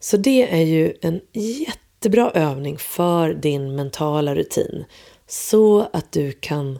Så 0.00 0.16
det 0.16 0.52
är 0.52 0.64
ju 0.64 0.94
en 1.00 1.20
jättebra 1.32 2.30
övning 2.30 2.78
för 2.78 3.34
din 3.34 3.76
mentala 3.76 4.34
rutin 4.34 4.84
så 5.28 5.88
att 5.92 6.12
du 6.12 6.32
kan 6.32 6.78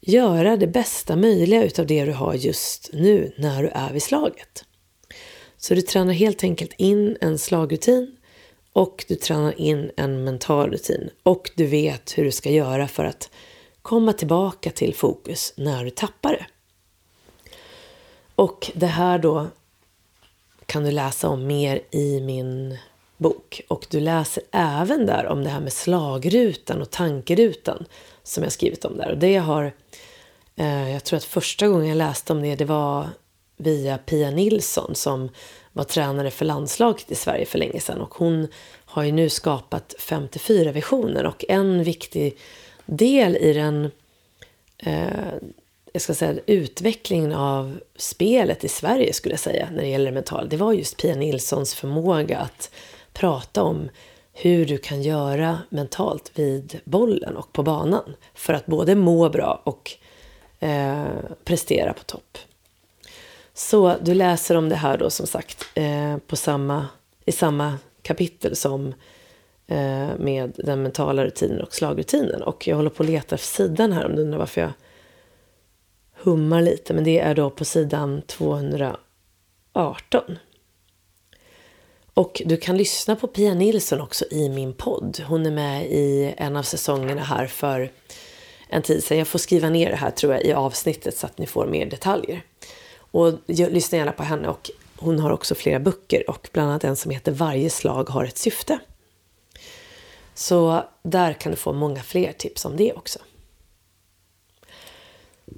göra 0.00 0.56
det 0.56 0.66
bästa 0.66 1.16
möjliga 1.16 1.64
utav 1.64 1.86
det 1.86 2.04
du 2.04 2.12
har 2.12 2.34
just 2.34 2.90
nu 2.92 3.32
när 3.38 3.62
du 3.62 3.68
är 3.68 3.92
vid 3.92 4.02
slaget. 4.02 4.64
Så 5.56 5.74
du 5.74 5.82
tränar 5.82 6.12
helt 6.12 6.44
enkelt 6.44 6.72
in 6.76 7.16
en 7.20 7.38
slagrutin 7.38 8.16
och 8.72 9.04
du 9.08 9.14
tränar 9.14 9.60
in 9.60 9.90
en 9.96 10.24
mental 10.24 10.70
rutin 10.70 11.10
och 11.22 11.50
du 11.56 11.66
vet 11.66 12.18
hur 12.18 12.24
du 12.24 12.32
ska 12.32 12.50
göra 12.50 12.88
för 12.88 13.04
att 13.04 13.30
komma 13.82 14.12
tillbaka 14.12 14.70
till 14.70 14.94
fokus 14.94 15.52
när 15.56 15.84
du 15.84 15.90
tappar 15.90 16.32
det. 16.32 16.46
Och 18.34 18.70
det 18.74 18.86
här 18.86 19.18
då 19.18 19.46
kan 20.66 20.84
du 20.84 20.90
läsa 20.90 21.28
om 21.28 21.46
mer 21.46 21.80
i 21.90 22.20
min 22.20 22.78
bok. 23.20 23.60
Och 23.68 23.86
du 23.90 24.00
läser 24.00 24.42
även 24.50 25.06
där 25.06 25.26
om 25.26 25.44
det 25.44 25.50
här 25.50 25.60
med 25.60 25.72
slagrutan 25.72 26.82
och 26.82 26.90
tankerutan 26.90 27.84
som 28.22 28.42
jag 28.42 28.52
skrivit 28.52 28.84
om 28.84 28.96
där. 28.96 29.10
Och 29.10 29.18
det 29.18 29.36
har, 29.36 29.72
eh, 30.56 30.92
jag 30.92 31.04
tror 31.04 31.16
att 31.16 31.24
första 31.24 31.68
gången 31.68 31.88
jag 31.88 31.96
läste 31.96 32.32
om 32.32 32.42
det, 32.42 32.56
det 32.56 32.64
var 32.64 33.08
via 33.56 33.98
Pia 33.98 34.30
Nilsson 34.30 34.94
som 34.94 35.28
var 35.72 35.84
tränare 35.84 36.30
för 36.30 36.44
landslaget 36.44 37.10
i 37.10 37.14
Sverige 37.14 37.46
för 37.46 37.58
länge 37.58 37.80
sedan. 37.80 38.00
Och 38.00 38.14
hon 38.14 38.48
har 38.84 39.02
ju 39.02 39.12
nu 39.12 39.28
skapat 39.28 39.94
54 39.98 40.72
visioner 40.72 41.26
och 41.26 41.44
en 41.48 41.84
viktig 41.84 42.38
del 42.86 43.36
i 43.36 43.52
den 43.52 43.90
eh, 44.78 45.34
jag 45.92 46.02
ska 46.02 46.14
säga, 46.14 46.40
utvecklingen 46.46 47.32
av 47.32 47.80
spelet 47.96 48.64
i 48.64 48.68
Sverige 48.68 49.12
skulle 49.12 49.32
jag 49.32 49.40
säga 49.40 49.68
när 49.72 49.82
det 49.82 49.88
gäller 49.88 50.04
det 50.04 50.14
mentala. 50.14 50.46
Det 50.46 50.56
var 50.56 50.72
just 50.72 50.96
Pia 50.96 51.14
Nilssons 51.14 51.74
förmåga 51.74 52.38
att 52.38 52.70
prata 53.12 53.62
om 53.62 53.88
hur 54.32 54.66
du 54.66 54.78
kan 54.78 55.02
göra 55.02 55.58
mentalt 55.68 56.32
vid 56.34 56.80
bollen 56.84 57.36
och 57.36 57.52
på 57.52 57.62
banan 57.62 58.16
för 58.34 58.52
att 58.52 58.66
både 58.66 58.94
må 58.94 59.28
bra 59.28 59.62
och 59.64 59.90
eh, 60.58 61.06
prestera 61.44 61.92
på 61.92 62.04
topp. 62.04 62.38
Så 63.54 63.96
du 64.02 64.14
läser 64.14 64.54
om 64.54 64.68
det 64.68 64.76
här 64.76 64.98
då 64.98 65.10
som 65.10 65.26
sagt 65.26 65.66
eh, 65.74 66.16
på 66.26 66.36
samma, 66.36 66.86
i 67.24 67.32
samma 67.32 67.78
kapitel 68.02 68.56
som 68.56 68.94
eh, 69.66 70.08
med 70.18 70.52
den 70.56 70.82
mentala 70.82 71.24
rutinen 71.24 71.60
och 71.60 71.74
slagrutinen. 71.74 72.42
Och 72.42 72.68
jag 72.68 72.76
håller 72.76 72.90
på 72.90 73.02
att 73.02 73.08
leta 73.08 73.34
efter 73.34 73.64
sidan 73.64 73.92
här 73.92 74.06
om 74.06 74.16
du 74.16 74.22
undrar 74.22 74.38
varför 74.38 74.60
jag 74.60 74.72
hummar 76.22 76.62
lite. 76.62 76.94
Men 76.94 77.04
det 77.04 77.18
är 77.18 77.34
då 77.34 77.50
på 77.50 77.64
sidan 77.64 78.22
218. 78.26 78.98
Och 82.14 82.42
du 82.44 82.56
kan 82.56 82.76
lyssna 82.76 83.16
på 83.16 83.26
Pia 83.26 83.54
Nilsson 83.54 84.00
också 84.00 84.24
i 84.30 84.48
min 84.48 84.72
podd. 84.72 85.22
Hon 85.26 85.46
är 85.46 85.50
med 85.50 85.86
i 85.86 86.34
en 86.36 86.56
av 86.56 86.62
säsongerna 86.62 87.22
här 87.22 87.46
för 87.46 87.92
en 88.68 88.82
tid 88.82 89.04
sedan. 89.04 89.18
Jag 89.18 89.28
får 89.28 89.38
skriva 89.38 89.68
ner 89.68 89.90
det 89.90 89.96
här 89.96 90.10
tror 90.10 90.32
jag 90.32 90.44
i 90.44 90.52
avsnittet 90.52 91.16
så 91.16 91.26
att 91.26 91.38
ni 91.38 91.46
får 91.46 91.66
mer 91.66 91.86
detaljer. 91.86 92.42
Och 92.96 93.32
lyssna 93.46 93.98
gärna 93.98 94.12
på 94.12 94.22
henne 94.22 94.48
och 94.48 94.70
hon 94.96 95.18
har 95.18 95.30
också 95.30 95.54
flera 95.54 95.80
böcker 95.80 96.30
och 96.30 96.48
bland 96.52 96.70
annat 96.70 96.84
en 96.84 96.96
som 96.96 97.10
heter 97.10 97.32
Varje 97.32 97.70
slag 97.70 98.08
har 98.08 98.24
ett 98.24 98.38
syfte. 98.38 98.78
Så 100.34 100.84
där 101.02 101.32
kan 101.32 101.52
du 101.52 101.56
få 101.56 101.72
många 101.72 102.02
fler 102.02 102.32
tips 102.32 102.64
om 102.64 102.76
det 102.76 102.92
också. 102.92 103.18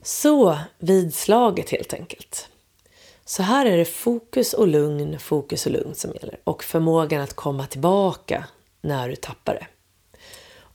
Så 0.03 0.59
vid 0.78 1.14
slaget 1.14 1.70
helt 1.70 1.94
enkelt. 1.94 2.48
Så 3.24 3.42
här 3.42 3.66
är 3.66 3.76
det 3.76 3.84
fokus 3.84 4.52
och 4.52 4.68
lugn, 4.68 5.18
fokus 5.18 5.66
och 5.66 5.72
lugn 5.72 5.94
som 5.94 6.12
gäller 6.14 6.40
och 6.44 6.64
förmågan 6.64 7.20
att 7.20 7.34
komma 7.34 7.66
tillbaka 7.66 8.44
när 8.80 9.08
du 9.08 9.16
tappar 9.16 9.54
det. 9.54 9.66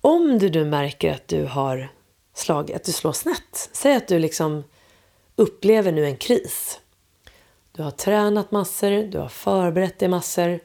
Om 0.01 0.39
du 0.39 0.49
nu 0.49 0.65
märker 0.65 1.13
att 1.13 1.27
du 1.27 1.45
har 1.45 1.89
slagit, 2.33 2.75
att 2.75 2.83
du 2.83 2.91
slår 2.91 3.11
snett, 3.11 3.69
säg 3.71 3.95
att 3.95 4.07
du 4.07 4.19
liksom 4.19 4.63
upplever 5.35 5.91
nu 5.91 6.05
en 6.05 6.17
kris. 6.17 6.79
Du 7.71 7.83
har 7.83 7.91
tränat 7.91 8.51
massor, 8.51 9.03
du 9.03 9.19
har 9.19 9.29
förberett 9.29 9.99
dig 9.99 10.09
massor, 10.09 10.59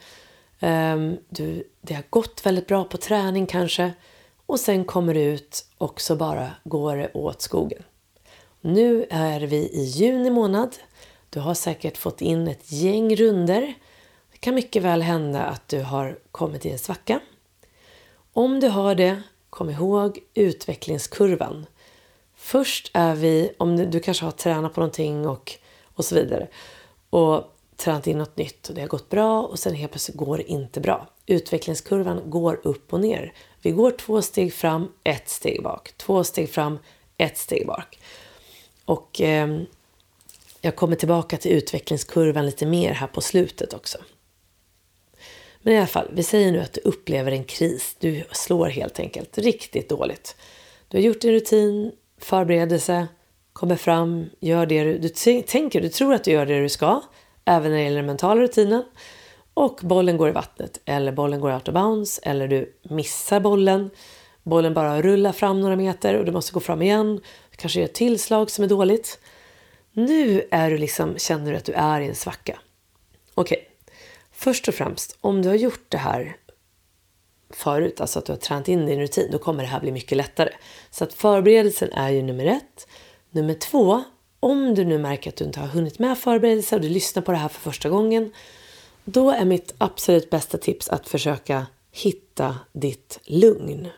um, 0.61 1.17
du, 1.29 1.69
det 1.81 1.95
har 1.95 2.05
gått 2.11 2.47
väldigt 2.47 2.67
bra 2.67 2.85
på 2.85 2.97
träning 2.97 3.47
kanske 3.47 3.93
och 4.47 4.61
sen 4.61 4.85
kommer 4.85 5.15
du 5.15 5.21
ut 5.21 5.67
och 5.79 6.01
så 6.01 6.17
bara 6.17 6.51
går 6.65 6.97
det 6.97 7.11
åt 7.15 7.43
skogen. 7.43 7.83
Nu 8.61 9.07
är 9.11 9.41
vi 9.41 9.57
i 9.57 9.83
juni 9.83 10.31
månad. 10.31 10.77
Du 11.33 11.41
har 11.41 11.55
säkert 11.55 11.97
fått 11.97 12.21
in 12.21 12.49
ett 12.49 12.73
gäng 12.73 13.17
runder. 13.17 13.75
Det 14.33 14.39
kan 14.39 14.55
mycket 14.55 14.83
väl 14.83 15.03
hända 15.03 15.43
att 15.43 15.69
du 15.69 15.83
har 15.83 16.19
kommit 16.33 16.67
i 16.67 16.71
en 16.71 16.79
svacka. 16.79 17.21
Om 18.33 18.61
du 18.61 18.69
har 18.69 18.95
det, 18.95 19.23
kom 19.51 19.71
ihåg 19.71 20.19
utvecklingskurvan. 20.35 21.67
Först 22.35 22.91
är 22.95 23.15
vi, 23.15 23.53
om 23.59 23.91
du, 23.91 24.01
kanske 24.01 24.25
har 24.25 24.33
tränat 24.33 24.75
på 24.75 24.81
någonting 24.81 25.29
och, 25.29 25.53
och 25.95 26.05
så 26.05 26.15
vidare 26.15 26.49
och 27.11 27.45
tränat 27.77 28.07
in 28.07 28.19
något 28.19 28.37
nytt 28.37 28.69
och 28.69 28.75
det 28.75 28.81
har 28.81 28.89
gått 28.89 29.09
bra 29.09 29.43
och 29.43 29.59
sen 29.59 29.75
helt 29.75 29.93
plötsligt 29.93 30.17
går 30.17 30.37
det 30.37 30.51
inte 30.51 30.81
bra. 30.81 31.09
Utvecklingskurvan 31.27 32.31
går 32.31 32.61
upp 32.63 32.93
och 32.93 33.01
ner. 33.01 33.33
Vi 33.63 33.71
går 33.71 33.91
två 33.91 34.23
steg 34.23 34.55
fram, 34.55 34.93
ett 35.05 35.29
steg 35.29 35.63
bak. 35.63 35.93
Två 35.97 36.25
steg 36.25 36.51
fram, 36.51 36.79
ett 37.17 37.39
steg 37.39 37.67
bak. 37.67 37.99
Och 38.85 39.21
eh, 39.21 39.63
jag 40.65 40.77
kommer 40.77 40.97
tillbaka 40.97 41.37
till 41.37 41.53
utvecklingskurvan 41.53 42.47
lite 42.47 42.67
mer 42.67 42.93
här 42.93 43.07
på 43.07 43.21
slutet 43.21 43.75
också. 43.75 43.99
Men 45.63 45.75
i 45.75 45.77
alla 45.77 45.87
fall, 45.87 46.09
vi 46.13 46.23
säger 46.23 46.53
nu 46.53 46.61
att 46.61 46.73
du 46.73 46.81
upplever 46.81 47.33
en 47.33 47.45
kris. 47.45 47.97
Du 47.99 48.25
slår 48.33 48.67
helt 48.67 49.01
enkelt 49.01 49.39
riktigt 49.39 49.89
dåligt. 49.89 50.37
Du 50.89 50.97
har 50.97 51.03
gjort 51.03 51.21
din 51.21 51.33
rutin, 51.33 51.93
förberedelse, 52.19 53.09
kommer 53.53 53.77
fram, 53.77 54.31
gör 54.41 54.67
det 54.67 54.85
du, 54.85 54.99
du 54.99 55.09
tänker, 55.43 55.81
du 55.81 55.89
tror 55.89 56.15
att 56.15 56.25
du 56.25 56.31
gör 56.31 56.47
det 56.47 56.63
du 56.63 56.69
ska, 56.69 57.03
även 57.45 57.71
när 57.71 57.79
det 57.79 57.85
gäller 57.85 57.97
den 57.97 58.07
mentala 58.07 58.41
rutinen. 58.41 58.85
Och 59.55 59.81
bollen 59.83 60.17
går 60.17 60.29
i 60.29 60.33
vattnet, 60.33 60.81
eller 60.85 61.13
bollen 61.13 61.41
går 61.41 61.55
out 61.55 61.69
of 61.69 61.75
bounds, 61.75 62.21
eller 62.23 62.49
du 62.49 62.77
missar 62.83 63.41
bollen. 63.41 63.91
Bollen 64.43 64.75
bara 64.75 65.03
rullar 65.03 65.33
fram 65.33 65.61
några 65.61 65.77
meter 65.77 66.15
och 66.15 66.25
du 66.25 66.33
måste 66.33 66.53
gå 66.53 66.61
fram 66.61 66.83
igen. 66.83 67.21
Du 67.51 67.57
kanske 67.57 67.81
gör 67.81 67.85
ett 67.85 67.95
tillslag 67.95 68.51
som 68.51 68.65
är 68.65 68.69
dåligt. 68.69 69.19
Nu 69.93 70.49
är 70.51 70.71
du 70.71 70.79
liksom, 70.79 71.19
känner 71.19 71.51
du 71.51 71.57
att 71.57 71.65
du 71.65 71.73
är 71.73 72.01
i 72.01 72.07
en 72.07 72.15
svacka. 72.15 72.59
Okej, 73.35 73.59
okay. 73.59 73.95
först 74.33 74.69
och 74.69 74.75
främst, 74.75 75.19
om 75.21 75.43
du 75.43 75.49
har 75.49 75.57
gjort 75.57 75.85
det 75.89 75.99
här 75.99 76.37
förut, 77.51 78.01
alltså 78.01 78.19
att 78.19 78.27
du 78.27 78.33
har 78.33 78.39
tränat 78.39 78.69
in 78.69 78.87
din 78.87 79.01
rutin, 79.01 79.29
då 79.33 79.39
kommer 79.39 79.63
det 79.63 79.69
här 79.69 79.81
bli 79.81 79.93
mycket 79.93 80.19
lättare. 80.19 80.51
Så 80.91 81.05
att 81.05 81.13
förberedelsen 81.13 81.93
är 81.93 82.11
ju 82.11 82.23
nummer 82.23 82.47
ett. 82.47 82.87
Nummer 83.31 83.55
två, 83.55 84.05
om 84.41 84.75
du 84.75 84.85
nu 84.85 84.99
märker 84.99 85.31
att 85.31 85.37
du 85.37 85.45
inte 85.45 85.61
har 85.61 85.67
hunnit 85.67 85.99
med 85.99 86.19
förberedelser 86.19 86.77
och 86.77 86.83
du 86.83 86.89
lyssnar 86.89 87.23
på 87.23 87.33
det 87.33 87.39
här 87.39 87.49
för 87.49 87.61
första 87.61 87.89
gången, 87.89 88.33
då 89.05 89.31
är 89.31 89.45
mitt 89.45 89.75
absolut 89.79 90.31
bästa 90.31 90.59
tips 90.59 90.89
att 90.89 91.09
försöka 91.09 91.67
hitta 91.91 92.57
ditt 92.73 93.21
lugn. 93.25 93.89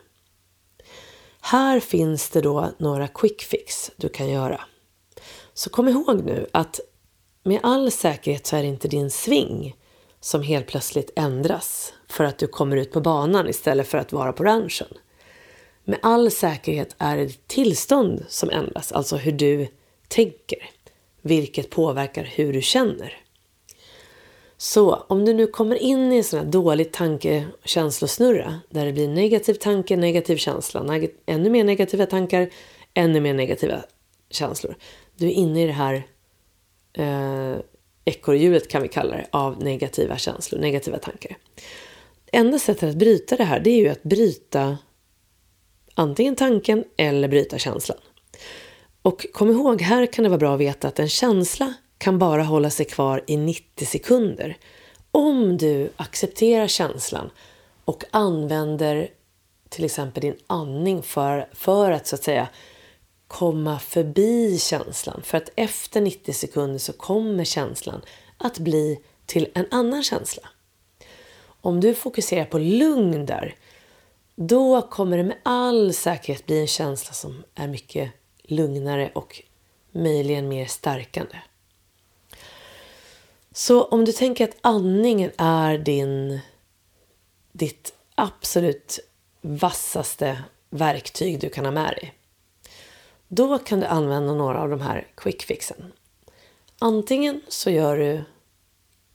Här 1.41 1.79
finns 1.79 2.29
det 2.29 2.41
då 2.41 2.71
några 2.77 3.07
quick 3.07 3.41
fix 3.41 3.91
du 3.95 4.09
kan 4.09 4.29
göra. 4.29 4.61
Så 5.57 5.69
kom 5.69 5.87
ihåg 5.87 6.23
nu 6.25 6.47
att 6.51 6.79
med 7.43 7.59
all 7.63 7.91
säkerhet 7.91 8.47
så 8.47 8.55
är 8.55 8.61
det 8.61 8.67
inte 8.67 8.87
din 8.87 9.11
sving 9.11 9.75
som 10.19 10.41
helt 10.41 10.67
plötsligt 10.67 11.11
ändras 11.15 11.93
för 12.07 12.23
att 12.23 12.37
du 12.37 12.47
kommer 12.47 12.77
ut 12.77 12.91
på 12.91 13.01
banan 13.01 13.49
istället 13.49 13.87
för 13.87 13.97
att 13.97 14.13
vara 14.13 14.33
på 14.33 14.43
ranchen. 14.43 14.87
Med 15.83 15.99
all 16.01 16.31
säkerhet 16.31 16.95
är 16.97 17.17
det 17.17 17.25
ditt 17.25 17.47
tillstånd 17.47 18.25
som 18.27 18.49
ändras, 18.49 18.91
alltså 18.91 19.15
hur 19.15 19.31
du 19.31 19.67
tänker, 20.07 20.69
vilket 21.21 21.69
påverkar 21.69 22.23
hur 22.23 22.53
du 22.53 22.61
känner. 22.61 23.21
Så 24.57 24.95
om 24.95 25.25
du 25.25 25.33
nu 25.33 25.47
kommer 25.47 25.75
in 25.75 26.11
i 26.11 26.17
en 26.17 26.23
sån 26.23 26.39
här 26.39 26.45
dålig 26.45 26.91
tanke 26.91 27.47
och 27.61 27.67
känslosnurra 27.67 28.59
där 28.69 28.85
det 28.85 28.93
blir 28.93 29.07
negativ 29.07 29.53
tanke, 29.53 29.97
negativ 29.97 30.37
känsla, 30.37 30.99
ännu 31.25 31.49
mer 31.49 31.63
negativa 31.63 32.05
tankar, 32.05 32.49
ännu 32.93 33.19
mer 33.19 33.33
negativa 33.33 33.83
känslor. 34.29 34.75
Du 35.17 35.27
är 35.27 35.31
inne 35.31 35.63
i 35.63 35.65
det 35.65 35.71
här 35.71 36.07
eh, 36.93 37.59
ekorrhjulet 38.05 38.67
kan 38.67 38.81
vi 38.81 38.87
kalla 38.87 39.15
det, 39.15 39.27
av 39.31 39.63
negativa 39.63 40.17
känslor, 40.17 40.59
negativa 40.59 40.97
tankar. 40.97 41.37
Enda 42.31 42.59
sättet 42.59 42.89
att 42.89 42.95
bryta 42.95 43.35
det 43.35 43.43
här 43.43 43.59
det 43.59 43.69
är 43.69 43.79
ju 43.79 43.89
att 43.89 44.03
bryta 44.03 44.77
antingen 45.93 46.35
tanken 46.35 46.83
eller 46.97 47.27
bryta 47.27 47.57
känslan. 47.57 47.97
Och 49.01 49.25
kom 49.33 49.51
ihåg, 49.51 49.81
här 49.81 50.05
kan 50.05 50.23
det 50.23 50.29
vara 50.29 50.39
bra 50.39 50.53
att 50.53 50.59
veta 50.59 50.87
att 50.87 50.99
en 50.99 51.09
känsla 51.09 51.73
kan 51.97 52.19
bara 52.19 52.43
hålla 52.43 52.69
sig 52.69 52.85
kvar 52.85 53.23
i 53.27 53.37
90 53.37 53.85
sekunder. 53.85 54.57
Om 55.11 55.57
du 55.57 55.89
accepterar 55.95 56.67
känslan 56.67 57.29
och 57.85 58.03
använder 58.11 59.09
till 59.69 59.85
exempel 59.85 60.21
din 60.21 60.37
andning 60.47 61.03
för, 61.03 61.49
för 61.53 61.91
att 61.91 62.07
så 62.07 62.15
att 62.15 62.23
säga 62.23 62.47
komma 63.35 63.79
förbi 63.79 64.59
känslan. 64.59 65.21
För 65.23 65.37
att 65.37 65.49
efter 65.55 66.01
90 66.01 66.33
sekunder 66.33 66.79
så 66.79 66.93
kommer 66.93 67.43
känslan 67.43 68.01
att 68.37 68.59
bli 68.59 68.99
till 69.25 69.47
en 69.53 69.65
annan 69.71 70.03
känsla. 70.03 70.49
Om 71.45 71.79
du 71.79 71.93
fokuserar 71.93 72.45
på 72.45 72.57
lugn 72.57 73.25
där, 73.25 73.55
då 74.35 74.81
kommer 74.81 75.17
det 75.17 75.23
med 75.23 75.37
all 75.43 75.93
säkerhet 75.93 76.45
bli 76.45 76.59
en 76.59 76.67
känsla 76.67 77.13
som 77.13 77.43
är 77.55 77.67
mycket 77.67 78.11
lugnare 78.43 79.11
och 79.15 79.41
möjligen 79.91 80.47
mer 80.47 80.65
stärkande. 80.65 81.37
Så 83.51 83.83
om 83.83 84.05
du 84.05 84.11
tänker 84.11 84.43
att 84.43 84.57
andningen 84.61 85.31
är 85.37 85.77
din, 85.77 86.39
ditt 87.51 87.93
absolut 88.15 88.99
vassaste 89.41 90.43
verktyg 90.69 91.39
du 91.39 91.49
kan 91.49 91.65
ha 91.65 91.71
med 91.71 91.89
dig. 92.01 92.13
Då 93.27 93.57
kan 93.57 93.79
du 93.79 93.85
använda 93.85 94.33
några 94.33 94.61
av 94.61 94.69
de 94.69 94.81
här 94.81 95.07
quick 95.15 95.43
fixen. 95.43 95.93
Antingen 96.79 97.41
så 97.47 97.69
gör 97.69 97.97
du 97.97 98.23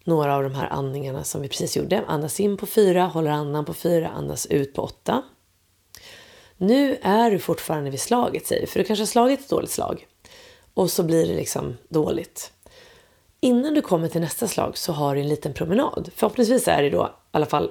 några 0.05 0.37
av 0.37 0.43
de 0.43 0.55
här 0.55 0.69
andningarna 0.69 1.25
som 1.25 1.43
vi 1.43 1.49
precis 1.49 1.77
gjorde. 1.77 2.05
Andas 2.07 2.41
in 2.41 2.57
på 2.57 2.67
fyra, 2.67 3.07
håller 3.07 3.31
andan 3.31 3.65
på 3.65 3.75
fyra, 3.75 4.09
andas 4.09 4.47
ut 4.47 4.75
på 4.75 4.83
åtta. 4.83 5.23
Nu 6.57 6.99
är 7.03 7.31
du 7.31 7.39
fortfarande 7.39 7.91
vid 7.91 8.01
slaget 8.01 8.47
säger 8.47 8.67
för 8.67 8.79
du 8.79 8.85
kanske 8.85 9.03
har 9.03 9.07
slagit 9.07 9.41
ett 9.41 9.49
dåligt 9.49 9.71
slag. 9.71 10.07
Och 10.75 10.91
så 10.91 11.03
blir 11.03 11.27
det 11.27 11.35
liksom 11.35 11.77
dåligt. 11.89 12.53
Innan 13.41 13.75
du 13.75 13.83
kommer 13.83 14.09
till 14.09 14.21
nästa 14.21 14.49
slag 14.49 14.79
så 14.79 14.93
har 14.93 15.15
du 15.15 15.21
en 15.21 15.29
liten 15.29 15.55
promenad. 15.55 16.11
Förhoppningsvis 16.15 16.69
är 16.69 16.83
det 16.83 16.91
då 16.91 17.07
i 17.07 17.11
alla 17.31 17.47
fall 17.47 17.71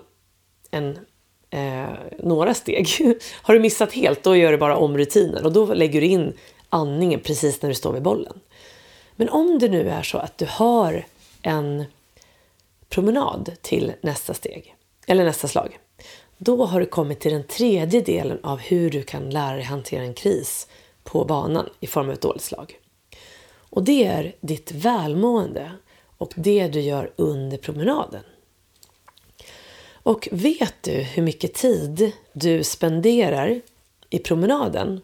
en, 0.72 1.00
eh, 1.50 1.90
några 2.20 2.54
steg. 2.54 2.90
har 3.42 3.54
du 3.54 3.60
missat 3.60 3.94
helt 3.94 4.24
då 4.24 4.36
gör 4.36 4.52
du 4.52 4.58
bara 4.58 4.78
om 4.78 4.98
rutinen 4.98 5.46
och 5.46 5.52
då 5.52 5.74
lägger 5.74 6.02
du 6.02 6.08
in 6.08 6.34
andningen 6.70 7.20
precis 7.20 7.62
när 7.62 7.70
du 7.70 7.76
står 7.76 7.94
vid 7.94 8.02
bollen. 8.02 8.40
Men 9.16 9.30
om 9.30 9.60
det 9.60 9.70
nu 9.70 9.90
är 9.90 10.04
så 10.04 10.18
att 10.18 10.38
du 10.38 10.46
har 10.50 11.06
en 11.42 11.86
promenad 12.90 13.52
till 13.62 13.94
nästa 14.02 14.34
steg, 14.34 14.76
eller 15.08 15.24
nästa 15.24 15.48
slag, 15.48 15.80
då 16.38 16.66
har 16.66 16.80
du 16.80 16.86
kommit 16.86 17.20
till 17.20 17.32
den 17.32 17.44
tredje 17.44 18.02
delen 18.02 18.40
av 18.44 18.60
hur 18.60 18.90
du 18.90 19.04
kan 19.04 19.30
lära 19.30 19.56
dig 19.56 19.64
hantera 19.64 20.04
en 20.04 20.14
kris 20.14 20.68
på 21.04 21.26
banan 21.26 21.70
i 21.80 21.88
form 21.88 22.08
av 22.08 22.14
ett 22.14 22.22
dåligt 22.22 22.42
slag. 22.42 22.80
Och 23.70 23.84
det 23.84 24.06
är 24.06 24.36
ditt 24.42 24.72
välmående 24.72 25.72
och 26.18 26.34
det 26.36 26.68
du 26.68 26.80
gör 26.80 27.12
under 27.16 27.58
promenaden. 27.58 28.24
Och 30.04 30.28
vet 30.32 30.76
du 30.82 30.92
hur 30.92 31.24
mycket 31.24 31.54
tid 31.54 32.12
du 32.34 32.64
spenderar 32.64 33.62
i 34.10 34.20
promenaden 34.20 35.02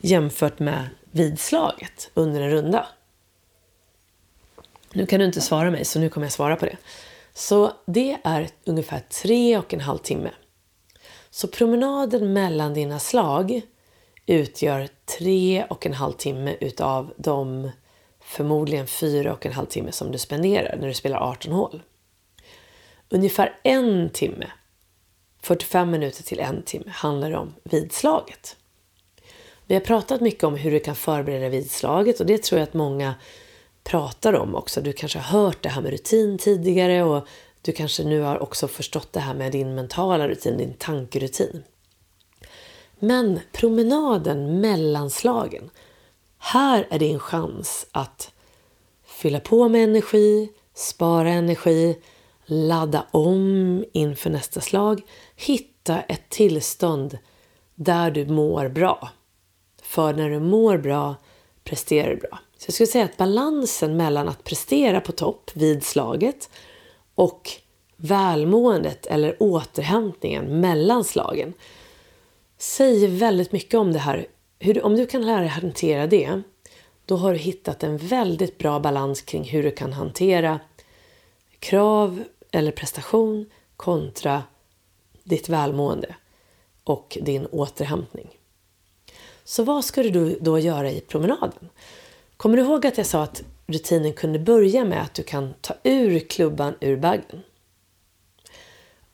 jämfört 0.00 0.58
med 0.58 0.88
vidslaget 1.10 2.10
under 2.14 2.40
en 2.40 2.50
runda? 2.50 2.86
Nu 4.92 5.06
kan 5.06 5.20
du 5.20 5.26
inte 5.26 5.40
svara 5.40 5.70
mig, 5.70 5.84
så 5.84 5.98
nu 5.98 6.08
kommer 6.08 6.26
jag 6.26 6.32
svara 6.32 6.56
på 6.56 6.64
det. 6.64 6.76
Så 7.34 7.72
det 7.86 8.18
är 8.24 8.48
ungefär 8.64 9.00
tre 9.22 9.58
och 9.58 9.74
en 9.74 9.80
halv 9.80 9.98
timme. 9.98 10.30
Så 11.30 11.48
promenaden 11.48 12.32
mellan 12.32 12.74
dina 12.74 12.98
slag 12.98 13.60
utgör 14.26 14.88
tre 15.18 15.64
och 15.70 15.86
en 15.86 15.94
halv 15.94 16.12
timme 16.12 16.56
utav 16.60 17.12
de 17.16 17.70
förmodligen 18.20 18.86
fyra 18.86 19.32
och 19.32 19.46
en 19.46 19.52
halv 19.52 19.66
timme 19.66 19.92
som 19.92 20.12
du 20.12 20.18
spenderar 20.18 20.76
när 20.76 20.88
du 20.88 20.94
spelar 20.94 21.18
18 21.18 21.52
hål. 21.52 21.82
Ungefär 23.08 23.58
en 23.62 24.10
timme, 24.10 24.50
45 25.42 25.90
minuter 25.90 26.22
till 26.22 26.40
en 26.40 26.62
timme, 26.62 26.90
handlar 26.90 27.30
det 27.30 27.36
om 27.36 27.54
vidslaget. 27.62 28.56
Vi 29.66 29.74
har 29.74 29.80
pratat 29.80 30.20
mycket 30.20 30.44
om 30.44 30.54
hur 30.54 30.70
du 30.70 30.80
kan 30.80 30.96
förbereda 30.96 31.48
vidslaget 31.48 32.20
och 32.20 32.26
det 32.26 32.42
tror 32.42 32.58
jag 32.58 32.68
att 32.68 32.74
många 32.74 33.14
pratar 33.84 34.32
om 34.32 34.54
också. 34.54 34.80
Du 34.80 34.92
kanske 34.92 35.18
har 35.18 35.40
hört 35.40 35.62
det 35.62 35.68
här 35.68 35.82
med 35.82 35.90
rutin 35.90 36.38
tidigare 36.38 37.02
och 37.02 37.26
du 37.62 37.72
kanske 37.72 38.04
nu 38.04 38.20
har 38.20 38.42
också 38.42 38.68
förstått 38.68 39.12
det 39.12 39.20
här 39.20 39.34
med 39.34 39.52
din 39.52 39.74
mentala 39.74 40.28
rutin, 40.28 40.58
din 40.58 40.74
tankerutin. 40.74 41.64
Men 42.98 43.40
promenaden 43.52 44.60
mellan 44.60 45.10
slagen, 45.10 45.70
här 46.38 46.86
är 46.90 46.98
din 46.98 47.18
chans 47.18 47.86
att 47.92 48.32
fylla 49.06 49.40
på 49.40 49.68
med 49.68 49.84
energi, 49.84 50.52
spara 50.74 51.30
energi, 51.30 51.96
ladda 52.50 53.06
om 53.10 53.84
inför 53.92 54.30
nästa 54.30 54.60
slag, 54.60 55.02
hitta 55.36 56.00
ett 56.00 56.28
tillstånd 56.28 57.18
där 57.74 58.10
du 58.10 58.26
mår 58.26 58.68
bra. 58.68 59.08
För 59.82 60.14
när 60.14 60.30
du 60.30 60.40
mår 60.40 60.78
bra 60.78 61.14
presterar 61.64 62.10
du 62.10 62.16
bra. 62.16 62.38
Så 62.58 62.64
jag 62.68 62.74
skulle 62.74 62.86
säga 62.86 63.04
att 63.04 63.16
balansen 63.16 63.96
mellan 63.96 64.28
att 64.28 64.44
prestera 64.44 65.00
på 65.00 65.12
topp 65.12 65.50
vid 65.54 65.84
slaget 65.84 66.50
och 67.14 67.50
välmåendet 67.96 69.06
eller 69.06 69.36
återhämtningen 69.42 70.60
mellan 70.60 71.04
slagen 71.04 71.54
säger 72.58 73.08
väldigt 73.08 73.52
mycket 73.52 73.74
om 73.74 73.92
det 73.92 73.98
här. 73.98 74.26
Hur, 74.58 74.84
om 74.84 74.96
du 74.96 75.06
kan 75.06 75.26
lära 75.26 75.40
dig 75.40 75.48
hantera 75.48 76.06
det, 76.06 76.42
då 77.04 77.16
har 77.16 77.32
du 77.32 77.38
hittat 77.38 77.82
en 77.82 77.98
väldigt 77.98 78.58
bra 78.58 78.80
balans 78.80 79.22
kring 79.22 79.44
hur 79.44 79.62
du 79.62 79.70
kan 79.70 79.92
hantera 79.92 80.60
krav 81.58 82.24
eller 82.52 82.72
prestation 82.72 83.50
kontra 83.76 84.42
ditt 85.24 85.48
välmående 85.48 86.14
och 86.84 87.18
din 87.20 87.46
återhämtning. 87.46 88.28
Så 89.44 89.62
vad 89.64 89.84
ska 89.84 90.02
du 90.02 90.38
då 90.40 90.58
göra 90.58 90.90
i 90.90 91.00
promenaden? 91.00 91.68
Kommer 92.36 92.56
du 92.56 92.62
ihåg 92.62 92.86
att 92.86 92.98
jag 92.98 93.06
sa 93.06 93.22
att 93.22 93.42
rutinen 93.66 94.12
kunde 94.12 94.38
börja 94.38 94.84
med 94.84 95.02
att 95.02 95.14
du 95.14 95.22
kan 95.22 95.54
ta 95.60 95.74
ur 95.82 96.18
klubban 96.18 96.74
ur 96.80 96.96
bagen? 96.96 97.42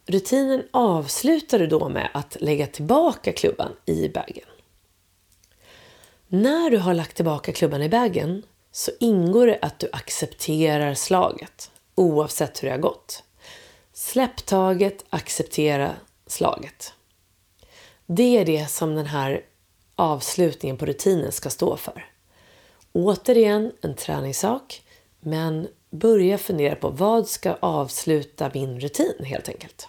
Rutinen 0.06 0.62
avslutar 0.70 1.58
du 1.58 1.66
då 1.66 1.88
med 1.88 2.10
att 2.14 2.36
lägga 2.40 2.66
tillbaka 2.66 3.32
klubban 3.32 3.72
i 3.86 4.08
bagen. 4.08 4.44
När 6.28 6.70
du 6.70 6.78
har 6.78 6.94
lagt 6.94 7.16
tillbaka 7.16 7.52
klubban 7.52 7.82
i 7.82 7.88
bagen 7.88 8.42
så 8.72 8.90
ingår 9.00 9.46
det 9.46 9.58
att 9.62 9.78
du 9.78 9.88
accepterar 9.92 10.94
slaget 10.94 11.70
oavsett 11.94 12.62
hur 12.62 12.68
det 12.68 12.74
har 12.74 12.80
gått. 12.80 13.22
Släpp 13.92 14.46
taget, 14.46 15.04
acceptera 15.10 15.92
slaget. 16.26 16.92
Det 18.06 18.38
är 18.38 18.44
det 18.44 18.70
som 18.70 18.94
den 18.94 19.06
här 19.06 19.44
avslutningen 19.96 20.76
på 20.76 20.86
rutinen 20.86 21.32
ska 21.32 21.50
stå 21.50 21.76
för. 21.76 22.06
Återigen 22.92 23.72
en 23.82 23.94
träningssak, 23.94 24.82
men 25.20 25.68
börja 25.90 26.38
fundera 26.38 26.74
på 26.74 26.90
vad 26.90 27.28
ska 27.28 27.54
avsluta 27.60 28.50
min 28.54 28.80
rutin 28.80 29.24
helt 29.24 29.48
enkelt. 29.48 29.88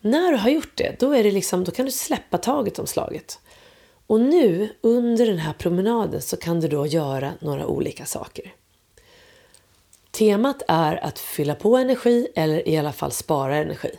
När 0.00 0.32
du 0.32 0.38
har 0.38 0.50
gjort 0.50 0.76
det, 0.76 0.96
då, 1.00 1.12
är 1.12 1.24
det 1.24 1.30
liksom, 1.30 1.64
då 1.64 1.72
kan 1.72 1.86
du 1.86 1.92
släppa 1.92 2.38
taget 2.38 2.78
om 2.78 2.86
slaget. 2.86 3.38
Och 4.06 4.20
nu 4.20 4.68
under 4.80 5.26
den 5.26 5.38
här 5.38 5.52
promenaden 5.52 6.22
så 6.22 6.36
kan 6.36 6.60
du 6.60 6.68
då 6.68 6.86
göra 6.86 7.32
några 7.40 7.66
olika 7.66 8.06
saker. 8.06 8.54
Temat 10.18 10.62
är 10.68 11.04
att 11.04 11.18
fylla 11.18 11.54
på 11.54 11.76
energi 11.76 12.28
eller 12.34 12.68
i 12.68 12.76
alla 12.76 12.92
fall 12.92 13.12
spara 13.12 13.56
energi. 13.56 13.90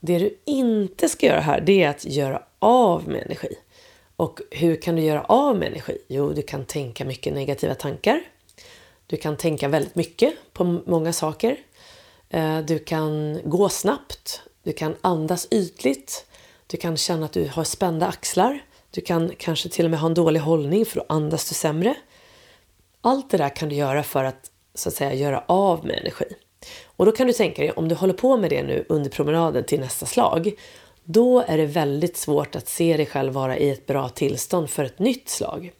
Det 0.00 0.18
du 0.18 0.38
inte 0.44 1.08
ska 1.08 1.26
göra 1.26 1.40
här 1.40 1.60
det 1.60 1.82
är 1.82 1.88
att 1.88 2.04
göra 2.04 2.42
av 2.58 3.08
med 3.08 3.22
energi. 3.22 3.54
Och 4.16 4.40
hur 4.50 4.76
kan 4.76 4.96
du 4.96 5.02
göra 5.02 5.24
av 5.24 5.56
med 5.56 5.68
energi? 5.68 5.98
Jo, 6.08 6.32
du 6.32 6.42
kan 6.42 6.64
tänka 6.64 7.04
mycket 7.04 7.34
negativa 7.34 7.74
tankar. 7.74 8.20
Du 9.06 9.16
kan 9.16 9.36
tänka 9.36 9.68
väldigt 9.68 9.94
mycket 9.94 10.34
på 10.52 10.64
många 10.86 11.12
saker. 11.12 11.56
Eh, 12.28 12.58
du 12.58 12.78
kan 12.78 13.40
gå 13.44 13.68
snabbt. 13.68 14.42
Du 14.62 14.72
kan 14.72 14.96
andas 15.00 15.48
ytligt. 15.50 16.26
Du 16.66 16.76
kan 16.76 16.96
känna 16.96 17.26
att 17.26 17.32
du 17.32 17.48
har 17.48 17.64
spända 17.64 18.06
axlar. 18.06 18.64
Du 18.90 19.00
kan 19.00 19.32
kanske 19.38 19.68
till 19.68 19.84
och 19.84 19.90
med 19.90 20.00
ha 20.00 20.06
en 20.06 20.14
dålig 20.14 20.40
hållning 20.40 20.86
för 20.86 20.96
då 20.96 21.06
andas 21.08 21.48
du 21.48 21.54
sämre. 21.54 21.94
Allt 23.00 23.30
det 23.30 23.36
där 23.36 23.56
kan 23.56 23.68
du 23.68 23.74
göra 23.74 24.02
för 24.02 24.24
att 24.24 24.49
så 24.74 24.88
att 24.88 24.94
säga 24.94 25.14
göra 25.14 25.44
av 25.46 25.86
med 25.86 25.98
energi. 25.98 26.24
Och 26.84 27.06
då 27.06 27.12
kan 27.12 27.26
du 27.26 27.32
tänka 27.32 27.62
dig, 27.62 27.72
om 27.72 27.88
du 27.88 27.94
håller 27.94 28.14
på 28.14 28.36
med 28.36 28.50
det 28.50 28.62
nu 28.62 28.84
under 28.88 29.10
promenaden 29.10 29.64
till 29.64 29.80
nästa 29.80 30.06
slag, 30.06 30.52
då 31.04 31.40
är 31.40 31.58
det 31.58 31.66
väldigt 31.66 32.16
svårt 32.16 32.56
att 32.56 32.68
se 32.68 32.96
dig 32.96 33.06
själv 33.06 33.32
vara 33.32 33.58
i 33.58 33.70
ett 33.70 33.86
bra 33.86 34.08
tillstånd 34.08 34.70
för 34.70 34.84
ett 34.84 34.98
nytt 34.98 35.28
slag. 35.28 35.72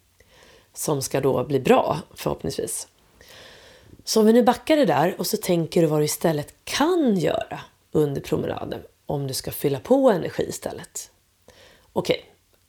Som 0.74 1.02
ska 1.02 1.20
då 1.20 1.44
bli 1.44 1.60
bra, 1.60 1.98
förhoppningsvis. 2.14 2.88
Så 4.04 4.20
om 4.20 4.26
vi 4.26 4.32
nu 4.32 4.42
backar 4.42 4.76
det 4.76 4.84
där 4.84 5.14
och 5.18 5.26
så 5.26 5.36
tänker 5.36 5.80
du 5.80 5.86
vad 5.86 6.00
du 6.00 6.04
istället 6.04 6.54
kan 6.64 7.16
göra 7.16 7.60
under 7.92 8.20
promenaden 8.20 8.82
om 9.06 9.26
du 9.26 9.34
ska 9.34 9.50
fylla 9.50 9.80
på 9.80 10.10
energi 10.10 10.46
istället. 10.48 11.10
Okej, 11.92 12.24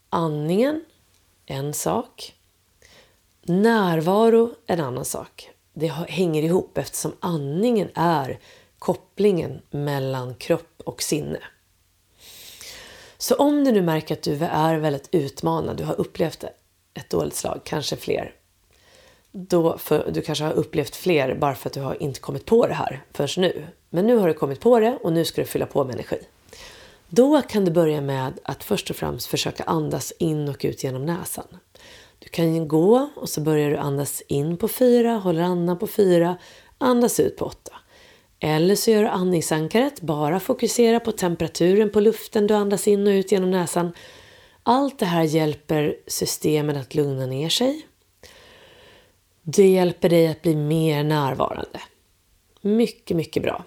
andningen, 0.10 0.86
en 1.46 1.74
sak. 1.74 2.34
Närvaro, 3.42 4.56
en 4.68 4.80
annan 4.80 5.06
sak. 5.06 5.51
Det 5.74 5.88
hänger 5.88 6.44
ihop 6.44 6.78
eftersom 6.78 7.12
andningen 7.20 7.90
är 7.94 8.40
kopplingen 8.80 9.62
mellan 9.70 10.36
kropp 10.36 10.82
och 10.86 11.02
sinne. 11.02 11.40
Så 13.18 13.36
om 13.36 13.64
du 13.64 13.72
nu 13.72 13.82
märker 13.82 14.16
att 14.16 14.22
du 14.22 14.44
är 14.46 14.78
väldigt 14.78 15.10
utmanad, 15.12 15.78
du 15.78 15.84
har 15.84 16.00
upplevt 16.00 16.44
ett 16.94 17.10
dåligt 17.10 17.36
slag, 17.36 17.62
kanske 17.64 17.96
fler. 17.96 18.34
Då 19.32 19.78
för, 19.78 20.12
du 20.12 20.22
kanske 20.22 20.44
har 20.44 20.54
upplevt 20.54 20.96
fler 20.96 21.36
bara 21.36 21.56
för 21.56 21.70
att 21.70 21.74
du 21.74 21.82
har 21.82 22.04
inte 22.04 22.20
kommit 22.20 22.46
på 22.46 22.68
det 22.68 22.74
här 22.74 23.04
förrän 23.12 23.42
nu. 23.42 23.66
Men 23.90 24.08
nu 24.08 24.18
har 24.18 24.28
du 24.28 24.34
kommit 24.34 24.60
på 24.60 24.80
det 24.80 24.98
och 25.04 25.14
nu 25.14 25.26
ska 25.26 25.42
du 25.42 25.48
fylla 25.48 25.66
på 25.66 25.84
med 25.84 25.94
energi. 25.94 26.20
Då 27.10 27.42
kan 27.42 27.66
du 27.66 27.72
börja 27.72 28.02
med 28.02 28.34
att 28.44 28.64
först 28.64 28.90
och 28.90 28.96
främst 28.96 29.28
försöka 29.28 29.64
andas 29.64 30.14
in 30.18 30.50
och 30.50 30.66
ut 30.66 30.84
genom 30.84 31.06
näsan. 31.06 31.48
Du 32.24 32.30
kan 32.30 32.68
gå 32.68 33.10
och 33.16 33.30
så 33.30 33.42
börjar 33.42 33.70
du 33.70 33.78
andas 33.78 34.22
in 34.28 34.58
på 34.58 34.68
fyra, 34.68 35.12
håller 35.12 35.42
andan 35.42 35.80
på 35.80 35.88
fyra, 35.88 36.38
andas 36.78 37.20
ut 37.20 37.38
på 37.38 37.46
åtta. 37.46 37.74
Eller 38.40 38.76
så 38.76 38.92
gör 38.92 39.02
du 39.02 39.08
andningsankaret, 39.08 40.02
bara 40.02 40.40
fokusera 40.40 41.00
på 41.00 41.12
temperaturen 41.12 41.90
på 41.90 42.00
luften 42.00 42.48
du 42.48 42.54
andas 42.54 42.88
in 42.88 43.08
och 43.08 43.12
ut 43.12 43.32
genom 43.32 43.52
näsan. 43.52 43.94
Allt 44.64 45.00
det 45.00 45.06
här 45.06 45.24
hjälper 45.24 45.96
systemet 46.08 46.78
att 46.78 46.96
lugna 46.96 47.26
ner 47.26 47.50
sig. 47.50 47.88
Det 49.44 49.68
hjälper 49.68 50.10
dig 50.10 50.28
att 50.28 50.42
bli 50.42 50.56
mer 50.56 51.04
närvarande. 51.04 51.82
Mycket, 52.62 53.18
mycket 53.18 53.44
bra. 53.44 53.66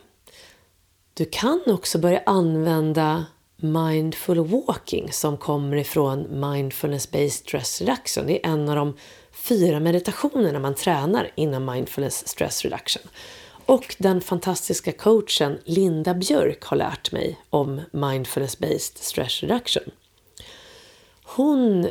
Du 1.14 1.24
kan 1.24 1.62
också 1.66 1.98
börja 1.98 2.22
använda 2.26 3.24
mindful 3.64 4.46
walking 4.46 5.12
som 5.12 5.36
kommer 5.36 5.76
ifrån 5.76 6.40
mindfulness 6.40 7.10
based 7.10 7.30
stress 7.30 7.80
reduction. 7.80 8.26
Det 8.26 8.46
är 8.46 8.50
en 8.50 8.68
av 8.68 8.76
de 8.76 8.96
fyra 9.32 9.80
meditationerna 9.80 10.58
man 10.58 10.74
tränar 10.74 11.30
inom 11.34 11.64
mindfulness 11.64 12.28
stress 12.28 12.64
reduction. 12.64 13.02
Och 13.66 13.96
den 13.98 14.20
fantastiska 14.20 14.92
coachen 14.92 15.58
Linda 15.64 16.14
Björk 16.14 16.64
har 16.64 16.76
lärt 16.76 17.12
mig 17.12 17.40
om 17.50 17.80
mindfulness 17.90 18.58
based 18.58 18.98
stress 18.98 19.42
reduction. 19.42 19.82
Hon 21.22 21.88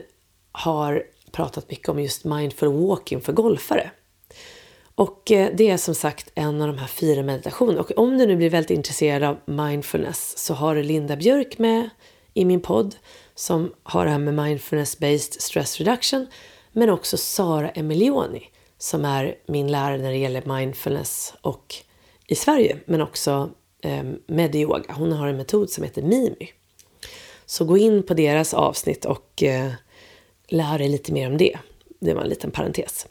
har 0.51 1.03
pratat 1.32 1.69
mycket 1.69 1.89
om 1.89 1.99
just 1.99 2.24
mindful 2.24 2.88
walking 2.88 3.21
för 3.21 3.34
golfare. 3.34 3.91
Och 4.95 5.31
eh, 5.31 5.51
det 5.53 5.69
är 5.69 5.77
som 5.77 5.95
sagt 5.95 6.31
en 6.35 6.61
av 6.61 6.67
de 6.67 6.77
här 6.77 6.87
fyra 6.87 7.23
meditationerna. 7.23 7.81
Och 7.81 7.91
om 7.97 8.17
du 8.17 8.25
nu 8.25 8.35
blir 8.35 8.49
väldigt 8.49 8.77
intresserad 8.77 9.23
av 9.23 9.37
mindfulness 9.45 10.37
så 10.37 10.53
har 10.53 10.75
du 10.75 10.83
Linda 10.83 11.15
Björk 11.15 11.57
med 11.57 11.89
i 12.33 12.45
min 12.45 12.61
podd 12.61 12.95
som 13.35 13.73
har 13.83 14.05
det 14.05 14.11
här 14.11 14.19
med 14.19 14.33
mindfulness 14.33 14.99
based 14.99 15.41
stress 15.41 15.77
reduction. 15.77 16.27
Men 16.71 16.89
också 16.89 17.17
Sara 17.17 17.69
Emilioni 17.69 18.43
som 18.77 19.05
är 19.05 19.35
min 19.45 19.71
lärare 19.71 19.97
när 19.97 20.11
det 20.11 20.17
gäller 20.17 20.57
mindfulness 20.57 21.33
och 21.41 21.75
i 22.27 22.35
Sverige 22.35 22.77
men 22.85 23.01
också 23.01 23.49
eh, 23.81 24.03
med 24.27 24.55
yoga. 24.55 24.93
Hon 24.93 25.11
har 25.11 25.27
en 25.27 25.37
metod 25.37 25.69
som 25.69 25.83
heter 25.83 26.01
Mimi. 26.01 26.49
Så 27.45 27.65
gå 27.65 27.77
in 27.77 28.03
på 28.03 28.13
deras 28.13 28.53
avsnitt 28.53 29.05
och 29.05 29.43
eh, 29.43 29.71
lär 30.47 30.77
dig 30.77 30.89
lite 30.89 31.13
mer 31.13 31.27
om 31.27 31.37
det. 31.37 31.57
Det 31.99 32.13
var 32.13 32.21
en 32.21 32.29
liten 32.29 32.51
parentes. 32.51 33.07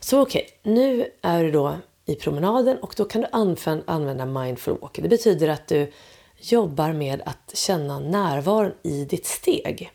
Så 0.00 0.20
okej, 0.20 0.48
okay, 0.60 0.72
nu 0.72 1.10
är 1.22 1.44
du 1.44 1.50
då 1.50 1.76
i 2.06 2.14
promenaden 2.14 2.78
och 2.78 2.94
då 2.96 3.04
kan 3.04 3.20
du 3.20 3.28
använda 3.86 4.26
mindful 4.26 4.78
walking. 4.80 5.02
Det 5.02 5.08
betyder 5.08 5.48
att 5.48 5.66
du 5.66 5.92
jobbar 6.38 6.92
med 6.92 7.22
att 7.26 7.56
känna 7.56 7.98
närvaron 7.98 8.72
i 8.82 9.04
ditt 9.04 9.26
steg. 9.26 9.90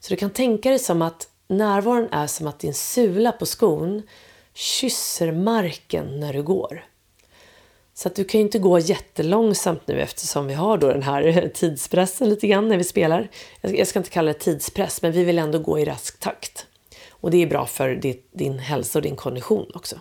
Så 0.00 0.10
du 0.10 0.16
kan 0.16 0.30
tänka 0.30 0.70
dig 0.70 0.78
som 0.78 1.02
att 1.02 1.28
närvaron 1.48 2.08
är 2.12 2.26
som 2.26 2.46
att 2.46 2.58
din 2.58 2.74
sula 2.74 3.32
på 3.32 3.46
skon 3.46 4.02
kysser 4.54 5.32
marken 5.32 6.20
när 6.20 6.32
du 6.32 6.42
går. 6.42 6.84
Så 7.94 8.08
att 8.08 8.14
du 8.14 8.24
kan 8.24 8.40
ju 8.40 8.44
inte 8.44 8.58
gå 8.58 8.78
jättelångsamt 8.78 9.86
nu 9.86 10.00
eftersom 10.00 10.46
vi 10.46 10.54
har 10.54 10.78
då 10.78 10.88
den 10.88 11.02
här 11.02 11.50
tidspressen 11.54 12.28
lite 12.28 12.46
grann 12.46 12.68
när 12.68 12.76
vi 12.76 12.84
spelar. 12.84 13.28
Jag 13.60 13.86
ska 13.86 13.98
inte 13.98 14.10
kalla 14.10 14.32
det 14.32 14.38
tidspress, 14.38 15.02
men 15.02 15.12
vi 15.12 15.24
vill 15.24 15.38
ändå 15.38 15.58
gå 15.58 15.78
i 15.78 15.84
rask 15.84 16.20
takt. 16.20 16.66
Och 17.24 17.30
det 17.30 17.42
är 17.42 17.46
bra 17.46 17.66
för 17.66 17.94
din 18.32 18.58
hälsa 18.58 18.98
och 18.98 19.02
din 19.02 19.16
kondition 19.16 19.70
också. 19.74 20.00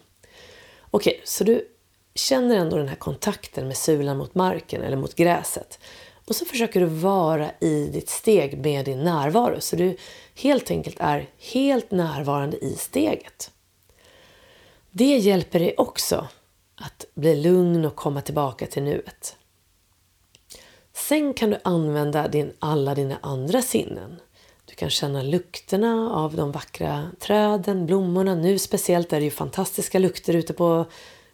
Okej, 0.91 1.21
så 1.23 1.43
du 1.43 1.67
känner 2.15 2.55
ändå 2.55 2.77
den 2.77 2.87
här 2.87 2.95
kontakten 2.95 3.67
med 3.67 3.77
sulan 3.77 4.17
mot 4.17 4.35
marken 4.35 4.81
eller 4.81 4.97
mot 4.97 5.15
gräset. 5.15 5.79
Och 6.27 6.35
så 6.35 6.45
försöker 6.45 6.79
du 6.79 6.85
vara 6.85 7.51
i 7.59 7.89
ditt 7.93 8.09
steg 8.09 8.57
med 8.57 8.85
din 8.85 9.03
närvaro. 9.03 9.61
Så 9.61 9.75
du 9.75 9.97
helt 10.35 10.71
enkelt 10.71 10.95
är 10.99 11.29
helt 11.39 11.91
närvarande 11.91 12.65
i 12.65 12.75
steget. 12.75 13.51
Det 14.91 15.17
hjälper 15.17 15.59
dig 15.59 15.75
också 15.77 16.27
att 16.75 17.05
bli 17.13 17.35
lugn 17.35 17.85
och 17.85 17.95
komma 17.95 18.21
tillbaka 18.21 18.65
till 18.65 18.83
nuet. 18.83 19.35
Sen 20.93 21.33
kan 21.33 21.49
du 21.49 21.57
använda 21.63 22.27
din, 22.27 22.53
alla 22.59 22.95
dina 22.95 23.17
andra 23.21 23.61
sinnen. 23.61 24.19
Du 24.73 24.77
kan 24.77 24.89
känna 24.89 25.21
lukterna 25.21 26.11
av 26.13 26.35
de 26.35 26.51
vackra 26.51 27.11
träden, 27.19 27.85
blommorna. 27.85 28.35
Nu 28.35 28.59
speciellt 28.59 29.13
är 29.13 29.19
det 29.19 29.23
ju 29.23 29.31
fantastiska 29.31 29.99
lukter 29.99 30.35
ute 30.35 30.53
på 30.53 30.85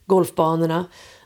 golfbanorna. 0.05 0.85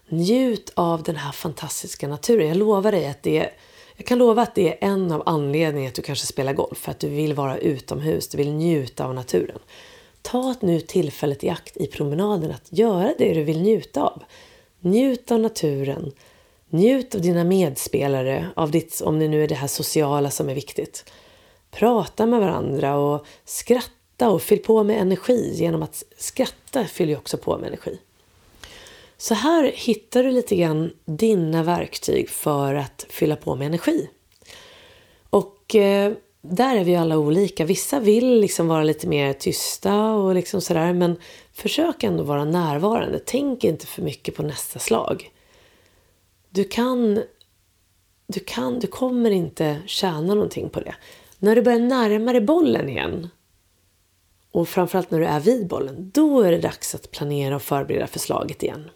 Njut 0.09 0.71
av 0.75 1.03
den 1.03 1.15
här 1.15 1.31
fantastiska 1.31 2.07
naturen. 2.07 2.47
Jag 2.47 2.57
lovar 2.57 2.91
dig 2.91 3.07
att 3.07 3.23
det 3.23 3.49
jag 3.95 4.05
kan 4.05 4.17
lova 4.17 4.41
att 4.41 4.55
det 4.55 4.69
är 4.69 4.89
en 4.89 5.11
av 5.11 5.23
anledningarna 5.25 5.89
att 5.89 5.95
du 5.95 6.01
kanske 6.01 6.25
spelar 6.25 6.53
golf. 6.53 6.77
För 6.77 6.91
att 6.91 6.99
du 6.99 7.09
vill 7.09 7.33
vara 7.33 7.57
utomhus, 7.57 8.27
du 8.27 8.37
vill 8.37 8.51
njuta 8.51 9.05
av 9.05 9.13
naturen. 9.13 9.59
Ta 10.21 10.55
nu 10.59 10.79
tillfället 10.79 11.43
i 11.43 11.49
akt 11.49 11.77
i 11.77 11.87
promenaden 11.87 12.51
att 12.51 12.67
göra 12.69 13.13
det 13.17 13.33
du 13.33 13.43
vill 13.43 13.61
njuta 13.61 14.03
av. 14.03 14.23
Njut 14.79 15.31
av 15.31 15.39
naturen. 15.39 16.11
Njut 16.69 17.15
av 17.15 17.21
dina 17.21 17.43
medspelare, 17.43 18.47
av 18.55 18.71
ditt, 18.71 19.01
om 19.01 19.19
det 19.19 19.27
nu 19.27 19.43
är 19.43 19.47
det 19.47 19.55
här 19.55 19.67
sociala 19.67 20.31
som 20.31 20.49
är 20.49 20.55
viktigt. 20.55 21.05
Prata 21.73 22.25
med 22.25 22.39
varandra 22.39 22.97
och 22.97 23.25
skratta 23.45 24.29
och 24.29 24.41
fyll 24.41 24.59
på 24.59 24.83
med 24.83 25.01
energi. 25.01 25.53
Genom 25.55 25.83
att 25.83 26.03
skratta 26.17 26.85
fyller 26.85 27.11
ju 27.11 27.17
också 27.17 27.37
på 27.37 27.57
med 27.57 27.67
energi. 27.67 27.99
Så 29.17 29.33
här 29.33 29.71
hittar 29.75 30.23
du 30.23 30.31
lite 30.31 30.55
grann 30.55 30.91
dina 31.05 31.63
verktyg 31.63 32.29
för 32.29 32.75
att 32.75 33.05
fylla 33.09 33.35
på 33.35 33.55
med 33.55 33.67
energi. 33.67 34.09
Och 35.29 35.75
eh, 35.75 36.13
där 36.41 36.75
är 36.75 36.83
vi 36.83 36.95
alla 36.95 37.17
olika. 37.17 37.65
Vissa 37.65 37.99
vill 37.99 38.39
liksom 38.39 38.67
vara 38.67 38.83
lite 38.83 39.07
mer 39.07 39.33
tysta 39.33 40.13
och 40.13 40.35
liksom 40.35 40.61
sådär. 40.61 40.93
Men 40.93 41.15
försök 41.53 42.03
ändå 42.03 42.23
vara 42.23 42.45
närvarande. 42.45 43.19
Tänk 43.25 43.63
inte 43.63 43.85
för 43.85 44.01
mycket 44.01 44.35
på 44.35 44.43
nästa 44.43 44.79
slag. 44.79 45.31
Du 46.49 46.63
kan, 46.63 47.23
du 48.27 48.39
kan, 48.39 48.79
du 48.79 48.87
kommer 48.87 49.31
inte 49.31 49.77
tjäna 49.85 50.33
någonting 50.33 50.69
på 50.69 50.79
det. 50.79 50.95
När 51.43 51.55
du 51.55 51.61
börjar 51.61 51.79
närma 51.79 52.31
dig 52.31 52.41
bollen 52.41 52.89
igen 52.89 53.29
och 54.51 54.69
framförallt 54.69 55.11
när 55.11 55.19
du 55.19 55.25
är 55.25 55.39
vid 55.39 55.67
bollen, 55.67 56.11
då 56.13 56.41
är 56.41 56.51
det 56.51 56.57
dags 56.57 56.95
att 56.95 57.11
planera 57.11 57.55
och 57.55 57.61
förbereda 57.61 58.07
förslaget 58.07 58.63
igen. 58.63 58.89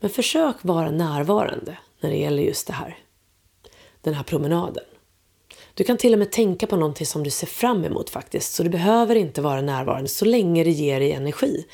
Men 0.00 0.10
försök 0.10 0.56
vara 0.62 0.90
närvarande 0.90 1.78
när 2.00 2.10
det 2.10 2.16
gäller 2.16 2.42
just 2.42 2.66
det 2.66 2.72
här. 2.72 2.98
Den 4.00 4.14
här 4.14 4.22
promenaden. 4.22 4.84
Du 5.74 5.84
kan 5.84 5.96
till 5.96 6.12
och 6.12 6.18
med 6.18 6.32
tänka 6.32 6.66
på 6.66 6.76
någonting 6.76 7.06
som 7.06 7.22
du 7.22 7.30
ser 7.30 7.46
fram 7.46 7.84
emot 7.84 8.10
faktiskt. 8.10 8.52
Så 8.52 8.62
du 8.62 8.68
behöver 8.68 9.14
inte 9.14 9.42
vara 9.42 9.60
närvarande 9.60 10.08
så 10.08 10.24
länge 10.24 10.64
det 10.64 10.70
ger 10.70 11.00
dig 11.00 11.12
energi. 11.12 11.66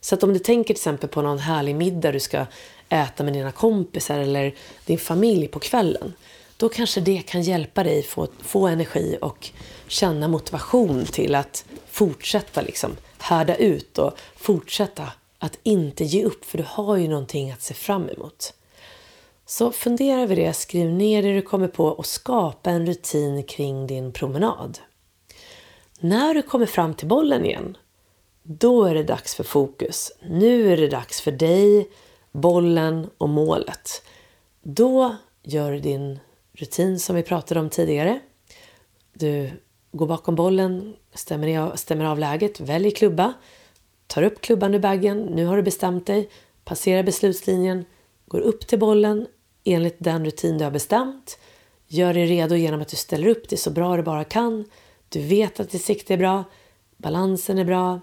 Så 0.00 0.14
att 0.14 0.22
om 0.22 0.32
du 0.32 0.38
tänker 0.38 0.74
till 0.74 0.80
exempel 0.80 1.08
på 1.08 1.22
någon 1.22 1.38
härlig 1.38 1.74
middag 1.74 2.12
du 2.12 2.20
ska 2.20 2.46
äta 2.88 3.24
med 3.24 3.32
dina 3.32 3.52
kompisar 3.52 4.18
eller 4.18 4.54
din 4.86 4.98
familj 4.98 5.48
på 5.48 5.58
kvällen. 5.58 6.12
Då 6.56 6.68
kanske 6.68 7.00
det 7.00 7.22
kan 7.22 7.42
hjälpa 7.42 7.84
dig 7.84 8.02
få, 8.02 8.28
få 8.40 8.66
energi 8.66 9.18
och 9.20 9.50
känna 9.88 10.28
motivation 10.28 11.04
till 11.04 11.34
att 11.34 11.64
fortsätta 11.86 12.62
liksom 12.62 12.96
härda 13.18 13.56
ut 13.56 13.98
och 13.98 14.18
fortsätta 14.36 15.12
att 15.38 15.58
inte 15.62 16.04
ge 16.04 16.24
upp 16.24 16.44
för 16.44 16.58
du 16.58 16.64
har 16.68 16.96
ju 16.96 17.08
någonting 17.08 17.50
att 17.50 17.62
se 17.62 17.74
fram 17.74 18.08
emot. 18.08 18.54
Så 19.46 19.72
fundera 19.72 20.20
över 20.20 20.36
det, 20.36 20.52
skriv 20.52 20.90
ner 20.90 21.22
det 21.22 21.34
du 21.34 21.42
kommer 21.42 21.68
på 21.68 21.86
och 21.86 22.06
skapa 22.06 22.70
en 22.70 22.86
rutin 22.86 23.42
kring 23.42 23.86
din 23.86 24.12
promenad. 24.12 24.78
När 26.00 26.34
du 26.34 26.42
kommer 26.42 26.66
fram 26.66 26.94
till 26.94 27.08
bollen 27.08 27.44
igen, 27.44 27.76
då 28.42 28.84
är 28.84 28.94
det 28.94 29.02
dags 29.02 29.34
för 29.34 29.44
fokus. 29.44 30.12
Nu 30.28 30.72
är 30.72 30.76
det 30.76 30.88
dags 30.88 31.20
för 31.20 31.32
dig, 31.32 31.88
bollen 32.32 33.10
och 33.18 33.28
målet. 33.28 34.02
Då 34.62 35.16
gör 35.42 35.72
du 35.72 35.80
din 35.80 36.18
rutin 36.54 37.00
som 37.00 37.16
vi 37.16 37.22
pratade 37.22 37.60
om 37.60 37.70
tidigare. 37.70 38.20
Du 39.12 39.50
går 39.92 40.06
bakom 40.06 40.34
bollen, 40.34 40.96
stämmer 41.14 41.58
av, 41.58 41.76
stämmer 41.76 42.04
av 42.04 42.18
läget, 42.18 42.60
väljer 42.60 42.90
klubba, 42.90 43.32
tar 44.06 44.22
upp 44.22 44.40
klubban 44.40 44.74
ur 44.74 44.78
baggen, 44.78 45.22
nu 45.22 45.46
har 45.46 45.56
du 45.56 45.62
bestämt 45.62 46.06
dig, 46.06 46.28
passerar 46.64 47.02
beslutslinjen, 47.02 47.84
går 48.26 48.40
upp 48.40 48.66
till 48.66 48.78
bollen 48.78 49.26
enligt 49.64 49.96
den 49.98 50.24
rutin 50.24 50.58
du 50.58 50.64
har 50.64 50.70
bestämt, 50.70 51.38
gör 51.86 52.14
dig 52.14 52.26
redo 52.26 52.54
genom 52.54 52.80
att 52.80 52.88
du 52.88 52.96
ställer 52.96 53.28
upp 53.28 53.48
dig 53.48 53.58
så 53.58 53.70
bra 53.70 53.96
du 53.96 54.02
bara 54.02 54.24
kan, 54.24 54.64
du 55.08 55.20
vet 55.20 55.60
att 55.60 55.70
ditt 55.70 55.84
sikte 55.84 56.14
är 56.14 56.18
bra, 56.18 56.44
balansen 56.96 57.58
är 57.58 57.64
bra, 57.64 58.00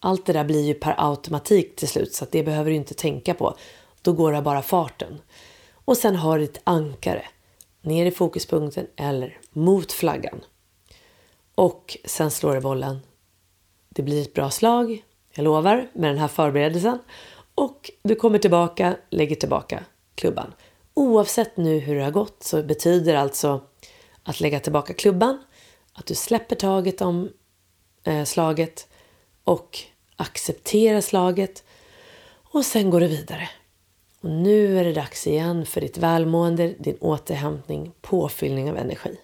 allt 0.00 0.26
det 0.26 0.32
där 0.32 0.44
blir 0.44 0.64
ju 0.64 0.74
per 0.74 0.94
automatik 0.98 1.76
till 1.76 1.88
slut 1.88 2.14
så 2.14 2.24
att 2.24 2.32
det 2.32 2.42
behöver 2.42 2.70
du 2.70 2.76
inte 2.76 2.94
tänka 2.94 3.34
på. 3.34 3.56
Då 4.02 4.12
går 4.12 4.32
det 4.32 4.42
bara 4.42 4.62
farten. 4.62 5.20
Och 5.72 5.96
sen 5.96 6.16
har 6.16 6.38
du 6.38 6.46
ditt 6.46 6.60
ankare 6.64 7.24
ner 7.86 8.06
i 8.06 8.10
fokuspunkten 8.10 8.86
eller 8.96 9.38
mot 9.50 9.92
flaggan. 9.92 10.40
Och 11.54 11.96
sen 12.04 12.30
slår 12.30 12.54
du 12.54 12.60
bollen. 12.60 12.98
Det 13.88 14.02
blir 14.02 14.22
ett 14.22 14.34
bra 14.34 14.50
slag, 14.50 15.04
jag 15.34 15.44
lovar, 15.44 15.88
med 15.92 16.10
den 16.10 16.18
här 16.18 16.28
förberedelsen. 16.28 16.98
Och 17.54 17.90
du 18.02 18.14
kommer 18.14 18.38
tillbaka, 18.38 18.96
lägger 19.10 19.36
tillbaka 19.36 19.84
klubban. 20.14 20.52
Oavsett 20.94 21.56
nu 21.56 21.78
hur 21.78 21.94
det 21.94 22.04
har 22.04 22.10
gått 22.10 22.42
så 22.42 22.62
betyder 22.62 23.14
alltså 23.14 23.60
att 24.22 24.40
lägga 24.40 24.60
tillbaka 24.60 24.94
klubban 24.94 25.38
att 25.92 26.06
du 26.06 26.14
släpper 26.14 26.56
taget 26.56 27.00
om 27.00 27.30
eh, 28.04 28.24
slaget 28.24 28.88
och 29.44 29.78
accepterar 30.16 31.00
slaget 31.00 31.64
och 32.52 32.64
sen 32.64 32.90
går 32.90 33.00
du 33.00 33.06
vidare. 33.06 33.48
Och 34.26 34.32
nu 34.32 34.78
är 34.78 34.84
det 34.84 34.92
dags 34.92 35.26
igen 35.26 35.66
för 35.66 35.80
ditt 35.80 35.98
välmående, 35.98 36.74
din 36.78 36.96
återhämtning, 37.00 37.92
påfyllning 38.00 38.70
av 38.70 38.76
energi. 38.76 39.16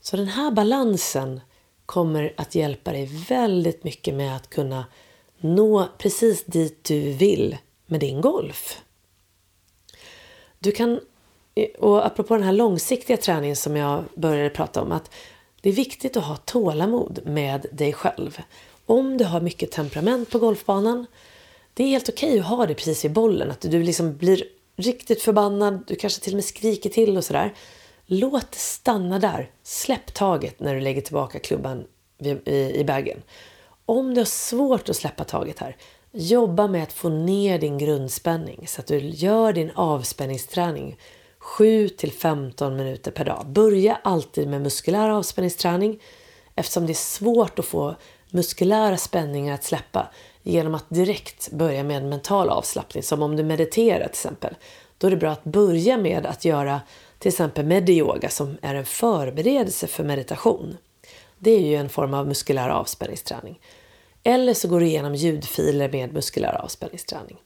Så 0.00 0.16
den 0.16 0.26
här 0.26 0.50
balansen 0.50 1.40
kommer 1.86 2.34
att 2.36 2.54
hjälpa 2.54 2.92
dig 2.92 3.06
väldigt 3.28 3.84
mycket 3.84 4.14
med 4.14 4.36
att 4.36 4.50
kunna 4.50 4.86
nå 5.38 5.88
precis 5.98 6.44
dit 6.44 6.84
du 6.84 7.12
vill 7.12 7.56
med 7.86 8.00
din 8.00 8.20
golf. 8.20 8.82
Du 10.58 10.72
kan, 10.72 11.00
och 11.78 12.06
apropå 12.06 12.34
den 12.34 12.44
här 12.44 12.52
långsiktiga 12.52 13.16
träningen 13.16 13.56
som 13.56 13.76
jag 13.76 14.04
började 14.14 14.50
prata 14.50 14.82
om, 14.82 14.92
att 14.92 15.10
det 15.60 15.68
är 15.68 15.72
viktigt 15.72 16.16
att 16.16 16.24
ha 16.24 16.36
tålamod 16.36 17.20
med 17.24 17.66
dig 17.72 17.92
själv. 17.92 18.40
Om 18.86 19.16
du 19.16 19.24
har 19.24 19.40
mycket 19.40 19.70
temperament 19.70 20.30
på 20.30 20.38
golfbanan, 20.38 21.06
det 21.74 21.84
är 21.84 21.88
helt 21.88 22.08
okej 22.08 22.28
okay 22.28 22.40
att 22.40 22.46
ha 22.46 22.66
det 22.66 22.74
precis 22.74 23.04
vid 23.04 23.12
bollen. 23.12 23.50
Att 23.50 23.60
du 23.60 23.82
liksom 23.82 24.16
blir 24.16 24.44
riktigt 24.76 25.22
förbannad, 25.22 25.84
du 25.86 25.96
kanske 25.96 26.20
till 26.20 26.32
och 26.32 26.36
med 26.36 26.44
skriker 26.44 26.90
till 26.90 27.16
och 27.16 27.24
sådär. 27.24 27.54
Låt 28.06 28.52
det 28.52 28.58
stanna 28.58 29.18
där. 29.18 29.50
Släpp 29.62 30.14
taget 30.14 30.60
när 30.60 30.74
du 30.74 30.80
lägger 30.80 31.00
tillbaka 31.00 31.38
klubban 31.38 31.84
i 32.46 32.84
bagen. 32.84 33.22
Om 33.86 34.14
du 34.14 34.20
har 34.20 34.26
svårt 34.26 34.88
att 34.88 34.96
släppa 34.96 35.24
taget 35.24 35.58
här, 35.58 35.76
jobba 36.12 36.66
med 36.68 36.82
att 36.82 36.92
få 36.92 37.08
ner 37.08 37.58
din 37.58 37.78
grundspänning 37.78 38.66
så 38.66 38.80
att 38.80 38.86
du 38.86 38.98
gör 38.98 39.52
din 39.52 39.70
avspänningsträning 39.70 40.96
7 41.38 41.88
till 41.88 42.12
15 42.12 42.76
minuter 42.76 43.10
per 43.10 43.24
dag. 43.24 43.46
Börja 43.46 44.00
alltid 44.04 44.48
med 44.48 44.60
muskulär 44.60 45.08
avspänningsträning 45.08 46.02
eftersom 46.54 46.86
det 46.86 46.92
är 46.92 46.94
svårt 46.94 47.58
att 47.58 47.64
få 47.64 47.96
muskulära 48.30 48.96
spänningar 48.96 49.54
att 49.54 49.64
släppa 49.64 50.10
genom 50.44 50.74
att 50.74 50.84
direkt 50.88 51.50
börja 51.50 51.84
med 51.84 51.96
en 51.96 52.08
mental 52.08 52.48
avslappning. 52.48 53.02
Som 53.02 53.22
om 53.22 53.36
du 53.36 53.44
mediterar 53.44 53.98
till 53.98 54.10
exempel. 54.10 54.54
Då 54.98 55.06
är 55.06 55.10
det 55.10 55.16
bra 55.16 55.30
att 55.30 55.44
börja 55.44 55.96
med 55.96 56.26
att 56.26 56.44
göra 56.44 56.80
till 57.18 57.28
exempel 57.28 57.66
mediyoga 57.66 58.28
som 58.28 58.58
är 58.62 58.74
en 58.74 58.84
förberedelse 58.84 59.86
för 59.86 60.04
meditation. 60.04 60.76
Det 61.38 61.50
är 61.50 61.60
ju 61.60 61.76
en 61.76 61.88
form 61.88 62.14
av 62.14 62.28
muskulär 62.28 62.68
avspänningsträning. 62.68 63.60
Eller 64.22 64.54
så 64.54 64.68
går 64.68 64.80
du 64.80 64.86
igenom 64.86 65.14
ljudfiler 65.14 65.92
med 65.92 66.12
muskulär 66.12 66.54
avspänningsträning. 66.54 67.36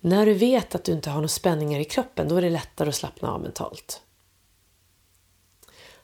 När 0.00 0.26
du 0.26 0.34
vet 0.34 0.74
att 0.74 0.84
du 0.84 0.92
inte 0.92 1.10
har 1.10 1.16
några 1.16 1.28
spänningar 1.28 1.80
i 1.80 1.84
kroppen, 1.84 2.28
då 2.28 2.36
är 2.36 2.42
det 2.42 2.50
lättare 2.50 2.88
att 2.88 2.94
slappna 2.94 3.32
av 3.32 3.40
mentalt. 3.40 4.02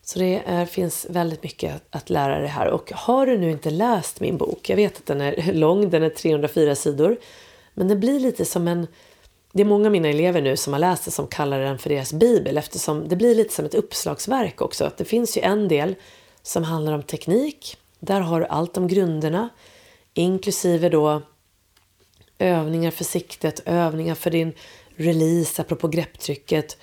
Så 0.08 0.18
det 0.18 0.42
är, 0.46 0.66
finns 0.66 1.06
väldigt 1.10 1.42
mycket 1.42 1.82
att 1.90 2.10
lära 2.10 2.38
dig 2.38 2.48
här. 2.48 2.66
Och 2.66 2.92
har 2.92 3.26
du 3.26 3.38
nu 3.38 3.50
inte 3.50 3.70
läst 3.70 4.20
min 4.20 4.36
bok, 4.36 4.68
jag 4.68 4.76
vet 4.76 4.96
att 4.96 5.06
den 5.06 5.20
är 5.20 5.52
lång, 5.52 5.90
den 5.90 6.02
är 6.02 6.08
304 6.08 6.74
sidor, 6.74 7.16
men 7.74 7.88
det 7.88 7.96
blir 7.96 8.20
lite 8.20 8.44
som 8.44 8.68
en... 8.68 8.86
Det 9.52 9.62
är 9.62 9.66
många 9.66 9.86
av 9.86 9.92
mina 9.92 10.08
elever 10.08 10.42
nu 10.42 10.56
som 10.56 10.72
har 10.72 10.80
läst 10.80 11.04
den 11.04 11.12
som 11.12 11.26
kallar 11.26 11.60
den 11.60 11.78
för 11.78 11.90
deras 11.90 12.12
bibel 12.12 12.58
eftersom 12.58 13.08
det 13.08 13.16
blir 13.16 13.34
lite 13.34 13.54
som 13.54 13.64
ett 13.64 13.74
uppslagsverk 13.74 14.60
också. 14.60 14.84
Att 14.84 14.96
det 14.96 15.04
finns 15.04 15.36
ju 15.36 15.40
en 15.40 15.68
del 15.68 15.94
som 16.42 16.64
handlar 16.64 16.92
om 16.92 17.02
teknik. 17.02 17.76
Där 18.00 18.20
har 18.20 18.40
du 18.40 18.46
allt 18.46 18.76
om 18.76 18.88
grunderna, 18.88 19.48
inklusive 20.14 20.88
då 20.88 21.22
övningar 22.38 22.90
för 22.90 23.04
siktet, 23.04 23.62
övningar 23.64 24.14
för 24.14 24.30
din 24.30 24.52
release 24.96 25.62
apropå 25.62 25.88
grepptrycket, 25.88 26.76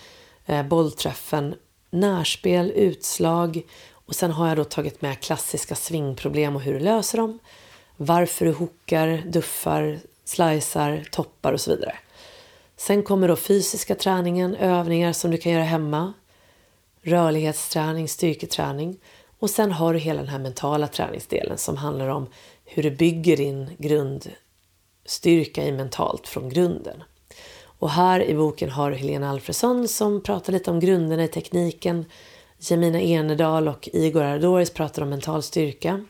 eh, 0.45 0.63
bollträffen, 0.63 1.55
närspel, 1.93 2.71
utslag 2.71 3.61
och 4.05 4.15
sen 4.15 4.31
har 4.31 4.47
jag 4.47 4.57
då 4.57 4.63
tagit 4.63 5.01
med 5.01 5.19
klassiska 5.19 5.75
svingproblem 5.75 6.55
och 6.55 6.61
hur 6.61 6.73
du 6.73 6.79
löser 6.79 7.17
dem. 7.17 7.39
Varför 7.97 8.45
du 8.45 8.51
hookar, 8.51 9.23
duffar, 9.25 9.99
slicear, 10.25 11.07
toppar 11.11 11.53
och 11.53 11.61
så 11.61 11.71
vidare. 11.71 11.95
Sen 12.77 13.03
kommer 13.03 13.27
då 13.27 13.35
fysiska 13.35 13.95
träningen, 13.95 14.55
övningar 14.55 15.13
som 15.13 15.31
du 15.31 15.37
kan 15.37 15.51
göra 15.51 15.63
hemma, 15.63 16.13
rörlighetsträning, 17.01 18.07
styrketräning 18.07 18.97
och 19.39 19.49
sen 19.49 19.71
har 19.71 19.93
du 19.93 19.99
hela 19.99 20.21
den 20.21 20.29
här 20.29 20.39
mentala 20.39 20.87
träningsdelen 20.87 21.57
som 21.57 21.77
handlar 21.77 22.07
om 22.07 22.27
hur 22.65 22.83
du 22.83 22.91
bygger 22.91 23.37
din 23.37 23.69
grundstyrka 23.77 25.63
i 25.63 25.71
mentalt 25.71 26.27
från 26.27 26.49
grunden. 26.49 27.03
Och 27.83 27.89
här 27.89 28.23
i 28.23 28.35
boken 28.35 28.69
har 28.69 28.91
Helena 28.91 29.29
Alfredsson 29.29 29.87
som 29.87 30.21
pratar 30.21 30.53
lite 30.53 30.71
om 30.71 30.79
grunderna 30.79 31.23
i 31.23 31.27
tekniken. 31.27 32.05
Jemina 32.57 33.01
Enedal 33.01 33.67
och 33.67 33.89
Igor 33.93 34.23
Ardoris 34.23 34.73
pratar 34.73 35.01
om 35.01 35.09
mental 35.09 35.43
styrka. 35.43 36.05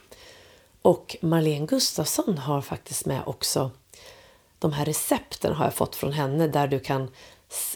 Och 0.81 1.15
Marlene 1.21 1.65
Gustafsson 1.65 2.37
har 2.37 2.61
faktiskt 2.61 3.05
med 3.05 3.21
också 3.25 3.71
de 4.59 4.73
här 4.73 4.85
recepten 4.85 5.53
har 5.53 5.65
jag 5.65 5.73
fått 5.73 5.95
från 5.95 6.13
henne 6.13 6.47
där 6.47 6.67
du 6.67 6.79
kan 6.79 7.09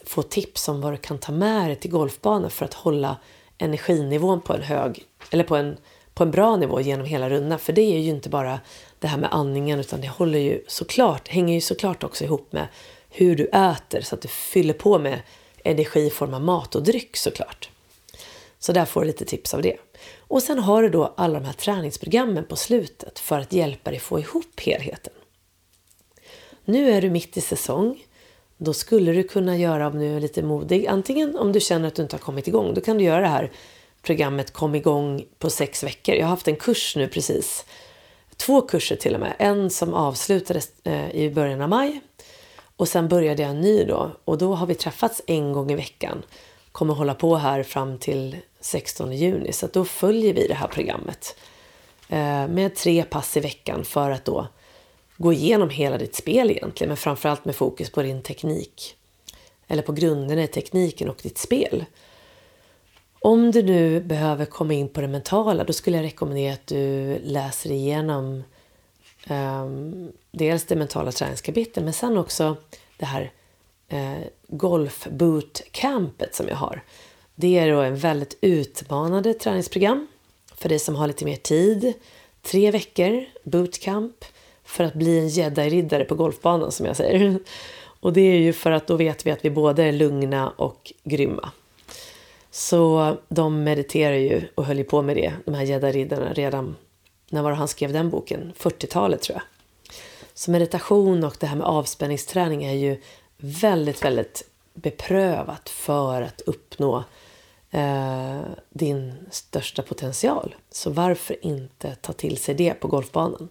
få 0.05 0.21
tips 0.21 0.67
om 0.67 0.81
vad 0.81 0.93
du 0.93 0.97
kan 0.97 1.17
ta 1.17 1.31
med 1.31 1.69
dig 1.69 1.75
till 1.75 1.91
golfbanan 1.91 2.51
för 2.51 2.65
att 2.65 2.73
hålla 2.73 3.17
energinivån 3.57 4.41
på 4.41 4.53
en 4.53 4.63
hög 4.63 5.03
eller 5.31 5.43
på 5.43 5.55
en, 5.55 5.77
på 6.13 6.23
en 6.23 6.31
bra 6.31 6.55
nivå 6.55 6.81
genom 6.81 7.05
hela 7.05 7.29
rundan. 7.29 7.59
För 7.59 7.73
det 7.73 7.95
är 7.95 7.99
ju 7.99 8.09
inte 8.09 8.29
bara 8.29 8.59
det 8.99 9.07
här 9.07 9.17
med 9.17 9.33
andningen 9.33 9.79
utan 9.79 10.01
det 10.01 10.07
håller 10.07 10.39
ju 10.39 10.63
såklart, 10.67 11.27
hänger 11.27 11.53
ju 11.53 11.61
såklart 11.61 12.03
också 12.03 12.23
ihop 12.23 12.51
med 12.51 12.67
hur 13.09 13.35
du 13.35 13.45
äter 13.45 14.01
så 14.01 14.15
att 14.15 14.21
du 14.21 14.27
fyller 14.27 14.73
på 14.73 14.99
med 14.99 15.21
energi 15.63 16.05
i 16.05 16.09
form 16.09 16.33
av 16.33 16.41
mat 16.41 16.75
och 16.75 16.83
dryck 16.83 17.17
såklart. 17.17 17.69
Så 18.59 18.73
där 18.73 18.85
får 18.85 19.01
du 19.01 19.07
lite 19.07 19.25
tips 19.25 19.53
av 19.53 19.61
det. 19.61 19.77
Och 20.19 20.43
sen 20.43 20.59
har 20.59 20.83
du 20.83 20.89
då 20.89 21.13
alla 21.17 21.39
de 21.39 21.45
här 21.45 21.53
träningsprogrammen 21.53 22.45
på 22.45 22.55
slutet 22.55 23.19
för 23.19 23.39
att 23.39 23.53
hjälpa 23.53 23.91
dig 23.91 23.99
få 23.99 24.19
ihop 24.19 24.59
helheten. 24.59 25.13
Nu 26.65 26.89
är 26.89 27.01
du 27.01 27.09
mitt 27.09 27.37
i 27.37 27.41
säsong. 27.41 28.03
Då 28.57 28.73
skulle 28.73 29.11
du 29.11 29.23
kunna 29.23 29.57
göra, 29.57 29.87
om 29.87 29.99
du 29.99 30.05
är 30.05 30.19
lite 30.19 30.43
modig, 30.43 30.87
antingen 30.87 31.37
om 31.37 31.51
du 31.51 31.59
känner 31.59 31.87
att 31.87 31.95
du 31.95 32.01
inte 32.01 32.15
har 32.15 32.21
kommit 32.21 32.47
igång, 32.47 32.73
då 32.73 32.81
kan 32.81 32.97
du 32.97 33.03
göra 33.03 33.21
det 33.21 33.27
här 33.27 33.51
programmet 34.01 34.51
Kom 34.51 34.75
igång 34.75 35.25
på 35.39 35.49
sex 35.49 35.83
veckor. 35.83 36.15
Jag 36.15 36.25
har 36.25 36.29
haft 36.29 36.47
en 36.47 36.55
kurs 36.55 36.95
nu 36.95 37.07
precis. 37.07 37.65
Två 38.37 38.61
kurser 38.61 38.95
till 38.95 39.13
och 39.13 39.19
med. 39.19 39.35
En 39.39 39.69
som 39.69 39.93
avslutades 39.93 40.69
eh, 40.83 41.11
i 41.11 41.29
början 41.29 41.61
av 41.61 41.69
maj 41.69 42.01
och 42.77 42.87
sen 42.87 43.07
började 43.07 43.41
jag 43.41 43.51
en 43.51 43.61
ny 43.61 43.83
då 43.83 44.11
och 44.25 44.37
då 44.37 44.55
har 44.55 44.67
vi 44.67 44.75
träffats 44.75 45.21
en 45.27 45.53
gång 45.53 45.71
i 45.71 45.75
veckan. 45.75 46.23
Kommer 46.71 46.93
hålla 46.93 47.13
på 47.13 47.35
här 47.35 47.63
fram 47.63 47.97
till 47.97 48.37
16 48.59 49.11
juni 49.11 49.53
så 49.53 49.67
då 49.67 49.85
följer 49.85 50.33
vi 50.33 50.47
det 50.47 50.53
här 50.53 50.67
programmet. 50.67 51.35
Eh, 52.09 52.47
med 52.47 52.75
tre 52.75 53.03
pass 53.03 53.37
i 53.37 53.39
veckan 53.39 53.85
för 53.85 54.11
att 54.11 54.25
då 54.25 54.47
gå 55.17 55.33
igenom 55.33 55.69
hela 55.69 55.97
ditt 55.97 56.15
spel 56.15 56.51
egentligen 56.51 56.89
men 56.89 56.97
framförallt 56.97 57.45
med 57.45 57.55
fokus 57.55 57.91
på 57.91 58.01
din 58.01 58.21
teknik. 58.21 58.95
Eller 59.67 59.83
på 59.83 59.91
grunderna 59.91 60.43
i 60.43 60.47
tekniken 60.47 61.09
och 61.09 61.19
ditt 61.23 61.37
spel. 61.37 61.85
Om 63.19 63.51
du 63.51 63.63
nu 63.63 64.01
behöver 64.01 64.45
komma 64.45 64.73
in 64.73 64.89
på 64.89 65.01
det 65.01 65.07
mentala 65.07 65.63
då 65.63 65.73
skulle 65.73 65.97
jag 65.97 66.03
rekommendera 66.03 66.53
att 66.53 66.67
du 66.67 67.17
läser 67.23 67.71
igenom 67.71 68.43
Um, 69.29 70.11
dels 70.31 70.65
det 70.65 70.75
mentala 70.75 71.11
träningskapitlet 71.11 71.83
men 71.83 71.93
sen 71.93 72.17
också 72.17 72.57
det 72.97 73.05
här 73.05 73.31
eh, 73.87 74.17
golfbootcampet 74.47 76.35
som 76.35 76.47
jag 76.47 76.55
har. 76.55 76.83
Det 77.35 77.57
är 77.57 77.71
då 77.71 77.81
en 77.81 77.95
väldigt 77.95 78.37
utmanande 78.41 79.33
träningsprogram 79.33 80.07
för 80.55 80.69
dig 80.69 80.79
som 80.79 80.95
har 80.95 81.07
lite 81.07 81.25
mer 81.25 81.35
tid. 81.35 81.93
Tre 82.41 82.71
veckor 82.71 83.25
bootcamp 83.43 84.25
för 84.63 84.83
att 84.83 84.93
bli 84.93 85.19
en 85.19 85.27
jedi-riddare 85.27 86.05
på 86.05 86.15
golfbanan 86.15 86.71
som 86.71 86.85
jag 86.85 86.95
säger. 86.95 87.39
Och 87.99 88.13
det 88.13 88.21
är 88.21 88.37
ju 88.37 88.53
för 88.53 88.71
att 88.71 88.87
då 88.87 88.95
vet 88.95 89.25
vi 89.25 89.31
att 89.31 89.45
vi 89.45 89.49
både 89.49 89.83
är 89.83 89.91
lugna 89.91 90.49
och 90.49 90.93
grymma. 91.03 91.51
Så 92.51 93.15
de 93.29 93.63
mediterar 93.63 94.15
ju 94.15 94.41
och 94.55 94.65
höll 94.65 94.77
ju 94.77 94.83
på 94.83 95.01
med 95.01 95.15
det, 95.15 95.33
de 95.45 95.53
här 95.53 95.63
jedi-riddarna, 95.63 96.33
redan 96.33 96.75
när 97.29 97.41
var 97.41 97.51
han 97.51 97.67
skrev 97.67 97.93
den 97.93 98.09
boken? 98.09 98.53
40-talet 98.57 99.21
tror 99.21 99.35
jag. 99.35 99.43
Så 100.33 100.51
meditation 100.51 101.23
och 101.23 101.37
det 101.39 101.47
här 101.47 101.55
med 101.55 101.67
avspänningsträning 101.67 102.63
är 102.63 102.73
ju 102.73 103.01
väldigt, 103.37 104.05
väldigt 104.05 104.43
beprövat 104.73 105.69
för 105.69 106.21
att 106.21 106.41
uppnå 106.41 107.03
eh, 107.71 108.41
din 108.69 109.13
största 109.31 109.81
potential. 109.81 110.55
Så 110.71 110.89
varför 110.89 111.45
inte 111.45 111.95
ta 111.95 112.13
till 112.13 112.37
sig 112.37 112.55
det 112.55 112.73
på 112.73 112.87
golfbanan? 112.87 113.49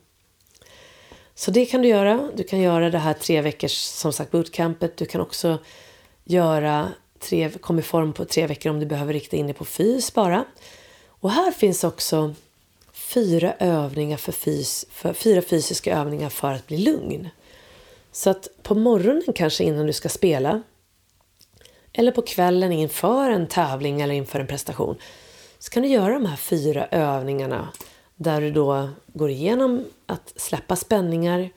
Så 1.35 1.51
det 1.51 1.66
kan 1.66 1.83
du 1.83 1.89
göra. 1.89 2.31
Du 2.35 2.45
kan 2.45 2.61
göra 2.61 2.91
det 2.91 2.99
här 2.99 3.14
tre 3.14 3.41
veckors 3.41 3.72
som 3.72 4.12
sagt 4.12 4.31
bootcampet. 4.31 4.97
Du 4.97 5.07
kan 5.07 5.20
också 5.20 5.59
göra 6.24 6.89
tre, 7.18 7.51
kom 7.51 7.79
i 7.79 7.83
form 7.83 8.12
på 8.12 8.24
tre 8.24 8.47
veckor 8.47 8.70
om 8.70 8.81
du 8.81 8.87
behöver 8.87 9.12
rikta 9.12 9.37
in 9.37 9.47
dig 9.47 9.55
på 9.55 9.64
fys 9.64 10.14
bara. 10.14 10.45
Och 11.07 11.31
här 11.31 11.51
finns 11.51 11.85
också 11.85 12.35
fyra 13.07 13.54
övningar 13.59 14.16
för, 14.16 14.32
fys, 14.32 14.86
för 14.90 15.12
fyra 15.12 15.42
fysiska 15.42 15.98
övningar 15.98 16.28
för 16.28 16.52
att 16.52 16.66
bli 16.66 16.78
lugn. 16.78 17.28
Så 18.12 18.30
att 18.30 18.48
på 18.62 18.74
morgonen 18.74 19.32
kanske 19.34 19.64
innan 19.64 19.86
du 19.86 19.92
ska 19.92 20.09
spela 20.09 20.62
eller 21.92 22.12
på 22.12 22.22
kvällen 22.22 22.72
inför 22.72 23.30
en 23.30 23.46
tävling 23.46 24.00
eller 24.00 24.14
inför 24.14 24.40
en 24.40 24.46
prestation 24.46 24.96
så 25.59 25.70
kan 25.70 25.82
du 25.82 25.88
göra 25.88 26.14
de 26.14 26.26
här 26.26 26.36
fyra 26.36 26.86
övningarna 26.86 27.68
där 28.16 28.40
du 28.40 28.50
då 28.50 28.88
går 29.07 29.30
igenom 29.30 29.84
att 30.07 30.32
släppa 30.36 30.76
spänningar 30.76 31.50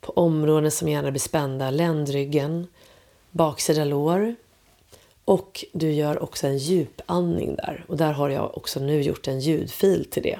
på 0.00 0.12
områden 0.12 0.70
som 0.70 0.88
gärna 0.88 1.10
blir 1.10 1.20
spända, 1.20 1.70
ländryggen, 1.70 2.66
baksida 3.30 3.84
lår. 3.84 4.34
Och 5.24 5.64
du 5.72 5.92
gör 5.92 6.22
också 6.22 6.46
en 6.46 6.58
djupandning 6.58 7.56
där. 7.56 7.84
Och 7.88 7.96
där 7.96 8.12
har 8.12 8.30
jag 8.30 8.56
också 8.56 8.80
nu 8.80 9.02
gjort 9.02 9.28
en 9.28 9.40
ljudfil 9.40 10.04
till 10.10 10.22
det 10.22 10.38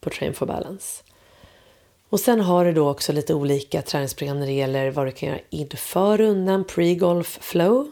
på 0.00 0.10
Train 0.10 0.34
for 0.34 0.46
Balance. 0.46 1.02
Och 2.08 2.20
sen 2.20 2.40
har 2.40 2.64
du 2.64 2.72
då 2.72 2.90
också 2.90 3.12
lite 3.12 3.34
olika 3.34 3.82
träningsprogram 3.82 4.40
när 4.40 4.46
det 4.46 4.52
gäller 4.52 4.90
vad 4.90 5.06
du 5.06 5.12
kan 5.12 5.28
göra 5.28 5.40
inför 5.50 6.18
rundan, 6.18 6.64
pre-golf 6.64 7.38
flow, 7.40 7.90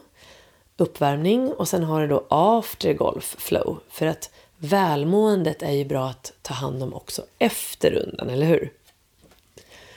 uppvärmning 0.77 1.53
och 1.53 1.67
sen 1.67 1.83
har 1.83 2.01
du 2.01 2.07
då 2.07 2.25
after 2.29 2.93
golf 2.93 3.35
flow. 3.39 3.79
För 3.89 4.05
att 4.05 4.29
välmåendet 4.57 5.61
är 5.61 5.71
ju 5.71 5.85
bra 5.85 6.07
att 6.07 6.33
ta 6.41 6.53
hand 6.53 6.83
om 6.83 6.93
också 6.93 7.25
efter 7.39 7.91
rundan, 7.91 8.29
eller 8.29 8.45
hur? 8.45 8.71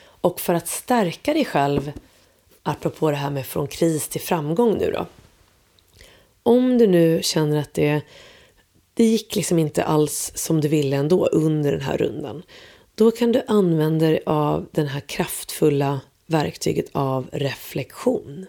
Och 0.04 0.40
för 0.40 0.54
att 0.54 0.68
stärka 0.68 1.32
dig 1.34 1.44
själv, 1.44 1.92
apropå 2.62 3.10
det 3.10 3.16
här 3.16 3.30
med 3.30 3.46
från 3.46 3.66
kris 3.66 4.08
till 4.08 4.20
framgång 4.20 4.78
nu 4.78 4.90
då. 4.90 5.06
Om 6.42 6.78
du 6.78 6.86
nu 6.86 7.22
känner 7.22 7.60
att 7.60 7.74
det, 7.74 8.02
det 8.94 9.04
gick 9.04 9.36
liksom 9.36 9.58
inte 9.58 9.84
alls 9.84 10.32
som 10.34 10.60
du 10.60 10.68
ville 10.68 10.96
ändå 10.96 11.26
under 11.26 11.72
den 11.72 11.80
här 11.80 11.96
rundan. 11.96 12.42
Då 12.94 13.10
kan 13.10 13.32
du 13.32 13.42
använda 13.46 14.06
dig 14.06 14.22
av 14.26 14.66
det 14.70 14.84
här 14.84 15.00
kraftfulla 15.00 16.00
verktyget 16.26 16.86
av 16.92 17.28
reflektion. 17.32 18.46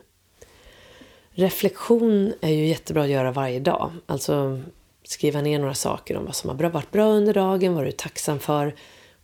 Reflektion 1.32 2.34
är 2.42 2.50
ju 2.50 2.68
jättebra 2.68 3.04
att 3.04 3.10
göra 3.10 3.32
varje 3.32 3.60
dag. 3.60 3.92
Alltså 4.06 4.62
skriva 5.04 5.42
ner 5.42 5.60
några 5.60 5.74
saker 5.74 6.18
om 6.18 6.26
vad 6.26 6.36
som 6.36 6.50
har 6.50 6.70
varit 6.70 6.92
bra 6.92 7.06
under 7.06 7.34
dagen, 7.34 7.74
vad 7.74 7.84
du 7.84 7.88
är 7.88 7.92
tacksam 7.92 8.40
för, 8.40 8.76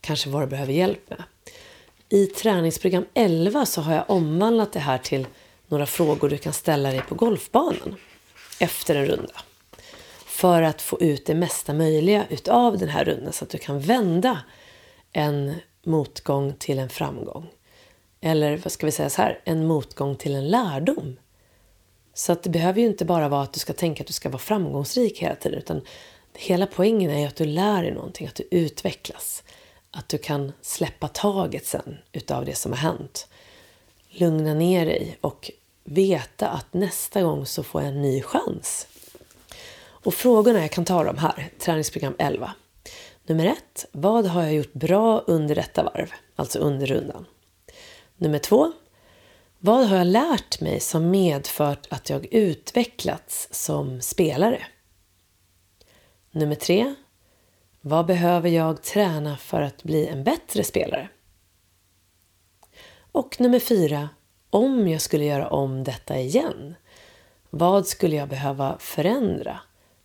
kanske 0.01 0.29
vad 0.29 0.41
du 0.41 0.47
behöver 0.47 0.73
hjälp 0.73 1.09
med. 1.09 1.23
I 2.09 2.25
träningsprogram 2.25 3.05
11 3.13 3.65
så 3.65 3.81
har 3.81 3.93
jag 3.93 4.09
omvandlat 4.09 4.73
det 4.73 4.79
här 4.79 4.97
till 4.97 5.27
några 5.67 5.85
frågor 5.85 6.29
du 6.29 6.37
kan 6.37 6.53
ställa 6.53 6.91
dig 6.91 7.01
på 7.01 7.15
golfbanan 7.15 7.95
efter 8.59 8.95
en 8.95 9.05
runda. 9.05 9.33
För 10.39 10.61
att 10.61 10.81
få 10.81 11.01
ut 11.01 11.25
det 11.25 11.35
mesta 11.35 11.73
möjliga 11.73 12.25
utav 12.29 12.77
den 12.77 12.89
här 12.89 13.05
rundan 13.05 13.33
så 13.33 13.43
att 13.43 13.49
du 13.49 13.57
kan 13.57 13.79
vända 13.79 14.39
en 15.11 15.55
motgång 15.83 16.53
till 16.53 16.79
en 16.79 16.89
framgång. 16.89 17.49
Eller 18.21 18.57
vad 18.57 18.71
ska 18.71 18.85
vi 18.85 18.91
säga 18.91 19.09
så 19.09 19.21
här, 19.21 19.41
en 19.43 19.67
motgång 19.67 20.15
till 20.15 20.35
en 20.35 20.47
lärdom. 20.47 21.19
Så 22.13 22.31
att 22.31 22.43
det 22.43 22.49
behöver 22.49 22.81
ju 22.81 22.87
inte 22.87 23.05
bara 23.05 23.29
vara 23.29 23.41
att 23.41 23.53
du 23.53 23.59
ska 23.59 23.73
tänka 23.73 24.03
att 24.03 24.07
du 24.07 24.13
ska 24.13 24.29
vara 24.29 24.39
framgångsrik 24.39 25.19
hela 25.19 25.35
tiden. 25.35 25.59
Utan 25.59 25.81
hela 26.33 26.67
poängen 26.67 27.11
är 27.11 27.19
ju 27.19 27.25
att 27.25 27.35
du 27.35 27.45
lär 27.45 27.83
dig 27.83 27.91
någonting, 27.91 28.27
att 28.27 28.35
du 28.35 28.47
utvecklas. 28.51 29.43
Att 29.91 30.09
du 30.09 30.17
kan 30.17 30.51
släppa 30.61 31.07
taget 31.07 31.65
sen 31.65 31.97
utav 32.11 32.45
det 32.45 32.55
som 32.55 32.71
har 32.71 32.79
hänt. 32.79 33.27
Lugna 34.09 34.53
ner 34.53 34.85
dig 34.85 35.17
och 35.21 35.51
veta 35.83 36.49
att 36.49 36.73
nästa 36.73 37.21
gång 37.21 37.45
så 37.45 37.63
får 37.63 37.81
jag 37.81 37.89
en 37.89 38.01
ny 38.01 38.21
chans. 38.21 38.87
Och 40.09 40.15
frågorna, 40.15 40.59
jag 40.59 40.71
kan 40.71 40.85
ta 40.85 41.03
dem 41.03 41.17
här, 41.17 41.49
träningsprogram 41.59 42.15
11. 42.19 42.53
Nummer 43.23 43.45
1. 43.45 43.85
vad 43.91 44.25
har 44.25 44.43
jag 44.43 44.53
gjort 44.53 44.73
bra 44.73 45.19
under 45.27 45.55
detta 45.55 45.83
varv? 45.83 46.13
Alltså 46.35 46.59
under 46.59 46.87
rundan. 46.87 47.25
Nummer 48.17 48.39
2. 48.39 48.71
vad 49.59 49.87
har 49.87 49.97
jag 49.97 50.07
lärt 50.07 50.61
mig 50.61 50.79
som 50.79 51.09
medfört 51.09 51.87
att 51.89 52.09
jag 52.09 52.33
utvecklats 52.33 53.47
som 53.51 54.01
spelare? 54.01 54.65
Nummer 56.31 56.55
3. 56.55 56.95
Vad 57.81 58.05
behöver 58.05 58.49
jag 58.49 58.83
träna 58.83 59.37
för 59.37 59.61
att 59.61 59.83
bli 59.83 60.07
en 60.07 60.23
bättre 60.23 60.63
spelare? 60.63 61.09
Och 63.11 63.35
nummer 63.39 63.59
4. 63.59 64.09
Om 64.49 64.87
jag 64.87 65.01
skulle 65.01 65.25
göra 65.25 65.49
om 65.49 65.83
detta 65.83 66.19
igen, 66.19 66.75
vad 67.49 67.87
skulle 67.87 68.15
jag 68.15 68.29
behöva 68.29 68.77
förändra 68.79 69.59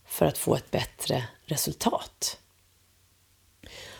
för 0.05 0.25
att 0.25 0.37
få 0.37 0.55
ett 0.55 0.71
bättre 0.71 1.23
resultat? 1.45 2.37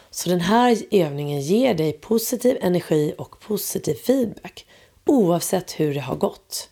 Så 0.09 0.29
den 0.29 0.41
här 0.41 0.77
övningen 0.91 1.41
ger 1.41 1.73
dig 1.73 1.93
positiv 1.93 2.57
energi 2.61 3.13
och 3.17 3.39
positiv 3.39 3.93
feedback 3.93 4.65
oavsett 5.05 5.79
hur 5.79 5.93
det 5.93 5.99
har 5.99 6.15
gått. 6.15 6.69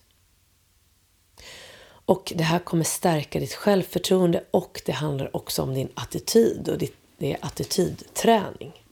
Och 2.06 2.34
det 2.36 2.44
här 2.44 2.60
kommer 2.60 2.84
stärka 2.84 3.40
ditt 3.40 3.54
självförtroende 3.54 4.44
och 4.52 4.82
det 4.86 4.92
handlar 4.92 5.36
också 5.36 5.62
om 5.62 5.74
din 5.74 5.90
attityd 5.94 6.70
och 6.70 6.78
det 6.78 6.92
är 7.34 7.38
attitydträning. 7.42 8.84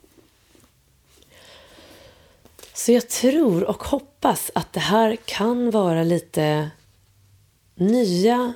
Så 2.73 2.91
jag 2.91 3.09
tror 3.09 3.63
och 3.63 3.83
hoppas 3.83 4.51
att 4.55 4.73
det 4.73 4.79
här 4.79 5.15
kan 5.15 5.71
vara 5.71 6.03
lite 6.03 6.71
nya 7.75 8.53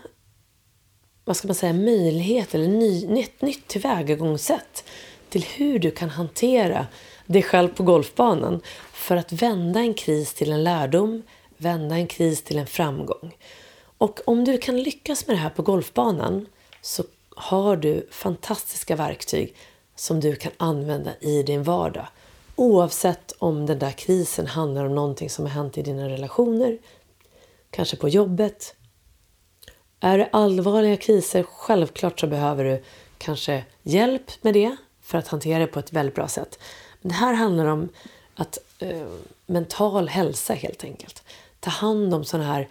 vad 1.26 1.38
ska 1.38 1.48
man 1.48 1.56
säga, 1.56 1.74
möjlighet 1.74 2.56
eller 2.56 2.68
ny, 2.68 3.08
nytt, 3.08 3.42
nytt 3.42 3.68
tillvägagångssätt 3.68 4.84
till 5.30 5.44
hur 5.44 5.80
du 5.80 5.92
kan 5.92 6.10
hantera 6.10 6.88
dig 7.26 7.44
själv 7.44 7.70
på 7.70 7.84
golfbanan 7.84 8.62
för 8.92 9.16
att 9.16 9.32
vända 9.32 9.80
en 9.80 9.94
kris 9.94 10.34
till 10.34 10.52
en 10.52 10.64
lärdom, 10.64 11.24
vända 11.58 11.96
en 11.96 12.08
kris 12.08 12.44
till 12.44 12.58
en 12.58 12.68
framgång. 12.68 13.36
Och 13.98 14.20
om 14.26 14.46
du 14.46 14.58
kan 14.58 14.84
lyckas 14.84 15.28
med 15.28 15.36
det 15.36 15.40
här 15.40 15.50
på 15.50 15.62
golfbanan 15.62 16.46
så 16.82 17.04
har 17.36 17.78
du 17.78 18.08
fantastiska 18.12 18.96
verktyg 18.96 19.56
som 19.96 20.20
du 20.20 20.36
kan 20.36 20.52
använda 20.58 21.12
i 21.22 21.44
din 21.44 21.64
vardag. 21.64 22.08
Oavsett 22.56 23.32
om 23.40 23.66
den 23.66 23.80
där 23.80 23.92
krisen 23.92 24.48
handlar 24.48 24.86
om 24.86 24.96
någonting 24.96 25.30
som 25.30 25.46
har 25.46 25.52
hänt 25.52 25.78
i 25.78 25.82
dina 25.82 26.10
relationer, 26.10 26.78
kanske 27.70 27.98
på 27.98 28.10
jobbet. 28.10 28.76
Är 30.00 30.18
det 30.18 30.30
allvarliga 30.32 30.98
kriser, 30.98 31.44
självklart 31.44 32.20
så 32.20 32.28
behöver 32.28 32.64
du 32.64 32.84
kanske 33.18 33.64
hjälp 33.84 34.44
med 34.44 34.54
det 34.54 34.76
för 35.02 35.18
att 35.18 35.28
hantera 35.28 35.60
det 35.60 35.68
på 35.68 35.80
ett 35.80 35.94
väldigt 35.94 36.16
bra 36.16 36.28
sätt. 36.28 36.60
Men 37.02 37.10
det 37.10 37.16
här 37.16 37.34
handlar 37.34 37.66
om 37.66 37.90
att 38.36 38.58
eh, 38.80 39.08
mental 39.46 40.08
hälsa 40.08 40.54
helt 40.54 40.84
enkelt. 40.84 41.24
Ta 41.60 41.70
hand 41.70 42.14
om 42.14 42.26
sådana 42.26 42.54
här, 42.54 42.68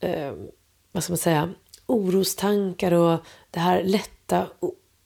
eh, 0.00 0.32
vad 0.92 1.04
ska 1.04 1.12
man 1.12 1.18
säga, 1.18 1.52
orostankar 1.86 2.92
och 2.92 3.18
det 3.50 3.60
här 3.60 3.82
lätta 3.82 4.46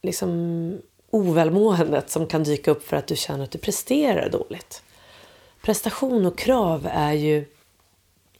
liksom, 0.03 0.79
ovälmåendet 1.11 2.11
som 2.11 2.27
kan 2.27 2.45
dyka 2.45 2.71
upp 2.71 2.83
för 2.83 2.97
att 2.97 3.07
du 3.07 3.17
känner 3.17 3.45
att 3.45 3.51
du 3.51 3.59
presterar 3.59 4.31
dåligt. 4.31 4.83
Prestation 5.63 6.27
och 6.27 6.39
krav 6.39 6.89
är 6.93 7.13
ju 7.13 7.45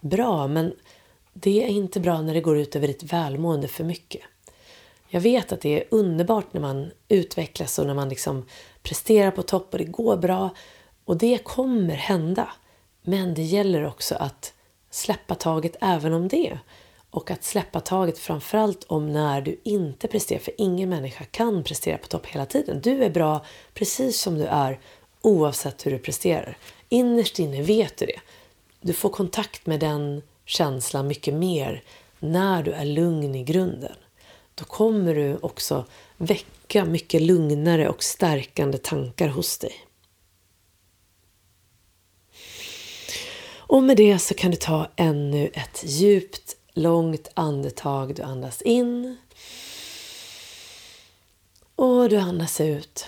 bra 0.01 0.47
men 0.47 0.73
det 1.41 1.65
är 1.65 1.69
inte 1.69 2.01
bra 2.01 2.23
när 2.23 2.35
det 2.35 2.41
går 2.41 2.59
ut 2.59 2.77
över 2.77 2.87
ditt 2.87 3.03
välmående 3.03 3.69
för 3.69 3.85
mycket. 3.85 4.23
Jag 5.09 5.21
vet 5.21 5.53
att 5.53 5.61
det 5.61 5.81
är 5.81 5.85
underbart 5.91 6.53
när 6.53 6.61
man 6.61 6.91
utvecklas 7.09 7.79
och 7.79 7.87
när 7.87 7.95
man 7.95 8.09
liksom 8.09 8.47
presterar 8.83 9.31
på 9.31 9.43
topp 9.43 9.69
och 9.73 9.79
det 9.79 9.85
går 9.85 10.17
bra. 10.17 10.51
Och 11.05 11.17
det 11.17 11.39
kommer 11.39 11.95
hända. 11.95 12.49
Men 13.03 13.35
det 13.35 13.43
gäller 13.43 13.87
också 13.87 14.15
att 14.15 14.53
släppa 14.91 15.35
taget 15.35 15.77
även 15.81 16.13
om 16.13 16.29
det. 16.29 16.59
Och 17.11 17.31
att 17.31 17.45
släppa 17.45 17.81
taget 17.81 18.19
framförallt 18.19 18.85
om 18.85 19.13
när 19.13 19.41
du 19.41 19.61
inte 19.65 20.09
presterar. 20.09 20.41
För 20.41 20.55
ingen 20.59 20.89
människa 20.89 21.25
kan 21.25 21.65
prestera 21.65 21.99
på 21.99 22.07
topp 22.07 22.27
hela 22.27 22.47
tiden. 22.47 22.81
Du 22.81 23.05
är 23.05 23.11
bra 23.11 23.45
precis 23.75 24.21
som 24.21 24.39
du 24.39 24.45
är 24.45 24.81
oavsett 25.21 25.87
hur 25.87 25.91
du 25.91 25.99
presterar. 25.99 26.57
Innerst 26.89 27.39
inne 27.39 27.63
vet 27.63 27.97
du 27.97 28.07
det. 28.07 28.21
Du 28.81 28.93
får 28.93 29.09
kontakt 29.09 29.67
med 29.67 29.81
den 29.81 30.23
känslan 30.47 31.07
mycket 31.07 31.35
mer 31.35 31.83
när 32.19 32.63
du 32.63 32.73
är 32.73 32.85
lugn 32.85 33.35
i 33.35 33.45
grunden. 33.45 33.97
Då 34.55 34.65
kommer 34.65 35.15
du 35.15 35.37
också 35.37 35.85
väcka 36.17 36.85
mycket 36.85 37.23
lugnare 37.23 37.89
och 37.89 38.03
stärkande 38.03 38.79
tankar 38.79 39.29
hos 39.29 39.59
dig. 39.59 39.75
Och 43.69 43.83
med 43.83 43.97
det 43.97 44.19
så 44.19 44.35
kan 44.35 44.51
du 44.51 44.57
ta 44.57 44.91
ännu 44.97 45.51
ett 45.55 45.83
djupt, 45.85 46.57
långt 46.73 47.29
andetag. 47.35 48.15
Du 48.15 48.23
andas 48.23 48.63
in. 48.63 49.17
Och 51.77 52.09
du 52.09 52.17
andas 52.17 52.61
ut. 52.61 53.07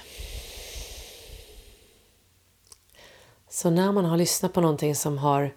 Så 3.49 3.71
när 3.71 3.93
man 3.93 4.05
har 4.05 4.17
lyssnat 4.17 4.53
på 4.53 4.61
någonting 4.61 4.95
som 4.95 5.19
har 5.19 5.55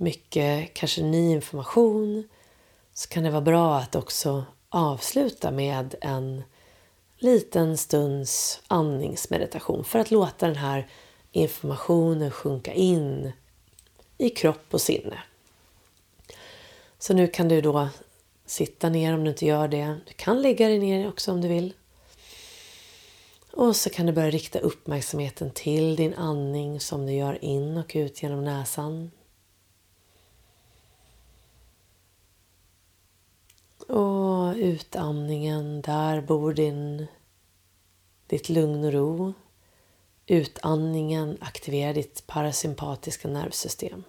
mycket, 0.00 0.74
kanske 0.74 1.02
ny 1.02 1.30
information, 1.30 2.28
så 2.94 3.08
kan 3.08 3.22
det 3.22 3.30
vara 3.30 3.40
bra 3.40 3.76
att 3.76 3.94
också 3.94 4.44
avsluta 4.68 5.50
med 5.50 5.94
en 6.00 6.42
liten 7.18 7.78
stunds 7.78 8.62
andningsmeditation 8.68 9.84
för 9.84 9.98
att 9.98 10.10
låta 10.10 10.46
den 10.46 10.56
här 10.56 10.88
informationen 11.32 12.30
sjunka 12.30 12.72
in 12.72 13.32
i 14.18 14.30
kropp 14.30 14.66
och 14.70 14.80
sinne. 14.80 15.18
Så 16.98 17.14
nu 17.14 17.26
kan 17.26 17.48
du 17.48 17.60
då 17.60 17.88
sitta 18.46 18.88
ner 18.88 19.14
om 19.14 19.24
du 19.24 19.30
inte 19.30 19.46
gör 19.46 19.68
det. 19.68 19.96
Du 20.06 20.12
kan 20.16 20.42
lägga 20.42 20.68
dig 20.68 20.78
ner 20.78 21.08
också 21.08 21.32
om 21.32 21.40
du 21.40 21.48
vill. 21.48 21.74
Och 23.52 23.76
så 23.76 23.90
kan 23.90 24.06
du 24.06 24.12
börja 24.12 24.30
rikta 24.30 24.58
uppmärksamheten 24.58 25.50
till 25.50 25.96
din 25.96 26.14
andning 26.14 26.80
som 26.80 27.06
du 27.06 27.12
gör 27.12 27.44
in 27.44 27.76
och 27.76 27.92
ut 27.94 28.22
genom 28.22 28.44
näsan. 28.44 29.10
Och 33.90 34.54
utandningen, 34.56 35.82
där 35.82 36.20
bor 36.20 36.52
din, 36.52 37.06
ditt 38.26 38.48
lugn 38.48 38.84
och 38.84 38.92
ro. 38.92 39.32
Utandningen 40.26 41.38
aktiverar 41.40 41.94
ditt 41.94 42.26
parasympatiska 42.26 43.28
nervsystem. 43.28 44.04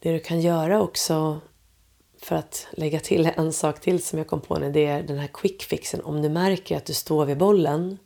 Det 0.00 0.12
du 0.12 0.20
kan 0.20 0.40
göra 0.40 0.82
också 0.82 1.40
för 2.18 2.36
att 2.36 2.66
lägga 2.72 3.00
till 3.00 3.30
en 3.36 3.52
sak 3.52 3.80
till 3.80 4.02
som 4.02 4.18
jag 4.18 4.28
kom 4.28 4.40
på 4.40 4.58
nu, 4.58 4.72
det 4.72 4.86
är 4.86 5.02
den 5.02 5.18
här 5.18 5.30
quick 5.32 5.62
fixen. 5.62 6.00
Om 6.00 6.22
du 6.22 6.28
märker 6.28 6.76
att 6.76 6.86
du 6.86 6.94
står 6.94 7.26
vid 7.26 7.38
bollen 7.38 7.98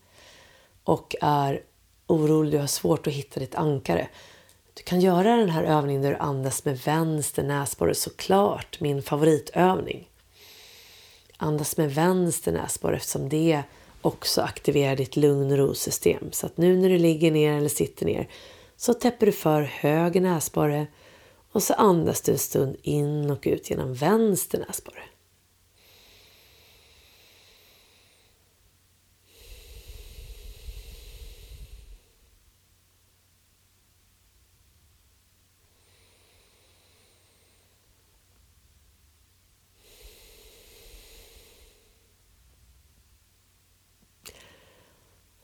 och 0.84 1.16
är 1.20 1.62
orolig, 2.06 2.52
du 2.52 2.58
har 2.58 2.66
svårt 2.66 3.06
att 3.06 3.12
hitta 3.12 3.40
ditt 3.40 3.54
ankare. 3.54 4.08
Du 4.75 4.83
kan 4.83 5.01
göra 5.01 5.37
den 5.37 5.51
här 5.51 5.64
övningen 5.64 6.03
där 6.03 6.11
du 6.11 6.16
andas 6.16 6.64
med 6.64 6.79
vänster 6.79 7.43
näsborre, 7.43 7.95
såklart 7.95 8.81
min 8.81 9.03
favoritövning. 9.03 10.09
Andas 11.37 11.77
med 11.77 11.95
vänster 11.95 12.53
näsborre 12.53 12.97
eftersom 12.97 13.29
det 13.29 13.62
också 14.03 14.43
aktiverar 14.43 14.97
ditt 14.97 15.16
lugn 15.16 15.53
och 15.53 15.59
ro-system. 15.59 16.33
Så 16.33 16.47
att 16.47 16.57
nu 16.57 16.77
när 16.77 16.89
du 16.89 16.99
ligger 16.99 17.31
ner 17.31 17.57
eller 17.57 17.68
sitter 17.68 18.07
ner 18.07 18.29
så 18.77 18.95
täpper 18.95 19.27
du 19.27 19.33
för 19.33 19.62
höger 19.62 20.21
näsborre 20.21 20.87
och 21.53 21.62
så 21.62 21.75
andas 21.75 22.21
du 22.21 22.33
en 22.33 22.39
stund 22.39 22.77
in 22.83 23.31
och 23.31 23.47
ut 23.47 23.71
genom 23.71 23.95
vänster 23.95 24.64
näsborre. 24.68 25.03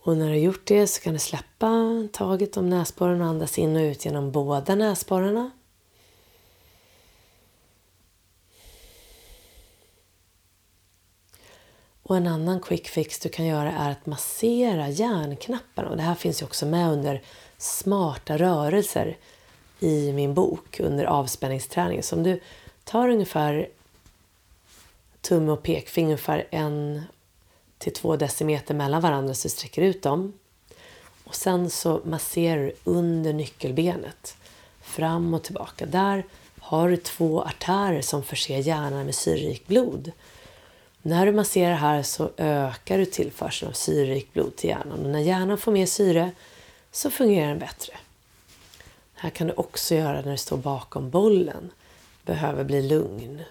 Och 0.07 0.17
när 0.17 0.27
du 0.27 0.33
har 0.33 0.39
gjort 0.39 0.67
det 0.67 0.87
så 0.87 1.01
kan 1.01 1.13
du 1.13 1.19
släppa 1.19 2.09
taget 2.13 2.57
om 2.57 2.71
näsborren 2.71 3.21
och 3.21 3.27
andas 3.27 3.59
in 3.59 3.77
och 3.77 3.81
ut 3.81 4.05
genom 4.05 4.33
båda 4.33 4.75
näsborrarna. 4.75 5.51
Och 12.03 12.17
en 12.17 12.27
annan 12.27 12.61
quick 12.61 12.89
fix 12.89 13.19
du 13.19 13.29
kan 13.29 13.47
göra 13.47 13.73
är 13.73 13.91
att 13.91 14.07
massera 14.07 14.89
hjärnknapparna. 14.89 15.89
Och 15.89 15.97
det 15.97 16.03
här 16.03 16.15
finns 16.15 16.43
ju 16.43 16.47
också 16.47 16.67
med 16.67 16.93
under 16.93 17.23
smarta 17.59 18.37
rörelser 18.37 19.17
i 19.81 20.13
min 20.13 20.35
bok 20.35 20.81
under 20.81 21.05
avspänningsträning. 21.05 22.03
Så 22.03 22.17
om 22.17 22.23
du 22.23 22.41
tar 22.85 23.09
ungefär 23.09 23.69
tumme 25.21 25.53
och 25.53 25.63
pekfinger 25.63 26.09
ungefär 26.09 26.47
en 26.51 27.03
till 27.79 27.93
två 27.93 28.17
decimeter 28.17 28.75
mellan 28.75 29.03
varandra 29.03 29.35
så 29.35 29.49
du 29.49 29.53
sträcker 29.53 29.83
ut 29.83 30.03
dem. 30.03 30.33
Och 31.25 31.35
sen 31.35 31.71
så 31.71 32.01
masserar 32.05 32.63
du 32.63 32.73
under 32.85 33.33
nyckelbenet 33.33 34.37
fram 34.83 35.35
och 35.35 35.43
tillbaka. 35.43 35.87
Där 35.87 36.25
har 36.61 36.89
du 36.89 36.97
två 36.97 37.43
artärer 37.43 38.03
som 38.03 38.23
förser 38.23 38.59
hjärnan 38.59 39.05
med 39.05 39.15
syrerikt 39.15 39.67
blod. 39.67 40.13
När 41.03 41.27
du 41.27 41.33
masserar 41.33 41.75
här 41.75 42.03
så 42.03 42.31
ökar 42.37 42.99
du 42.99 43.05
tillförseln 43.05 43.69
av 43.69 43.73
syrerikt 43.73 44.33
blod 44.33 44.57
till 44.57 44.71
hjärnan 44.71 45.05
och 45.05 45.11
när 45.11 45.21
hjärnan 45.21 45.59
får 45.59 45.73
mer 45.73 45.87
syre 45.87 46.31
så 46.93 47.11
fungerar 47.11 47.49
den 47.49 47.59
bättre. 47.59 47.93
Det 49.15 49.21
här 49.21 49.31
kan 49.31 49.47
du 49.47 49.53
också 49.53 49.95
göra 49.95 50.21
när 50.21 50.33
du 50.33 50.39
står 50.39 50.57
bakom 50.57 51.11
bollen. 51.11 51.71
Behöver 52.25 52.65
bli 52.65 52.89
lugn. 52.89 53.43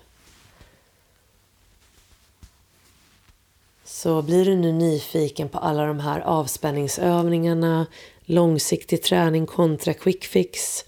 Så 4.05 4.21
blir 4.21 4.45
du 4.45 4.55
nu 4.55 4.71
nyfiken 4.71 5.49
på 5.49 5.57
alla 5.57 5.85
de 5.85 5.99
här 5.99 6.19
avspänningsövningarna, 6.19 7.85
långsiktig 8.25 9.03
träning 9.03 9.45
kontra 9.45 9.93
quick 9.93 10.25
fix, 10.25 10.85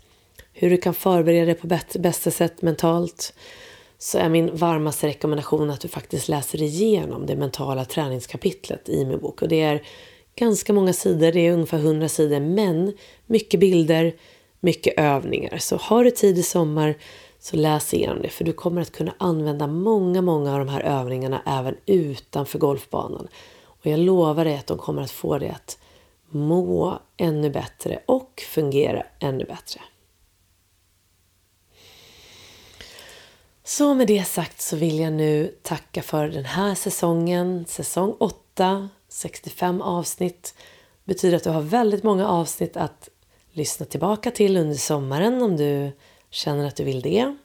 hur 0.53 0.69
du 0.69 0.77
kan 0.77 0.93
förbereda 0.93 1.45
dig 1.45 1.55
på 1.55 1.67
bästa 1.99 2.31
sätt 2.31 2.61
mentalt, 2.61 3.33
så 3.97 4.17
är 4.17 4.29
min 4.29 4.55
varmaste 4.55 5.07
rekommendation 5.07 5.69
att 5.69 5.81
du 5.81 5.87
faktiskt 5.87 6.29
läser 6.29 6.61
igenom 6.61 7.25
det 7.25 7.35
mentala 7.35 7.85
träningskapitlet 7.85 8.89
i 8.89 9.05
min 9.05 9.19
bok. 9.19 9.41
Och 9.41 9.47
det 9.47 9.61
är 9.61 9.83
ganska 10.35 10.73
många 10.73 10.93
sidor, 10.93 11.31
det 11.31 11.47
är 11.47 11.53
ungefär 11.53 11.77
100 11.77 12.09
sidor, 12.09 12.39
men 12.39 12.93
mycket 13.25 13.59
bilder, 13.59 14.15
mycket 14.59 14.93
övningar. 14.97 15.57
Så 15.57 15.75
har 15.75 16.03
du 16.03 16.11
tid 16.11 16.37
i 16.37 16.43
sommar 16.43 16.95
så 17.39 17.55
läs 17.55 17.93
igenom 17.93 18.21
det 18.21 18.29
för 18.29 18.43
du 18.43 18.53
kommer 18.53 18.81
att 18.81 18.91
kunna 18.91 19.13
använda 19.17 19.67
många, 19.67 20.21
många 20.21 20.53
av 20.53 20.59
de 20.59 20.69
här 20.69 20.81
övningarna 20.81 21.41
även 21.45 21.75
utanför 21.85 22.59
golfbanan. 22.59 23.27
Och 23.63 23.85
jag 23.85 23.99
lovar 23.99 24.45
dig 24.45 24.55
att 24.55 24.67
de 24.67 24.77
kommer 24.77 25.01
att 25.01 25.11
få 25.11 25.37
dig 25.37 25.49
att 25.49 25.77
må 26.29 26.99
ännu 27.17 27.49
bättre 27.49 27.99
och 28.05 28.43
fungera 28.47 29.03
ännu 29.19 29.45
bättre. 29.45 29.81
Så 33.63 33.93
med 33.93 34.07
det 34.07 34.27
sagt 34.27 34.61
så 34.61 34.75
vill 34.75 34.99
jag 34.99 35.13
nu 35.13 35.55
tacka 35.61 36.01
för 36.01 36.27
den 36.27 36.45
här 36.45 36.75
säsongen, 36.75 37.65
säsong 37.67 38.15
8, 38.19 38.89
65 39.09 39.81
avsnitt. 39.81 40.53
Det 41.03 41.13
betyder 41.13 41.37
att 41.37 41.43
du 41.43 41.49
har 41.49 41.61
väldigt 41.61 42.03
många 42.03 42.27
avsnitt 42.27 42.77
att 42.77 43.09
lyssna 43.51 43.85
tillbaka 43.85 44.31
till 44.31 44.57
under 44.57 44.75
sommaren 44.75 45.41
om 45.41 45.57
du 45.57 45.91
känner 46.29 46.67
att 46.67 46.75
du 46.75 46.83
vill 46.83 47.01
det. 47.01 47.35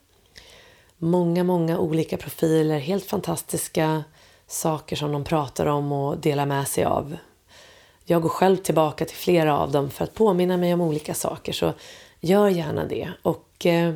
Många, 0.97 1.43
många 1.43 1.79
olika 1.79 2.17
profiler, 2.17 2.79
helt 2.79 3.05
fantastiska 3.05 4.03
saker 4.47 4.95
som 4.95 5.11
de 5.11 5.23
pratar 5.23 5.65
om 5.65 5.91
och 5.91 6.17
delar 6.17 6.45
med 6.45 6.67
sig 6.67 6.83
av. 6.83 7.17
Jag 8.05 8.21
går 8.21 8.29
själv 8.29 8.57
tillbaka 8.57 9.05
till 9.05 9.17
flera 9.17 9.57
av 9.57 9.71
dem 9.71 9.89
för 9.89 10.03
att 10.03 10.13
påminna 10.13 10.57
mig 10.57 10.73
om 10.73 10.81
olika 10.81 11.13
saker, 11.13 11.53
så 11.53 11.73
gör 12.19 12.49
gärna 12.49 12.85
det. 12.85 13.09
Och 13.21 13.65
eh, 13.65 13.95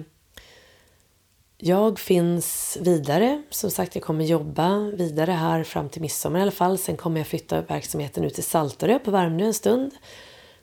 jag 1.58 2.00
finns 2.00 2.78
vidare. 2.82 3.44
Som 3.50 3.72
sagt, 3.72 3.96
jag 3.96 4.04
kommer 4.04 4.26
jobba 4.26 4.80
vidare 4.80 5.32
här 5.32 5.64
fram 5.64 5.90
till 5.90 6.02
midsommar 6.02 6.40
i 6.40 6.42
alla 6.42 6.52
fall. 6.52 6.78
Sen 6.78 6.98
kommer 6.98 7.20
jag 7.20 7.28
flytta 7.28 7.62
verksamheten 7.62 8.24
ut 8.24 8.34
till 8.34 8.44
Saltarö 8.44 9.00
på 9.00 9.12
Värmdö 9.12 9.46
en 9.46 9.54
stund, 9.54 9.92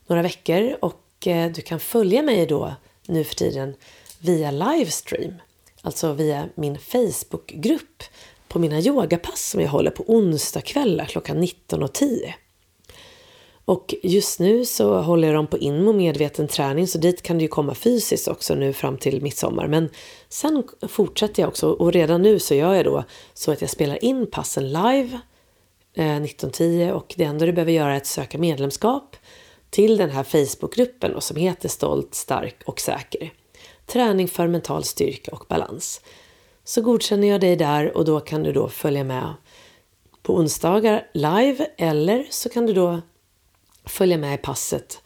några 0.06 0.22
veckor. 0.22 0.76
Och 0.80 1.26
eh, 1.26 1.50
du 1.52 1.62
kan 1.62 1.80
följa 1.80 2.22
mig 2.22 2.46
då 2.46 2.74
nu 3.06 3.24
för 3.24 3.34
tiden 3.34 3.74
via 4.24 4.50
livestream, 4.50 5.34
alltså 5.82 6.12
via 6.12 6.48
min 6.54 6.78
Facebookgrupp 6.78 8.02
på 8.48 8.58
mina 8.58 8.80
yogapass 8.80 9.50
som 9.50 9.60
jag 9.60 9.68
håller 9.68 9.90
på 9.90 10.04
onsdagskvällar 10.06 11.04
klockan 11.04 11.42
19.10. 11.42 12.32
Och 13.64 13.94
just 14.02 14.40
nu 14.40 14.64
så 14.64 15.00
håller 15.00 15.28
jag 15.28 15.34
dem 15.34 15.46
på 15.46 15.58
Inmo 15.58 15.92
medveten 15.92 16.48
träning 16.48 16.86
så 16.86 16.98
dit 16.98 17.22
kan 17.22 17.38
du 17.38 17.42
ju 17.42 17.48
komma 17.48 17.74
fysiskt 17.74 18.28
också 18.28 18.54
nu 18.54 18.72
fram 18.72 18.98
till 18.98 19.22
midsommar. 19.22 19.68
Men 19.68 19.88
sen 20.28 20.62
fortsätter 20.88 21.42
jag 21.42 21.48
också 21.48 21.70
och 21.70 21.92
redan 21.92 22.22
nu 22.22 22.38
så 22.38 22.54
gör 22.54 22.74
jag 22.74 22.84
då 22.84 23.04
så 23.34 23.52
att 23.52 23.60
jag 23.60 23.70
spelar 23.70 24.04
in 24.04 24.26
passen 24.30 24.68
live 24.68 25.20
eh, 25.94 26.02
19.10 26.02 26.90
och 26.90 27.14
det 27.16 27.24
enda 27.24 27.46
du 27.46 27.52
behöver 27.52 27.72
göra 27.72 27.92
är 27.92 27.96
att 27.96 28.06
söka 28.06 28.38
medlemskap 28.38 29.16
till 29.70 29.96
den 29.96 30.10
här 30.10 30.22
Facebookgruppen 30.22 31.20
som 31.20 31.36
heter 31.36 31.68
Stolt, 31.68 32.14
stark 32.14 32.56
och 32.64 32.80
säker. 32.80 33.32
Träning 33.86 34.28
för 34.28 34.48
mental 34.48 34.84
styrka 34.84 35.30
och 35.32 35.44
balans. 35.48 36.00
Så 36.64 36.82
godkänner 36.82 37.28
jag 37.28 37.40
dig 37.40 37.56
där 37.56 37.96
och 37.96 38.04
då 38.04 38.20
kan 38.20 38.42
du 38.42 38.52
då 38.52 38.68
följa 38.68 39.04
med 39.04 39.34
på 40.22 40.34
onsdagar 40.36 41.06
live 41.14 41.66
eller 41.76 42.26
så 42.30 42.48
kan 42.48 42.66
du 42.66 42.72
då 42.72 43.00
följa 43.84 44.18
med 44.18 44.34
i 44.34 44.38
passet 44.38 45.02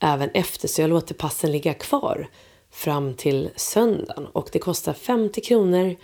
även 0.00 0.30
efter. 0.30 0.68
Så 0.68 0.80
jag 0.80 0.90
låter 0.90 1.14
passen 1.14 1.52
ligga 1.52 1.74
kvar 1.74 2.28
fram 2.70 3.14
till 3.14 3.50
söndagen 3.56 4.26
och 4.26 4.48
det 4.52 4.58
kostar 4.58 4.92
50 4.92 5.40
kronor 5.40 5.96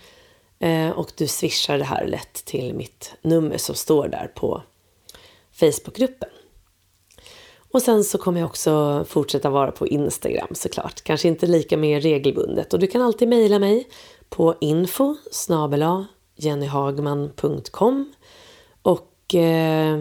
eh, 0.59 0.89
och 0.89 1.11
du 1.17 1.27
swishar 1.27 1.77
det 1.77 1.83
här 1.83 2.07
lätt 2.07 2.33
till 2.33 2.73
mitt 2.73 3.15
nummer 3.21 3.57
som 3.57 3.75
står 3.75 4.07
där 4.07 4.31
på 4.35 4.63
Facebookgruppen. 5.51 6.29
Och 7.73 7.81
sen 7.81 8.03
så 8.03 8.17
kommer 8.17 8.39
jag 8.39 8.49
också 8.49 9.05
fortsätta 9.09 9.49
vara 9.49 9.71
på 9.71 9.87
Instagram 9.87 10.47
såklart. 10.51 11.01
Kanske 11.01 11.27
inte 11.27 11.47
lika 11.47 11.77
mer 11.77 12.01
regelbundet. 12.01 12.73
Och 12.73 12.79
du 12.79 12.87
kan 12.87 13.01
alltid 13.01 13.27
mejla 13.27 13.59
mig 13.59 13.87
på 14.29 14.55
info 14.61 15.15
jennyhagman.com 16.35 18.13
och 18.81 19.35
eh, 19.35 19.97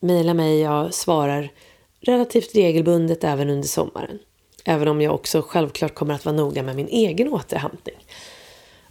mejla 0.00 0.34
mig. 0.34 0.60
Jag 0.60 0.94
svarar 0.94 1.52
relativt 2.00 2.54
regelbundet 2.54 3.24
även 3.24 3.50
under 3.50 3.68
sommaren. 3.68 4.18
Även 4.64 4.88
om 4.88 5.00
jag 5.00 5.14
också 5.14 5.42
självklart 5.42 5.94
kommer 5.94 6.14
att 6.14 6.24
vara 6.24 6.36
noga 6.36 6.62
med 6.62 6.76
min 6.76 6.88
egen 6.88 7.32
återhämtning. 7.32 8.06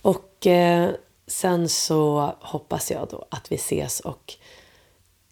Och 0.02 0.48
eh, 0.48 0.90
sen 1.28 1.70
så 1.70 2.34
hoppas 2.40 2.92
jag 2.92 3.08
då 3.12 3.26
att 3.30 3.52
vi 3.52 3.56
ses 3.56 4.00
och 4.00 4.34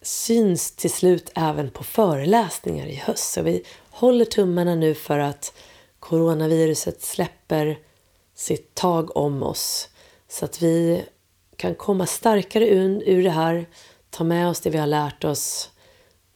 syns 0.08 0.72
till 0.72 0.92
slut 0.92 1.32
även 1.36 1.70
på 1.70 1.84
föreläsningar 1.84 2.88
i 2.88 2.96
höst. 2.96 3.34
Så 3.34 3.42
vi 3.42 3.64
håller 3.90 4.26
tummarna 4.26 4.76
nu 4.76 4.96
för 4.96 5.20
att 5.20 5.54
coronaviruset 6.00 7.02
släpper 7.02 7.80
sitt 8.36 8.76
tag 8.76 9.18
om 9.18 9.44
oss 9.44 9.90
så 10.28 10.46
att 10.46 10.62
vi 10.62 11.04
kan 11.56 11.76
komma 11.76 12.06
starkare 12.06 12.68
ur, 12.68 13.04
ur 13.06 13.24
det 13.24 13.30
här, 13.30 13.66
ta 14.10 14.24
med 14.24 14.50
oss 14.50 14.60
det 14.60 14.70
vi 14.70 14.78
har 14.78 14.88
lärt 14.88 15.24
oss, 15.24 15.70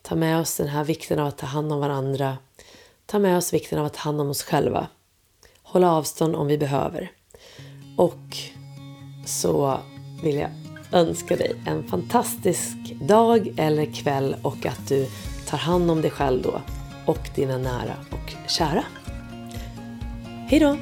ta 0.02 0.16
med 0.16 0.40
oss 0.40 0.58
den 0.58 0.68
här 0.68 0.84
vikten 0.84 1.20
av 1.20 1.28
att 1.28 1.38
ta 1.38 1.46
hand 1.46 1.74
om 1.74 1.80
varandra, 1.80 2.38
ta 3.06 3.20
med 3.20 3.38
oss 3.38 3.54
vikten 3.54 3.80
av 3.80 3.86
att 3.86 3.94
ta 3.94 4.00
hand 4.00 4.22
om 4.22 4.30
oss 4.30 4.44
själva, 4.44 4.88
hålla 5.64 5.92
avstånd 5.92 6.36
om 6.36 6.48
vi 6.48 6.58
behöver. 6.58 7.12
Och 7.98 8.38
så 9.26 9.80
vill 10.24 10.36
jag 10.36 10.61
önska 10.92 11.36
dig 11.36 11.56
en 11.66 11.84
fantastisk 11.84 12.78
dag 13.02 13.54
eller 13.58 13.86
kväll 13.86 14.36
och 14.42 14.66
att 14.66 14.88
du 14.88 15.08
tar 15.48 15.58
hand 15.58 15.92
om 15.92 16.02
dig 16.02 16.12
själv 16.12 16.42
då 16.42 16.62
och 17.06 17.30
dina 17.36 17.58
nära 17.58 17.96
och 18.12 18.50
kära. 18.50 18.84
Hej 20.48 20.60
då! 20.60 20.78